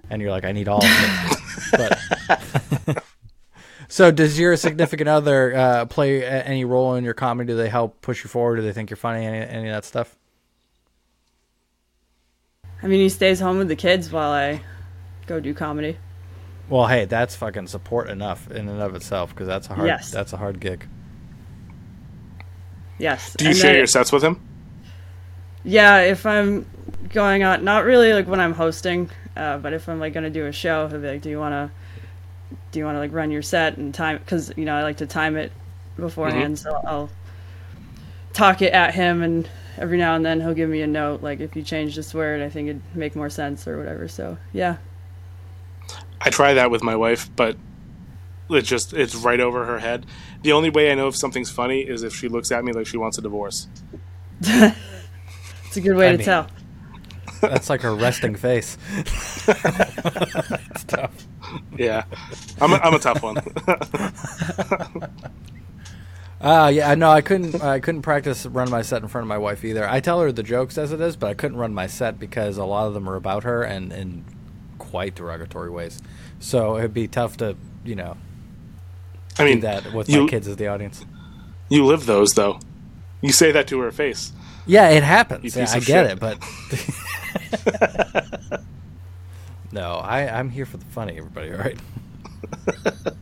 And 0.09 0.21
you're 0.21 0.31
like, 0.31 0.43
"I 0.43 0.51
need 0.51 0.67
all 0.67 0.83
of 0.83 0.89
them." 0.89 1.29
but 2.87 3.03
so, 3.87 4.11
does 4.11 4.37
your 4.39 4.57
significant 4.57 5.07
other 5.07 5.55
uh, 5.55 5.85
play 5.85 6.21
a- 6.23 6.43
any 6.43 6.65
role 6.65 6.95
in 6.95 7.03
your 7.05 7.13
comedy? 7.13 7.47
Do 7.47 7.55
they 7.57 7.69
help 7.69 8.01
push 8.01 8.23
you 8.23 8.29
forward? 8.29 8.57
Do 8.57 8.61
they 8.63 8.73
think 8.73 8.89
you're 8.89 8.97
funny? 8.97 9.25
Any, 9.25 9.37
any 9.47 9.67
of 9.69 9.75
that 9.75 9.85
stuff? 9.85 10.15
I 12.83 12.87
mean, 12.87 12.99
he 12.99 13.09
stays 13.09 13.39
home 13.39 13.57
with 13.57 13.67
the 13.69 13.75
kids 13.75 14.11
while 14.11 14.31
I 14.31 14.61
go 15.27 15.39
do 15.39 15.53
comedy. 15.53 15.97
Well, 16.69 16.88
hey, 16.88 17.06
that's 17.06 17.36
fucking 17.36 17.67
support 17.67 18.10
enough 18.10 18.49
in 18.51 18.67
and 18.67 18.82
of 18.82 18.93
itself 18.95 19.30
because 19.34 19.47
that's 19.47 19.69
a 19.69 19.73
hard 19.75 19.88
Yes. 19.88 20.12
that's 20.12 20.34
a 20.34 20.38
hard 20.38 20.60
gig. 20.60 20.86
Yes. 22.97 23.34
Do 23.38 23.45
you 23.45 23.49
And 23.51 23.58
share 23.58 23.69
then- 23.71 23.77
your 23.77 23.88
sets 23.88 24.12
with 24.12 24.23
him? 24.23 24.39
Yeah, 25.63 25.99
if 25.99 26.25
I'm 26.25 26.65
going 27.13 27.43
on, 27.43 27.63
not 27.63 27.84
really 27.86 28.13
like 28.13 28.27
when 28.27 28.39
I'm 28.39 28.53
hosting, 28.53 29.10
uh, 29.36 29.58
but 29.58 29.73
if 29.73 29.88
I'm 29.88 29.99
like 29.99 30.13
gonna 30.13 30.30
do 30.30 30.45
a 30.45 30.51
show, 30.51 30.88
he'll 30.88 30.99
be 30.99 31.08
like, 31.08 31.21
"Do 31.21 31.30
you 31.30 31.39
wanna, 31.39 31.71
do 32.71 32.80
you 32.80 32.86
wanna 32.86 32.99
like 32.99 33.13
run 33.13 33.32
your 33.32 33.41
set 33.41 33.77
and 33.77 33.93
time?" 33.93 34.17
Because 34.17 34.51
you 34.56 34.65
know 34.65 34.75
I 34.75 34.84
like 34.84 34.97
to 34.97 35.06
time 35.08 35.36
it 35.38 35.51
beforehand, 35.97 36.58
so 36.60 36.80
I'll 36.86 37.10
talk 38.34 38.62
it 38.62 38.73
at 38.73 38.93
him, 38.93 39.21
and 39.21 39.47
every 39.77 39.97
now 39.97 40.15
and 40.15 40.25
then 40.25 40.39
he'll 40.41 40.53
give 40.53 40.69
me 40.69 40.82
a 40.82 40.88
note 40.88 41.21
like 41.21 41.39
if 41.39 41.56
you 41.56 41.63
change 41.63 41.95
this 41.95 42.13
word, 42.13 42.41
I 42.41 42.49
think 42.49 42.69
it'd 42.69 42.82
make 42.95 43.15
more 43.15 43.30
sense 43.30 43.67
or 43.67 43.77
whatever. 43.77 44.08
So 44.08 44.38
yeah, 44.53 44.77
I 46.21 46.30
try 46.30 46.53
that 46.56 46.71
with 46.71 46.84
my 46.84 46.95
wife, 46.95 47.30
but 47.36 47.58
it 48.49 48.62
just 48.63 48.93
it's 48.93 49.15
right 49.15 49.39
over 49.39 49.65
her 49.65 49.80
head. 49.80 50.06
The 50.41 50.51
only 50.53 50.69
way 50.69 50.91
I 50.91 50.95
know 50.95 51.08
if 51.08 51.15
something's 51.15 51.49
funny 51.49 51.82
is 51.82 52.03
if 52.03 52.15
she 52.15 52.27
looks 52.27 52.51
at 52.51 52.63
me 52.63 52.71
like 52.73 52.88
she 52.88 52.97
wants 52.97 53.17
a 53.17 53.21
divorce. 53.21 53.67
it's 54.41 55.75
a 55.77 55.82
good 55.82 55.95
way 55.95 56.10
I 56.10 56.12
to 56.13 56.17
mean- 56.17 56.25
tell. 56.25 56.47
That's 57.41 57.69
like 57.69 57.82
her 57.82 57.93
resting 57.93 58.36
face. 58.47 58.77
it's 58.97 60.84
tough. 60.86 61.13
Yeah, 61.77 62.03
I'm 62.60 62.73
a, 62.73 62.77
I'm 62.77 62.93
a 62.95 62.99
tough 62.99 63.21
one. 63.21 63.38
Uh 66.39 66.69
yeah, 66.71 66.93
no, 66.93 67.10
I 67.10 67.21
couldn't. 67.21 67.63
I 67.63 67.80
couldn't 67.80 68.03
practice 68.03 68.45
run 68.45 68.69
my 68.69 68.84
set 68.84 69.01
in 69.01 69.08
front 69.08 69.23
of 69.23 69.27
my 69.27 69.39
wife 69.39 69.65
either. 69.65 69.89
I 69.89 69.99
tell 69.99 70.21
her 70.21 70.32
the 70.32 70.43
jokes 70.43 70.77
as 70.77 70.91
it 70.91 71.01
is, 71.01 71.15
but 71.15 71.32
I 71.32 71.34
couldn't 71.34 71.58
run 71.58 71.73
my 71.73 71.88
set 71.88 72.19
because 72.19 72.58
a 72.58 72.63
lot 72.63 72.86
of 72.88 72.93
them 72.93 73.10
are 73.10 73.15
about 73.15 73.43
her 73.43 73.63
and 73.63 73.91
in 73.91 74.23
quite 74.89 75.15
derogatory 75.15 75.69
ways. 75.69 76.02
So 76.39 76.78
it'd 76.78 76.93
be 76.93 77.08
tough 77.08 77.38
to, 77.38 77.56
you 77.84 77.95
know, 77.95 78.17
I 79.38 79.43
do 79.43 79.50
mean, 79.50 79.60
that 79.62 79.93
with 79.93 80.10
you 80.10 80.23
my 80.23 80.30
kids 80.30 80.47
as 80.47 80.58
the 80.58 80.67
audience. 80.67 81.06
you 81.69 81.86
live 81.86 82.06
those 82.06 82.34
though. 82.34 82.60
You 83.21 83.32
say 83.32 83.52
that 83.52 83.67
to 83.67 83.80
her 83.80 83.91
face. 83.91 84.32
Yeah, 84.65 84.89
it 84.89 85.04
happens. 85.04 85.56
Yeah, 85.56 85.67
I 85.69 85.80
get 85.80 85.86
shit. 85.86 86.12
it, 86.12 86.19
but 86.19 86.39
no, 89.71 89.93
I 89.95 90.28
I'm 90.28 90.50
here 90.50 90.65
for 90.65 90.78
the 90.78 90.86
funny. 90.86 91.17
Everybody, 91.17 91.52
all 91.52 91.58
right? 91.58 91.80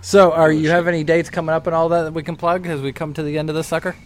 so, 0.00 0.32
are 0.32 0.48
oh, 0.48 0.50
you 0.50 0.70
have 0.70 0.88
any 0.88 1.04
dates 1.04 1.30
coming 1.30 1.54
up 1.54 1.66
and 1.66 1.74
all 1.74 1.88
that 1.90 2.02
that 2.02 2.12
we 2.12 2.22
can 2.22 2.36
plug 2.36 2.66
as 2.66 2.80
we 2.80 2.92
come 2.92 3.14
to 3.14 3.22
the 3.22 3.38
end 3.38 3.48
of 3.48 3.54
this 3.54 3.68
sucker? 3.68 3.96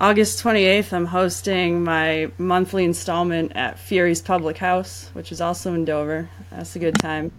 August 0.00 0.42
28th, 0.42 0.94
I'm 0.94 1.04
hosting 1.04 1.84
my 1.84 2.30
monthly 2.38 2.84
installment 2.84 3.52
at 3.54 3.78
Fury's 3.78 4.22
Publick 4.22 4.56
House, 4.56 5.10
which 5.12 5.30
is 5.30 5.42
also 5.42 5.74
in 5.74 5.84
Dover. 5.84 6.30
That's 6.50 6.74
a 6.74 6.78
good 6.78 6.98
time. 6.98 7.32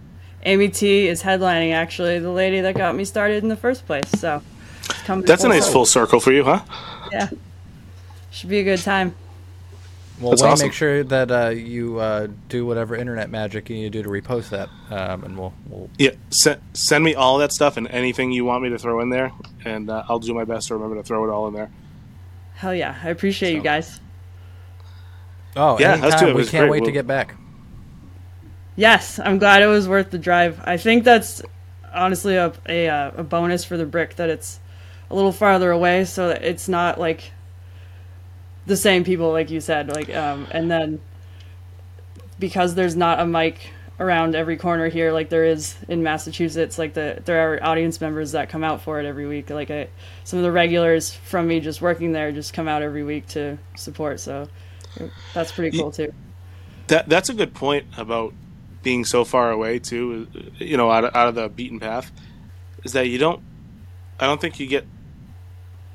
Amy 0.44 0.68
Tee 0.68 1.08
is 1.08 1.22
headlining, 1.22 1.72
actually, 1.72 2.20
the 2.20 2.30
lady 2.30 2.60
that 2.60 2.76
got 2.76 2.94
me 2.94 3.04
started 3.04 3.42
in 3.42 3.48
the 3.48 3.56
first 3.56 3.84
place. 3.84 4.08
So, 4.18 4.42
it's 4.84 5.02
coming 5.02 5.24
That's 5.24 5.42
a 5.42 5.48
nice 5.48 5.62
circle. 5.64 5.72
full 5.72 5.86
circle 5.86 6.20
for 6.20 6.30
you, 6.32 6.44
huh? 6.44 6.60
Yeah. 7.10 7.30
Should 8.30 8.48
be 8.48 8.60
a 8.60 8.64
good 8.64 8.80
time. 8.80 9.14
Well, 10.20 10.30
That's 10.30 10.42
Wayne, 10.42 10.52
awesome. 10.52 10.66
make 10.68 10.72
sure 10.72 11.02
that 11.02 11.30
uh, 11.32 11.48
you 11.48 11.98
uh, 11.98 12.28
do 12.48 12.64
whatever 12.64 12.94
internet 12.94 13.28
magic 13.28 13.70
you 13.70 13.76
need 13.76 13.92
to 13.92 14.02
do 14.02 14.02
to 14.04 14.08
repost 14.08 14.50
that, 14.50 14.68
um, 14.90 15.24
and 15.24 15.36
we'll, 15.36 15.52
we'll 15.68 15.90
Yeah, 15.98 16.10
send, 16.30 16.60
send 16.74 17.02
me 17.02 17.16
all 17.16 17.38
that 17.38 17.52
stuff 17.52 17.76
and 17.76 17.88
anything 17.88 18.30
you 18.30 18.44
want 18.44 18.62
me 18.62 18.68
to 18.70 18.78
throw 18.78 19.00
in 19.00 19.10
there, 19.10 19.32
and 19.64 19.90
uh, 19.90 20.04
I'll 20.08 20.20
do 20.20 20.32
my 20.32 20.44
best 20.44 20.68
to 20.68 20.74
remember 20.74 20.94
to 20.96 21.02
throw 21.02 21.24
it 21.24 21.32
all 21.32 21.48
in 21.48 21.54
there. 21.54 21.70
Hell 22.54 22.74
yeah. 22.74 22.96
I 23.02 23.08
appreciate 23.08 23.54
you 23.54 23.60
guys. 23.62 24.00
Oh, 25.56 25.78
Yeah, 25.78 25.92
anytime. 25.92 26.08
let's 26.10 26.20
do 26.22 26.26
it. 26.26 26.30
It 26.30 26.34
We 26.34 26.40
was 26.40 26.50
can't 26.50 26.62
great. 26.62 26.70
wait 26.72 26.78
to 26.80 26.82
We'll- 26.84 26.92
get 26.92 27.06
back. 27.06 27.34
Yes, 28.76 29.18
I'm 29.18 29.38
glad 29.38 29.62
it 29.62 29.66
was 29.66 29.86
worth 29.86 30.10
the 30.10 30.18
drive. 30.18 30.60
I 30.64 30.76
think 30.78 31.04
that's 31.04 31.42
honestly 31.92 32.36
a 32.36 32.52
a, 32.66 32.88
uh, 32.88 33.10
a 33.18 33.22
bonus 33.22 33.64
for 33.64 33.76
the 33.76 33.84
brick 33.84 34.16
that 34.16 34.30
it's 34.30 34.60
a 35.10 35.14
little 35.14 35.32
farther 35.32 35.70
away, 35.70 36.06
so 36.06 36.28
that 36.28 36.42
it's 36.42 36.68
not 36.68 36.98
like 36.98 37.32
the 38.64 38.76
same 38.76 39.04
people, 39.04 39.30
like 39.30 39.50
you 39.50 39.60
said. 39.60 39.94
Like, 39.94 40.14
um, 40.14 40.46
and 40.52 40.70
then 40.70 41.00
because 42.38 42.74
there's 42.74 42.96
not 42.96 43.20
a 43.20 43.26
mic 43.26 43.58
around 44.02 44.34
every 44.34 44.56
corner 44.56 44.88
here, 44.88 45.12
like 45.12 45.28
there 45.28 45.44
is 45.44 45.76
in 45.88 46.02
Massachusetts, 46.02 46.78
like 46.78 46.94
the 46.94 47.22
there 47.24 47.52
are 47.52 47.62
audience 47.64 48.00
members 48.00 48.32
that 48.32 48.48
come 48.48 48.64
out 48.64 48.82
for 48.82 48.98
it 49.00 49.06
every 49.06 49.26
week. 49.26 49.50
Like 49.50 49.70
I, 49.70 49.88
some 50.24 50.38
of 50.38 50.42
the 50.42 50.52
regulars 50.52 51.14
from 51.14 51.46
me 51.46 51.60
just 51.60 51.80
working 51.80 52.12
there 52.12 52.32
just 52.32 52.52
come 52.52 52.68
out 52.68 52.82
every 52.82 53.04
week 53.04 53.28
to 53.28 53.58
support. 53.76 54.20
So 54.20 54.48
that's 55.32 55.52
pretty 55.52 55.78
cool 55.78 55.92
too. 55.92 56.12
That 56.88 57.08
that's 57.08 57.28
a 57.28 57.34
good 57.34 57.54
point 57.54 57.86
about 57.96 58.34
being 58.82 59.04
so 59.04 59.24
far 59.24 59.50
away 59.50 59.78
too. 59.78 60.26
You 60.58 60.76
know, 60.76 60.90
out 60.90 61.04
of, 61.04 61.14
out 61.14 61.28
of 61.28 61.34
the 61.36 61.48
beaten 61.48 61.78
path, 61.78 62.10
is 62.84 62.92
that 62.92 63.06
you 63.08 63.18
don't. 63.18 63.40
I 64.18 64.26
don't 64.26 64.40
think 64.40 64.58
you 64.58 64.66
get. 64.66 64.86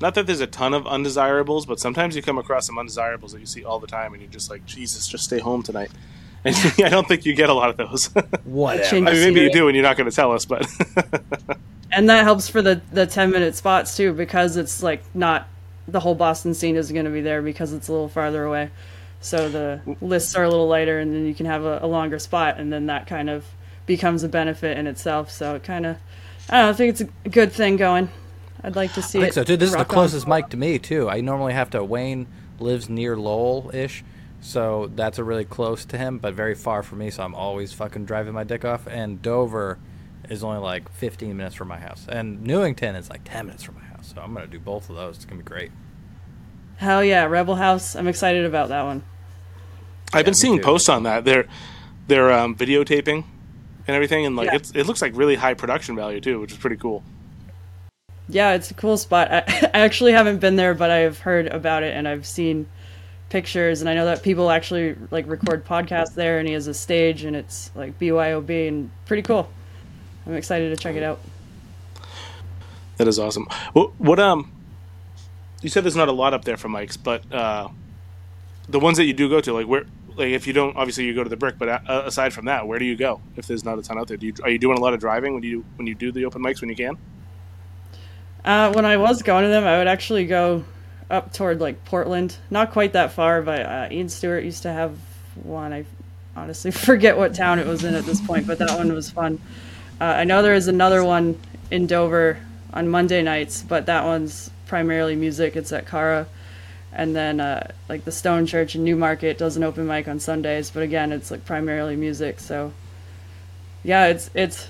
Not 0.00 0.14
that 0.14 0.26
there's 0.26 0.40
a 0.40 0.46
ton 0.46 0.74
of 0.74 0.86
undesirables, 0.86 1.66
but 1.66 1.80
sometimes 1.80 2.14
you 2.14 2.22
come 2.22 2.38
across 2.38 2.66
some 2.66 2.78
undesirables 2.78 3.32
that 3.32 3.40
you 3.40 3.46
see 3.46 3.64
all 3.64 3.80
the 3.80 3.86
time, 3.88 4.12
and 4.12 4.22
you're 4.22 4.30
just 4.30 4.48
like, 4.48 4.64
Jesus, 4.64 5.08
just 5.08 5.24
stay 5.24 5.40
home 5.40 5.62
tonight. 5.62 5.90
And 6.44 6.54
I 6.84 6.88
don't 6.88 7.06
think 7.08 7.26
you 7.26 7.34
get 7.34 7.50
a 7.50 7.54
lot 7.54 7.70
of 7.70 7.76
those. 7.76 8.10
I 8.16 8.20
Whatever. 8.44 8.84
Change- 8.88 9.06
mean, 9.06 9.20
maybe 9.34 9.40
you 9.40 9.52
do, 9.52 9.66
and 9.68 9.74
you're 9.76 9.82
not 9.84 9.96
going 9.96 10.08
to 10.08 10.14
tell 10.14 10.32
us, 10.32 10.44
but 10.44 10.66
and 11.92 12.08
that 12.08 12.22
helps 12.24 12.48
for 12.48 12.62
the 12.62 12.80
the 12.92 13.06
10 13.06 13.30
minute 13.30 13.54
spots 13.56 13.96
too 13.96 14.12
because 14.12 14.56
it's 14.56 14.82
like 14.82 15.02
not 15.14 15.48
the 15.86 16.00
whole 16.00 16.14
boston 16.14 16.52
scene 16.54 16.76
is 16.76 16.92
going 16.92 17.06
to 17.06 17.10
be 17.10 17.22
there 17.22 17.40
because 17.40 17.72
it's 17.72 17.88
a 17.88 17.92
little 17.92 18.08
farther 18.10 18.44
away 18.44 18.70
so 19.20 19.48
the 19.48 19.80
lists 20.02 20.34
are 20.36 20.44
a 20.44 20.48
little 20.50 20.68
lighter 20.68 20.98
and 20.98 21.14
then 21.14 21.24
you 21.24 21.34
can 21.34 21.46
have 21.46 21.64
a, 21.64 21.78
a 21.82 21.86
longer 21.86 22.18
spot 22.18 22.58
and 22.58 22.70
then 22.70 22.86
that 22.86 23.06
kind 23.06 23.30
of 23.30 23.44
becomes 23.86 24.22
a 24.22 24.28
benefit 24.28 24.76
in 24.76 24.86
itself 24.86 25.30
so 25.30 25.54
it 25.54 25.62
kind 25.62 25.86
of 25.86 25.96
i 26.50 26.56
don't 26.58 26.66
know 26.66 26.70
i 26.70 26.72
think 26.74 26.90
it's 26.90 27.00
a 27.24 27.28
good 27.30 27.50
thing 27.50 27.76
going 27.78 28.10
i'd 28.64 28.76
like 28.76 28.92
to 28.92 29.00
see 29.00 29.18
I 29.18 29.22
think 29.22 29.30
it 29.30 29.34
so 29.34 29.44
too. 29.44 29.56
This 29.56 29.68
is 29.68 29.72
the 29.72 29.78
rock 29.78 29.88
on. 29.88 29.94
closest 29.94 30.28
mic 30.28 30.50
to 30.50 30.58
me 30.58 30.78
too. 30.78 31.08
I 31.08 31.22
normally 31.22 31.54
have 31.54 31.70
to. 31.70 31.82
Wayne 31.82 32.26
lives 32.60 32.90
near 32.90 33.16
Lowell 33.16 33.70
ish, 33.72 34.04
so 34.40 34.90
that's 34.94 35.18
a 35.18 35.24
really 35.24 35.44
close 35.44 35.84
to 35.86 35.98
him, 35.98 36.18
but 36.18 36.34
very 36.34 36.54
far 36.54 36.82
from 36.82 36.98
me. 36.98 37.10
So 37.10 37.22
I'm 37.22 37.34
always 37.34 37.72
fucking 37.72 38.04
driving 38.04 38.34
my 38.34 38.44
dick 38.44 38.64
off. 38.64 38.86
And 38.86 39.20
Dover 39.20 39.78
is 40.28 40.44
only 40.44 40.58
like 40.60 40.90
15 40.92 41.36
minutes 41.36 41.54
from 41.54 41.68
my 41.68 41.78
house, 41.78 42.06
and 42.08 42.42
Newington 42.42 42.94
is 42.96 43.08
like 43.10 43.22
10 43.24 43.46
minutes 43.46 43.62
from 43.62 43.76
my 43.76 43.82
house. 43.84 44.12
So 44.14 44.20
I'm 44.20 44.32
gonna 44.34 44.46
do 44.46 44.60
both 44.60 44.90
of 44.90 44.96
those. 44.96 45.16
It's 45.16 45.24
gonna 45.24 45.38
be 45.42 45.44
great. 45.44 45.70
hell 46.76 47.02
yeah 47.02 47.24
rebel 47.24 47.56
house 47.56 47.96
i'm 47.96 48.06
excited 48.06 48.44
about 48.44 48.68
that 48.68 48.84
one 48.84 49.02
I've 50.12 50.24
been 50.24 50.32
seeing 50.34 50.56
too. 50.58 50.62
posts 50.62 50.88
on 50.88 51.02
that. 51.02 51.24
They're 51.26 51.44
they're 52.06 52.32
um, 52.32 52.54
videotaping 52.56 53.24
and 53.86 53.94
everything, 53.94 54.24
and 54.24 54.36
like 54.36 54.46
Yeah. 54.46 54.54
it's 54.56 54.70
it 54.70 54.86
looks 54.86 55.02
like 55.02 55.14
really 55.16 55.34
high 55.34 55.52
production 55.54 55.96
value 55.96 56.20
too, 56.20 56.40
which 56.40 56.52
is 56.52 56.56
pretty 56.58 56.76
cool. 56.76 57.02
yeah 58.28 58.52
it's 58.54 58.70
a 58.70 58.74
cool 58.74 58.96
spot 58.96 59.30
I, 59.30 59.38
I 59.74 59.80
actually 59.80 60.12
haven't 60.12 60.38
been 60.38 60.56
there 60.56 60.74
but 60.74 60.90
i've 60.90 61.18
heard 61.18 61.46
about 61.48 61.82
it 61.82 61.94
and 61.96 62.06
i've 62.08 62.26
seen 62.26 62.66
pictures 63.28 63.80
and 63.80 63.90
i 63.90 63.94
know 63.94 64.06
that 64.06 64.22
people 64.22 64.50
actually 64.50 64.96
like 65.10 65.26
record 65.28 65.64
podcasts 65.64 66.14
there 66.14 66.38
and 66.38 66.48
he 66.48 66.54
has 66.54 66.66
a 66.66 66.74
stage 66.74 67.24
and 67.24 67.36
it's 67.36 67.70
like 67.74 67.98
byob 67.98 68.48
and 68.68 68.90
pretty 69.04 69.22
cool 69.22 69.50
i'm 70.26 70.34
excited 70.34 70.70
to 70.70 70.82
check 70.82 70.96
it 70.96 71.02
out 71.02 71.20
That 72.96 73.06
is 73.06 73.18
awesome. 73.18 73.46
What, 73.74 73.92
what 74.00 74.18
um, 74.18 74.50
you 75.62 75.68
said 75.68 75.84
there's 75.84 75.94
not 75.96 76.08
a 76.08 76.12
lot 76.12 76.34
up 76.34 76.44
there 76.44 76.56
for 76.56 76.68
mics, 76.68 76.98
but 77.00 77.22
uh, 77.32 77.68
the 78.68 78.80
ones 78.80 78.96
that 78.96 79.04
you 79.04 79.12
do 79.12 79.28
go 79.28 79.40
to, 79.40 79.52
like 79.52 79.68
where, 79.68 79.84
like 80.16 80.30
if 80.30 80.48
you 80.48 80.52
don't, 80.52 80.76
obviously 80.76 81.04
you 81.04 81.14
go 81.14 81.22
to 81.22 81.30
the 81.30 81.36
brick, 81.36 81.58
but 81.58 81.68
uh, 81.68 82.02
aside 82.06 82.32
from 82.32 82.46
that, 82.46 82.66
where 82.66 82.80
do 82.80 82.84
you 82.84 82.96
go 82.96 83.20
if 83.36 83.46
there's 83.46 83.64
not 83.64 83.78
a 83.78 83.82
ton 83.82 83.98
out 83.98 84.08
there? 84.08 84.16
Do 84.16 84.26
you 84.26 84.34
are 84.42 84.50
you 84.50 84.58
doing 84.58 84.76
a 84.76 84.80
lot 84.80 84.94
of 84.94 85.00
driving 85.00 85.32
when 85.34 85.44
you 85.44 85.64
when 85.76 85.86
you 85.86 85.94
do 85.94 86.10
the 86.10 86.24
open 86.24 86.42
mics 86.42 86.60
when 86.60 86.70
you 86.70 86.76
can? 86.76 86.98
uh, 88.44 88.72
when 88.72 88.84
i 88.84 88.96
was 88.96 89.22
going 89.22 89.44
to 89.44 89.48
them 89.48 89.64
i 89.64 89.78
would 89.78 89.88
actually 89.88 90.26
go 90.26 90.64
up 91.10 91.32
toward 91.32 91.60
like 91.60 91.84
portland. 91.84 92.36
Not 92.50 92.72
quite 92.72 92.92
that 92.92 93.12
far 93.12 93.42
but 93.42 93.60
uh, 93.60 93.88
ian 93.90 94.08
stewart 94.08 94.44
used 94.44 94.62
to 94.62 94.72
have 94.72 94.96
one. 95.42 95.72
I 95.72 95.84
honestly 96.36 96.70
forget 96.88 97.16
what 97.16 97.34
town 97.34 97.58
it 97.58 97.66
was 97.66 97.84
in 97.84 97.94
at 97.94 98.04
this 98.04 98.20
point 98.20 98.46
but 98.46 98.58
that 98.58 98.76
one 98.76 98.92
was 98.92 99.10
fun. 99.10 99.40
Uh, 100.00 100.04
i 100.04 100.24
know 100.24 100.42
there 100.42 100.54
is 100.54 100.68
another 100.68 101.02
one 101.02 101.38
in 101.70 101.86
dover 101.86 102.38
on 102.72 102.88
monday 102.88 103.20
nights 103.20 103.62
but 103.62 103.86
that 103.86 104.04
one's 104.04 104.50
primarily 104.68 105.16
music. 105.16 105.56
It's 105.56 105.72
at 105.72 105.86
cara. 105.86 106.28
And 106.92 107.14
then 107.14 107.40
uh, 107.40 107.72
like 107.88 108.04
the 108.04 108.12
Stone 108.12 108.46
Church 108.46 108.74
in 108.74 108.84
Newmarket 108.84 109.38
does 109.38 109.56
an 109.56 109.64
open 109.64 109.86
mic 109.86 110.08
on 110.08 110.20
Sundays, 110.20 110.70
but 110.70 110.82
again, 110.82 111.12
it's 111.12 111.30
like 111.30 111.44
primarily 111.44 111.96
music. 111.96 112.40
So. 112.40 112.72
Yeah, 113.84 114.06
it's 114.06 114.30
it's 114.34 114.68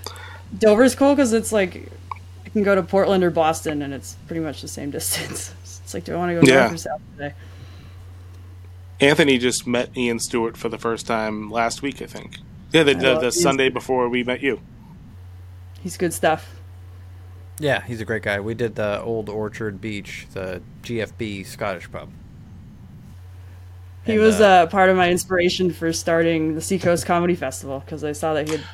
Dover's 0.57 0.95
cool 0.95 1.15
because 1.15 1.33
it's 1.33 1.53
like 1.53 1.75
you 1.75 2.51
can 2.53 2.63
go 2.63 2.75
to 2.75 2.83
Portland 2.83 3.25
or 3.25 3.31
Boston, 3.31 3.83
and 3.83 3.95
it's 3.95 4.17
pretty 4.27 4.41
much 4.41 4.63
the 4.63 4.69
same 4.69 4.91
distance. 4.99 5.55
It's 5.89 5.95
like, 5.95 6.05
do 6.05 6.13
I 6.13 6.17
want 6.19 6.39
to 6.39 6.47
go 6.47 6.47
Yeah. 6.47 6.61
north 6.65 6.75
or 6.75 6.77
south 6.77 7.01
today? 7.17 7.33
Anthony 9.01 9.39
just 9.39 9.67
met 9.67 9.97
Ian 9.97 10.19
Stewart 10.19 10.55
for 10.55 10.69
the 10.69 10.77
first 10.77 11.07
time 11.07 11.51
last 11.51 11.81
week, 11.81 12.03
I 12.03 12.07
think. 12.07 12.37
Yeah, 12.73 12.83
the, 12.83 12.93
the, 12.93 13.19
the 13.19 13.33
Sunday 13.33 13.71
before 13.71 14.07
we 14.11 14.23
met 14.23 14.43
you. 14.43 14.61
He's 15.81 15.97
good 15.97 16.13
stuff. 16.13 16.57
Yeah, 17.59 17.83
he's 17.87 18.03
a 18.03 18.05
great 18.05 18.23
guy. 18.23 18.39
We 18.39 18.53
did 18.53 18.75
the 18.75 19.01
Old 19.01 19.31
Orchard 19.31 19.81
Beach, 19.81 20.27
the 20.35 20.61
GFB 20.83 21.47
Scottish 21.47 21.91
pub. 21.91 22.11
He 24.05 24.13
And, 24.13 24.21
was 24.21 24.43
uh, 24.43 24.45
uh, 24.47 24.67
part 24.67 24.91
of 24.91 24.97
my 24.99 25.11
inspiration 25.11 25.73
for 25.73 25.91
starting 25.95 26.55
the 26.55 26.61
Seacoast 26.61 27.07
Comedy 27.07 27.35
Festival 27.35 27.81
because 27.81 28.05
I 28.05 28.13
saw 28.13 28.35
that 28.35 28.47
he 28.47 28.57
had 28.57 28.65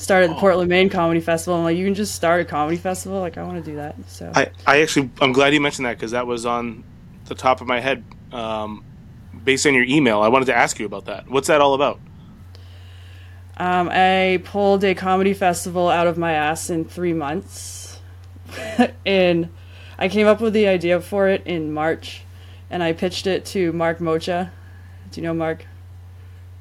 started 0.00 0.30
the 0.30 0.34
Portland, 0.34 0.68
Maine 0.68 0.88
Comedy 0.88 1.20
Festival. 1.20 1.58
I'm 1.58 1.64
like, 1.64 1.76
you 1.76 1.84
can 1.84 1.94
just 1.94 2.14
start 2.14 2.40
a 2.40 2.44
comedy 2.44 2.76
festival. 2.76 3.20
Like, 3.20 3.38
I 3.38 3.42
want 3.42 3.62
to 3.64 3.70
do 3.70 3.76
that. 3.76 3.96
So 4.08 4.32
I, 4.34 4.50
I 4.66 4.82
actually 4.82 5.10
I'm 5.20 5.32
glad 5.32 5.52
you 5.54 5.60
mentioned 5.60 5.86
that 5.86 5.96
because 5.96 6.12
that 6.12 6.26
was 6.26 6.46
on 6.46 6.84
the 7.26 7.34
top 7.34 7.60
of 7.60 7.66
my 7.66 7.80
head 7.80 8.04
um, 8.32 8.84
based 9.44 9.66
on 9.66 9.74
your 9.74 9.84
email. 9.84 10.20
I 10.20 10.28
wanted 10.28 10.46
to 10.46 10.56
ask 10.56 10.78
you 10.78 10.86
about 10.86 11.06
that. 11.06 11.28
What's 11.28 11.48
that 11.48 11.60
all 11.60 11.74
about? 11.74 12.00
Um, 13.56 13.90
I 13.92 14.40
pulled 14.44 14.82
a 14.84 14.94
comedy 14.94 15.34
festival 15.34 15.90
out 15.90 16.06
of 16.06 16.16
my 16.16 16.32
ass 16.32 16.70
in 16.70 16.86
three 16.86 17.12
months. 17.12 18.00
and 19.06 19.50
I 19.98 20.08
came 20.08 20.26
up 20.26 20.40
with 20.40 20.54
the 20.54 20.66
idea 20.66 21.00
for 21.00 21.28
it 21.28 21.46
in 21.46 21.72
March. 21.72 22.22
And 22.70 22.82
I 22.82 22.92
pitched 22.92 23.26
it 23.26 23.44
to 23.46 23.72
Mark 23.72 24.00
Mocha. 24.00 24.52
Do 25.10 25.20
you 25.20 25.26
know 25.26 25.34
Mark? 25.34 25.66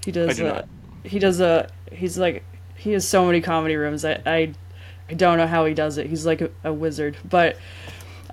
He 0.03 0.11
does. 0.11 0.31
I 0.31 0.33
do 0.33 0.45
a, 0.45 0.53
not. 0.53 0.67
He 1.03 1.19
does 1.19 1.39
a. 1.39 1.69
He's 1.91 2.17
like. 2.17 2.43
He 2.79 2.93
has 2.93 3.07
so 3.07 3.25
many 3.25 3.41
comedy 3.41 3.75
rooms. 3.75 4.05
I, 4.05 4.21
I, 4.25 4.53
I 5.09 5.13
don't 5.13 5.37
know 5.37 5.47
how 5.47 5.65
he 5.65 5.73
does 5.73 5.97
it. 5.97 6.07
He's 6.07 6.25
like 6.25 6.39
a, 6.39 6.49
a 6.63 6.73
wizard. 6.73 7.17
But 7.27 7.57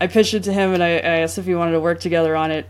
I 0.00 0.06
pitched 0.06 0.34
it 0.34 0.44
to 0.44 0.52
him 0.52 0.72
and 0.72 0.82
I, 0.82 0.90
I 0.90 1.18
asked 1.20 1.36
if 1.38 1.46
he 1.46 1.54
wanted 1.54 1.72
to 1.72 1.80
work 1.80 2.00
together 2.00 2.36
on 2.36 2.52
it. 2.52 2.68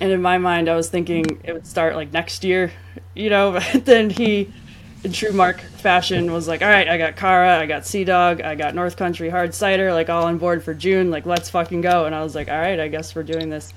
And 0.00 0.12
in 0.12 0.22
my 0.22 0.38
mind, 0.38 0.68
I 0.68 0.76
was 0.76 0.88
thinking 0.88 1.40
it 1.42 1.52
would 1.52 1.66
start 1.66 1.96
like 1.96 2.12
next 2.12 2.44
year, 2.44 2.72
you 3.14 3.30
know. 3.30 3.58
But 3.72 3.84
then 3.84 4.10
he, 4.10 4.52
in 5.02 5.12
true 5.12 5.32
Mark 5.32 5.60
fashion, 5.60 6.32
was 6.32 6.48
like, 6.48 6.60
"All 6.60 6.68
right, 6.68 6.88
I 6.88 6.98
got 6.98 7.16
Cara, 7.16 7.58
I 7.58 7.66
got 7.66 7.86
Sea 7.86 8.04
Dog, 8.04 8.40
I 8.40 8.56
got 8.56 8.74
North 8.74 8.96
Country 8.96 9.28
Hard 9.28 9.54
Cider, 9.54 9.92
like 9.92 10.10
all 10.10 10.24
on 10.24 10.38
board 10.38 10.64
for 10.64 10.74
June. 10.74 11.10
Like, 11.10 11.24
let's 11.24 11.50
fucking 11.50 11.82
go." 11.82 12.04
And 12.04 12.14
I 12.14 12.22
was 12.22 12.34
like, 12.34 12.48
"All 12.48 12.58
right, 12.58 12.80
I 12.80 12.88
guess 12.88 13.14
we're 13.14 13.22
doing 13.22 13.48
this." 13.48 13.72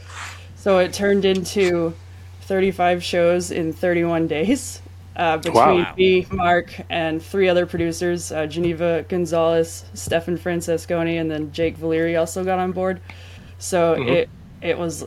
So 0.55 0.80
it 0.80 0.93
turned 0.93 1.26
into 1.26 1.93
35 2.41 3.03
shows 3.03 3.51
in 3.51 3.72
31 3.72 4.28
days 4.28 4.82
uh, 5.20 5.38
between 5.39 5.88
Wow. 5.88 5.95
me, 5.97 6.28
Mark, 6.32 6.74
and 6.89 7.24
three 7.24 7.49
other 7.49 7.67
producers: 7.67 8.32
uh, 8.32 8.47
Geneva 8.47 9.05
Gonzalez, 9.09 9.86
Stefan 9.93 10.38
Francesconi, 10.39 11.22
and 11.22 11.32
then 11.32 11.51
Jake 11.53 11.78
Valeri 11.78 12.17
also 12.17 12.45
got 12.45 12.59
on 12.59 12.74
board. 12.74 13.01
So 13.59 13.99
it 14.05 14.30
it 14.61 14.78
was 14.80 15.03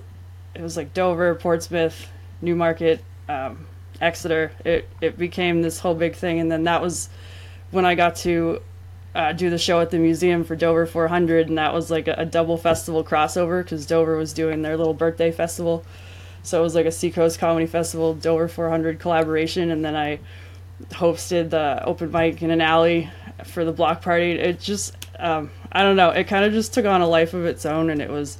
it 0.55 0.63
was 0.63 0.77
like 0.77 0.95
Dover, 0.95 1.35
Portsmouth, 1.37 2.09
Newmarket, 2.43 3.05
um, 3.29 3.69
Exeter. 4.01 4.53
It 4.65 4.89
it 5.01 5.19
became 5.19 5.63
this 5.63 5.81
whole 5.81 5.95
big 5.97 6.17
thing, 6.17 6.41
and 6.41 6.53
then 6.53 6.65
that 6.65 6.83
was 6.83 7.11
when 7.71 7.87
I 7.87 7.95
got 7.97 8.17
to 8.19 8.63
uh, 9.15 9.33
do 9.33 9.51
the 9.51 9.59
show 9.59 9.81
at 9.81 9.91
the 9.91 9.99
museum 9.99 10.45
for 10.45 10.57
Dover 10.57 10.87
400, 10.87 11.49
and 11.49 11.59
that 11.59 11.75
was 11.75 11.91
like 11.91 12.09
a, 12.09 12.15
a 12.19 12.27
double 12.27 12.59
festival 12.59 13.05
crossover 13.05 13.63
because 13.65 13.87
Dover 13.87 14.17
was 14.17 14.33
doing 14.35 14.63
their 14.63 14.77
little 14.77 14.95
birthday 14.95 15.33
festival, 15.33 15.85
so 16.43 16.61
it 16.61 16.63
was 16.63 16.75
like 16.75 16.87
a 16.87 16.93
Seacoast 16.93 17.39
Comedy 17.39 17.67
Festival 17.67 18.15
Dover 18.15 18.49
400 18.49 18.99
collaboration, 18.99 19.71
and 19.71 19.85
then 19.85 19.97
I 19.97 20.19
hosted 20.91 21.51
the 21.51 21.85
open 21.85 22.11
mic 22.11 22.43
in 22.43 22.51
an 22.51 22.61
alley 22.61 23.11
for 23.45 23.65
the 23.65 23.73
block 23.73 24.03
party. 24.03 24.33
It 24.33 24.61
just 24.61 24.97
um, 25.19 25.51
I 25.71 25.83
don't 25.83 25.97
know, 25.97 26.11
it 26.11 26.25
kind 26.25 26.45
of 26.45 26.53
just 26.53 26.75
took 26.75 26.85
on 26.85 27.01
a 27.01 27.07
life 27.07 27.33
of 27.35 27.45
its 27.45 27.65
own, 27.65 27.91
and 27.91 28.03
it 28.03 28.11
was 28.11 28.39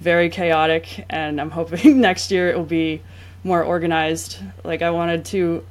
very 0.00 0.30
chaotic. 0.30 1.04
And 1.10 1.40
I'm 1.40 1.50
hoping 1.58 2.00
next 2.00 2.30
year 2.30 2.48
it 2.48 2.56
will 2.56 2.64
be 2.64 3.02
more 3.44 3.62
organized. 3.62 4.38
Like 4.64 4.82
I 4.82 4.90
wanted 4.90 5.24
to 5.26 5.64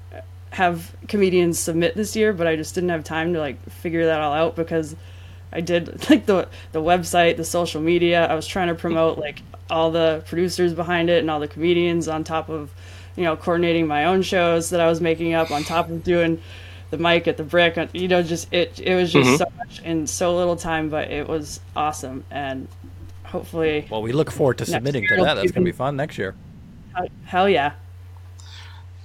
have 0.52 0.94
comedians 1.08 1.58
submit 1.58 1.96
this 1.96 2.16
year, 2.16 2.34
but 2.34 2.48
I 2.48 2.58
just 2.58 2.76
didn't 2.76 2.90
have 2.90 3.04
time 3.04 3.34
to 3.34 3.40
like 3.40 3.62
figure 3.70 4.06
that 4.06 4.20
all 4.20 4.34
out 4.34 4.56
because 4.56 4.96
I 5.54 5.62
did 5.62 5.88
like 6.10 6.26
the 6.26 6.50
the 6.72 6.82
website, 6.82 7.38
the 7.38 7.46
social 7.46 7.82
media. 7.82 8.26
I 8.28 8.36
was 8.36 8.48
trying 8.48 8.68
to 8.68 8.76
promote 8.76 9.18
like 9.18 9.42
all 9.72 9.90
the 9.92 10.24
producers 10.28 10.74
behind 10.74 11.10
it 11.10 11.20
and 11.20 11.32
all 11.32 11.40
the 11.40 11.48
comedians 11.48 12.08
on 12.08 12.24
top 12.24 12.50
of 12.50 12.72
you 13.16 13.24
know 13.24 13.36
coordinating 13.36 13.88
my 13.88 14.06
own 14.06 14.22
shows 14.22 14.70
that 14.70 14.80
I 14.80 14.88
was 14.88 15.02
making 15.02 15.34
up 15.34 15.50
on 15.52 15.64
top 15.64 15.90
of 15.90 16.04
doing 16.04 16.42
the 16.92 16.98
mic 16.98 17.28
at 17.28 17.38
the 17.38 17.44
brick. 17.44 17.78
Uh, 17.78 17.88
you 17.94 18.08
know, 18.08 18.22
just 18.22 18.54
it 18.54 18.80
it 18.80 18.96
was 18.96 19.12
just 19.12 19.28
mm-hmm. 19.28 19.38
so 19.38 19.46
much 19.58 19.82
in 19.82 20.06
so 20.06 20.36
little 20.36 20.56
time, 20.56 20.90
but 20.90 21.10
it 21.10 21.28
was 21.28 21.60
awesome 21.76 22.24
and 22.30 22.68
hopefully 23.24 23.88
Well, 23.90 24.02
we 24.02 24.12
look 24.12 24.30
forward 24.30 24.58
to 24.60 24.66
submitting 24.66 25.08
to 25.08 25.16
that. 25.16 25.36
That's 25.36 25.52
going 25.52 25.66
to 25.66 25.72
be 25.72 25.76
fun 25.76 25.96
next 25.96 26.18
year. 26.18 26.36
hell 27.24 27.50
yeah. 27.50 27.74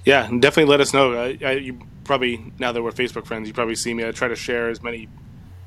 Yeah, 0.05 0.25
and 0.27 0.41
definitely 0.41 0.69
let 0.69 0.79
us 0.79 0.93
know. 0.93 1.13
I, 1.13 1.37
I, 1.43 1.51
you 1.53 1.79
probably 2.03 2.53
now 2.59 2.71
that 2.71 2.81
we're 2.81 2.91
Facebook 2.91 3.25
friends, 3.25 3.47
you 3.47 3.53
probably 3.53 3.75
see 3.75 3.93
me. 3.93 4.05
I 4.05 4.11
try 4.11 4.27
to 4.27 4.35
share 4.35 4.69
as 4.69 4.81
many 4.81 5.09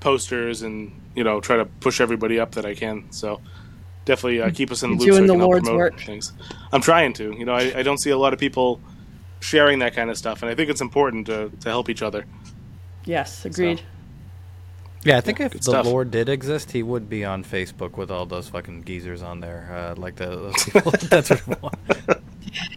posters 0.01 0.63
and 0.63 0.99
you 1.15 1.25
know 1.25 1.41
try 1.41 1.57
to 1.57 1.67
push 1.67 2.01
everybody 2.01 2.39
up 2.41 2.53
that 2.53 2.65
I 2.65 2.75
can. 2.75 3.11
So 3.13 3.41
definitely 4.05 4.41
uh, 4.41 4.51
keep 4.51 4.71
us 4.71 4.83
in 4.83 4.91
the 4.91 4.97
loop. 4.97 5.03
so 5.03 5.17
doing 5.17 5.25
I 5.25 5.27
the 5.27 5.33
can 5.35 5.43
Lord's 5.43 5.69
promote 5.69 5.79
work. 5.79 6.01
Things. 6.01 6.33
I'm 6.73 6.81
trying 6.81 7.13
to. 7.15 7.33
You 7.37 7.45
know, 7.45 7.55
I, 7.55 7.79
I 7.79 7.83
don't 7.83 7.99
see 7.99 8.11
a 8.11 8.19
lot 8.19 8.33
of 8.33 8.39
people 8.39 8.81
sharing 9.41 9.79
that 9.81 9.95
kind 9.95 10.11
of 10.11 10.19
stuff, 10.19 10.43
and 10.43 10.51
I 10.51 10.55
think 10.55 10.71
it's 10.71 10.81
important 10.81 11.27
to 11.27 11.51
to 11.61 11.69
help 11.69 11.89
each 11.89 12.03
other. 12.03 12.25
Yes, 13.05 13.45
agreed. 13.45 13.83
Yeah, 15.03 15.17
I 15.17 15.23
think 15.23 15.41
if 15.41 15.53
the 15.53 15.63
stuff. 15.63 15.87
Lord 15.87 16.11
did 16.11 16.29
exist, 16.29 16.73
he 16.73 16.83
would 16.83 17.09
be 17.09 17.25
on 17.25 17.43
Facebook 17.43 17.97
with 17.97 18.11
all 18.11 18.27
those 18.27 18.49
fucking 18.49 18.85
geezers 18.85 19.23
on 19.23 19.41
there, 19.41 19.69
uh, 19.73 19.99
like 19.99 20.17
the 20.17 20.27
those 20.27 20.65
people. 20.65 20.91
That's 21.09 21.31
what 21.31 21.49
I 21.49 21.57
want. 21.63 22.23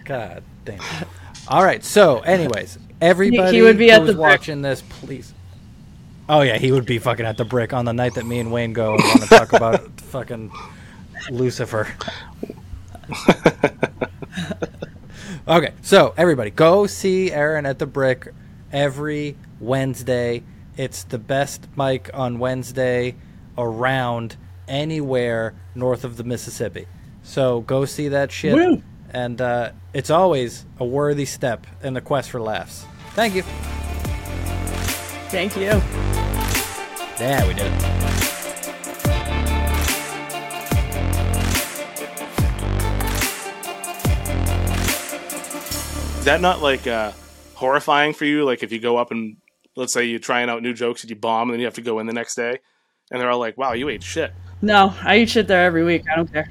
God 0.05 0.43
damn. 0.63 0.75
it! 0.75 1.07
All 1.49 1.63
right. 1.63 1.83
So, 1.83 2.19
anyways, 2.21 2.79
everybody 3.01 3.61
would 3.61 3.77
be 3.77 3.91
at 3.91 4.01
who's 4.01 4.07
the 4.07 4.13
brick. 4.13 4.21
watching 4.21 4.61
this, 4.61 4.81
please. 4.81 5.33
Oh 6.29 6.41
yeah, 6.41 6.57
he 6.57 6.71
would 6.71 6.85
be 6.85 6.99
fucking 6.99 7.25
at 7.25 7.35
the 7.35 7.43
brick 7.43 7.73
on 7.73 7.83
the 7.83 7.91
night 7.91 8.13
that 8.13 8.25
me 8.25 8.39
and 8.39 8.51
Wayne 8.51 8.71
go 8.71 8.93
and 8.93 9.03
want 9.03 9.21
to 9.23 9.27
talk 9.27 9.51
about 9.51 10.01
fucking 10.01 10.51
Lucifer. 11.29 11.87
okay, 15.47 15.73
so 15.81 16.13
everybody, 16.17 16.49
go 16.49 16.87
see 16.87 17.31
Erin 17.31 17.65
at 17.65 17.79
the 17.79 17.85
brick 17.85 18.33
every 18.71 19.35
Wednesday. 19.59 20.43
It's 20.77 21.03
the 21.03 21.19
best 21.19 21.67
mic 21.77 22.09
on 22.13 22.39
Wednesday 22.39 23.15
around 23.57 24.35
anywhere 24.67 25.53
north 25.75 26.03
of 26.03 26.17
the 26.17 26.23
Mississippi. 26.23 26.87
So 27.21 27.61
go 27.61 27.85
see 27.85 28.09
that 28.09 28.31
shit. 28.31 28.55
Woo. 28.55 28.81
And 29.11 29.39
uh, 29.39 29.71
it's 29.93 30.09
always 30.09 30.65
a 30.79 30.85
worthy 30.85 31.25
step 31.25 31.67
in 31.83 31.93
the 31.93 32.01
quest 32.01 32.31
for 32.31 32.41
laughs. 32.41 32.85
Thank 33.11 33.35
you. 33.35 33.43
Thank 35.29 35.55
you. 35.55 35.81
Yeah, 37.19 37.47
we 37.47 37.53
did 37.53 37.71
it. 37.71 38.22
Is 46.23 46.27
that 46.27 46.39
not 46.39 46.61
like 46.61 46.87
uh, 46.87 47.11
horrifying 47.53 48.13
for 48.13 48.23
you? 48.23 48.45
Like 48.45 48.63
if 48.63 48.71
you 48.71 48.79
go 48.79 48.95
up 48.95 49.11
and 49.11 49.35
let's 49.75 49.93
say 49.93 50.05
you're 50.05 50.19
trying 50.19 50.49
out 50.49 50.63
new 50.63 50.73
jokes 50.73 51.01
and 51.01 51.09
you 51.09 51.17
bomb, 51.17 51.49
and 51.49 51.55
then 51.55 51.59
you 51.59 51.65
have 51.65 51.73
to 51.73 51.81
go 51.81 51.99
in 51.99 52.07
the 52.07 52.13
next 52.13 52.35
day, 52.35 52.59
and 53.11 53.19
they're 53.19 53.29
all 53.29 53.39
like, 53.39 53.57
"Wow, 53.57 53.73
you 53.73 53.89
ate 53.89 54.03
shit." 54.03 54.31
No, 54.61 54.95
I 55.01 55.17
eat 55.17 55.31
shit 55.31 55.49
there 55.49 55.65
every 55.65 55.83
week. 55.83 56.05
I 56.09 56.15
don't 56.15 56.31
care. 56.31 56.47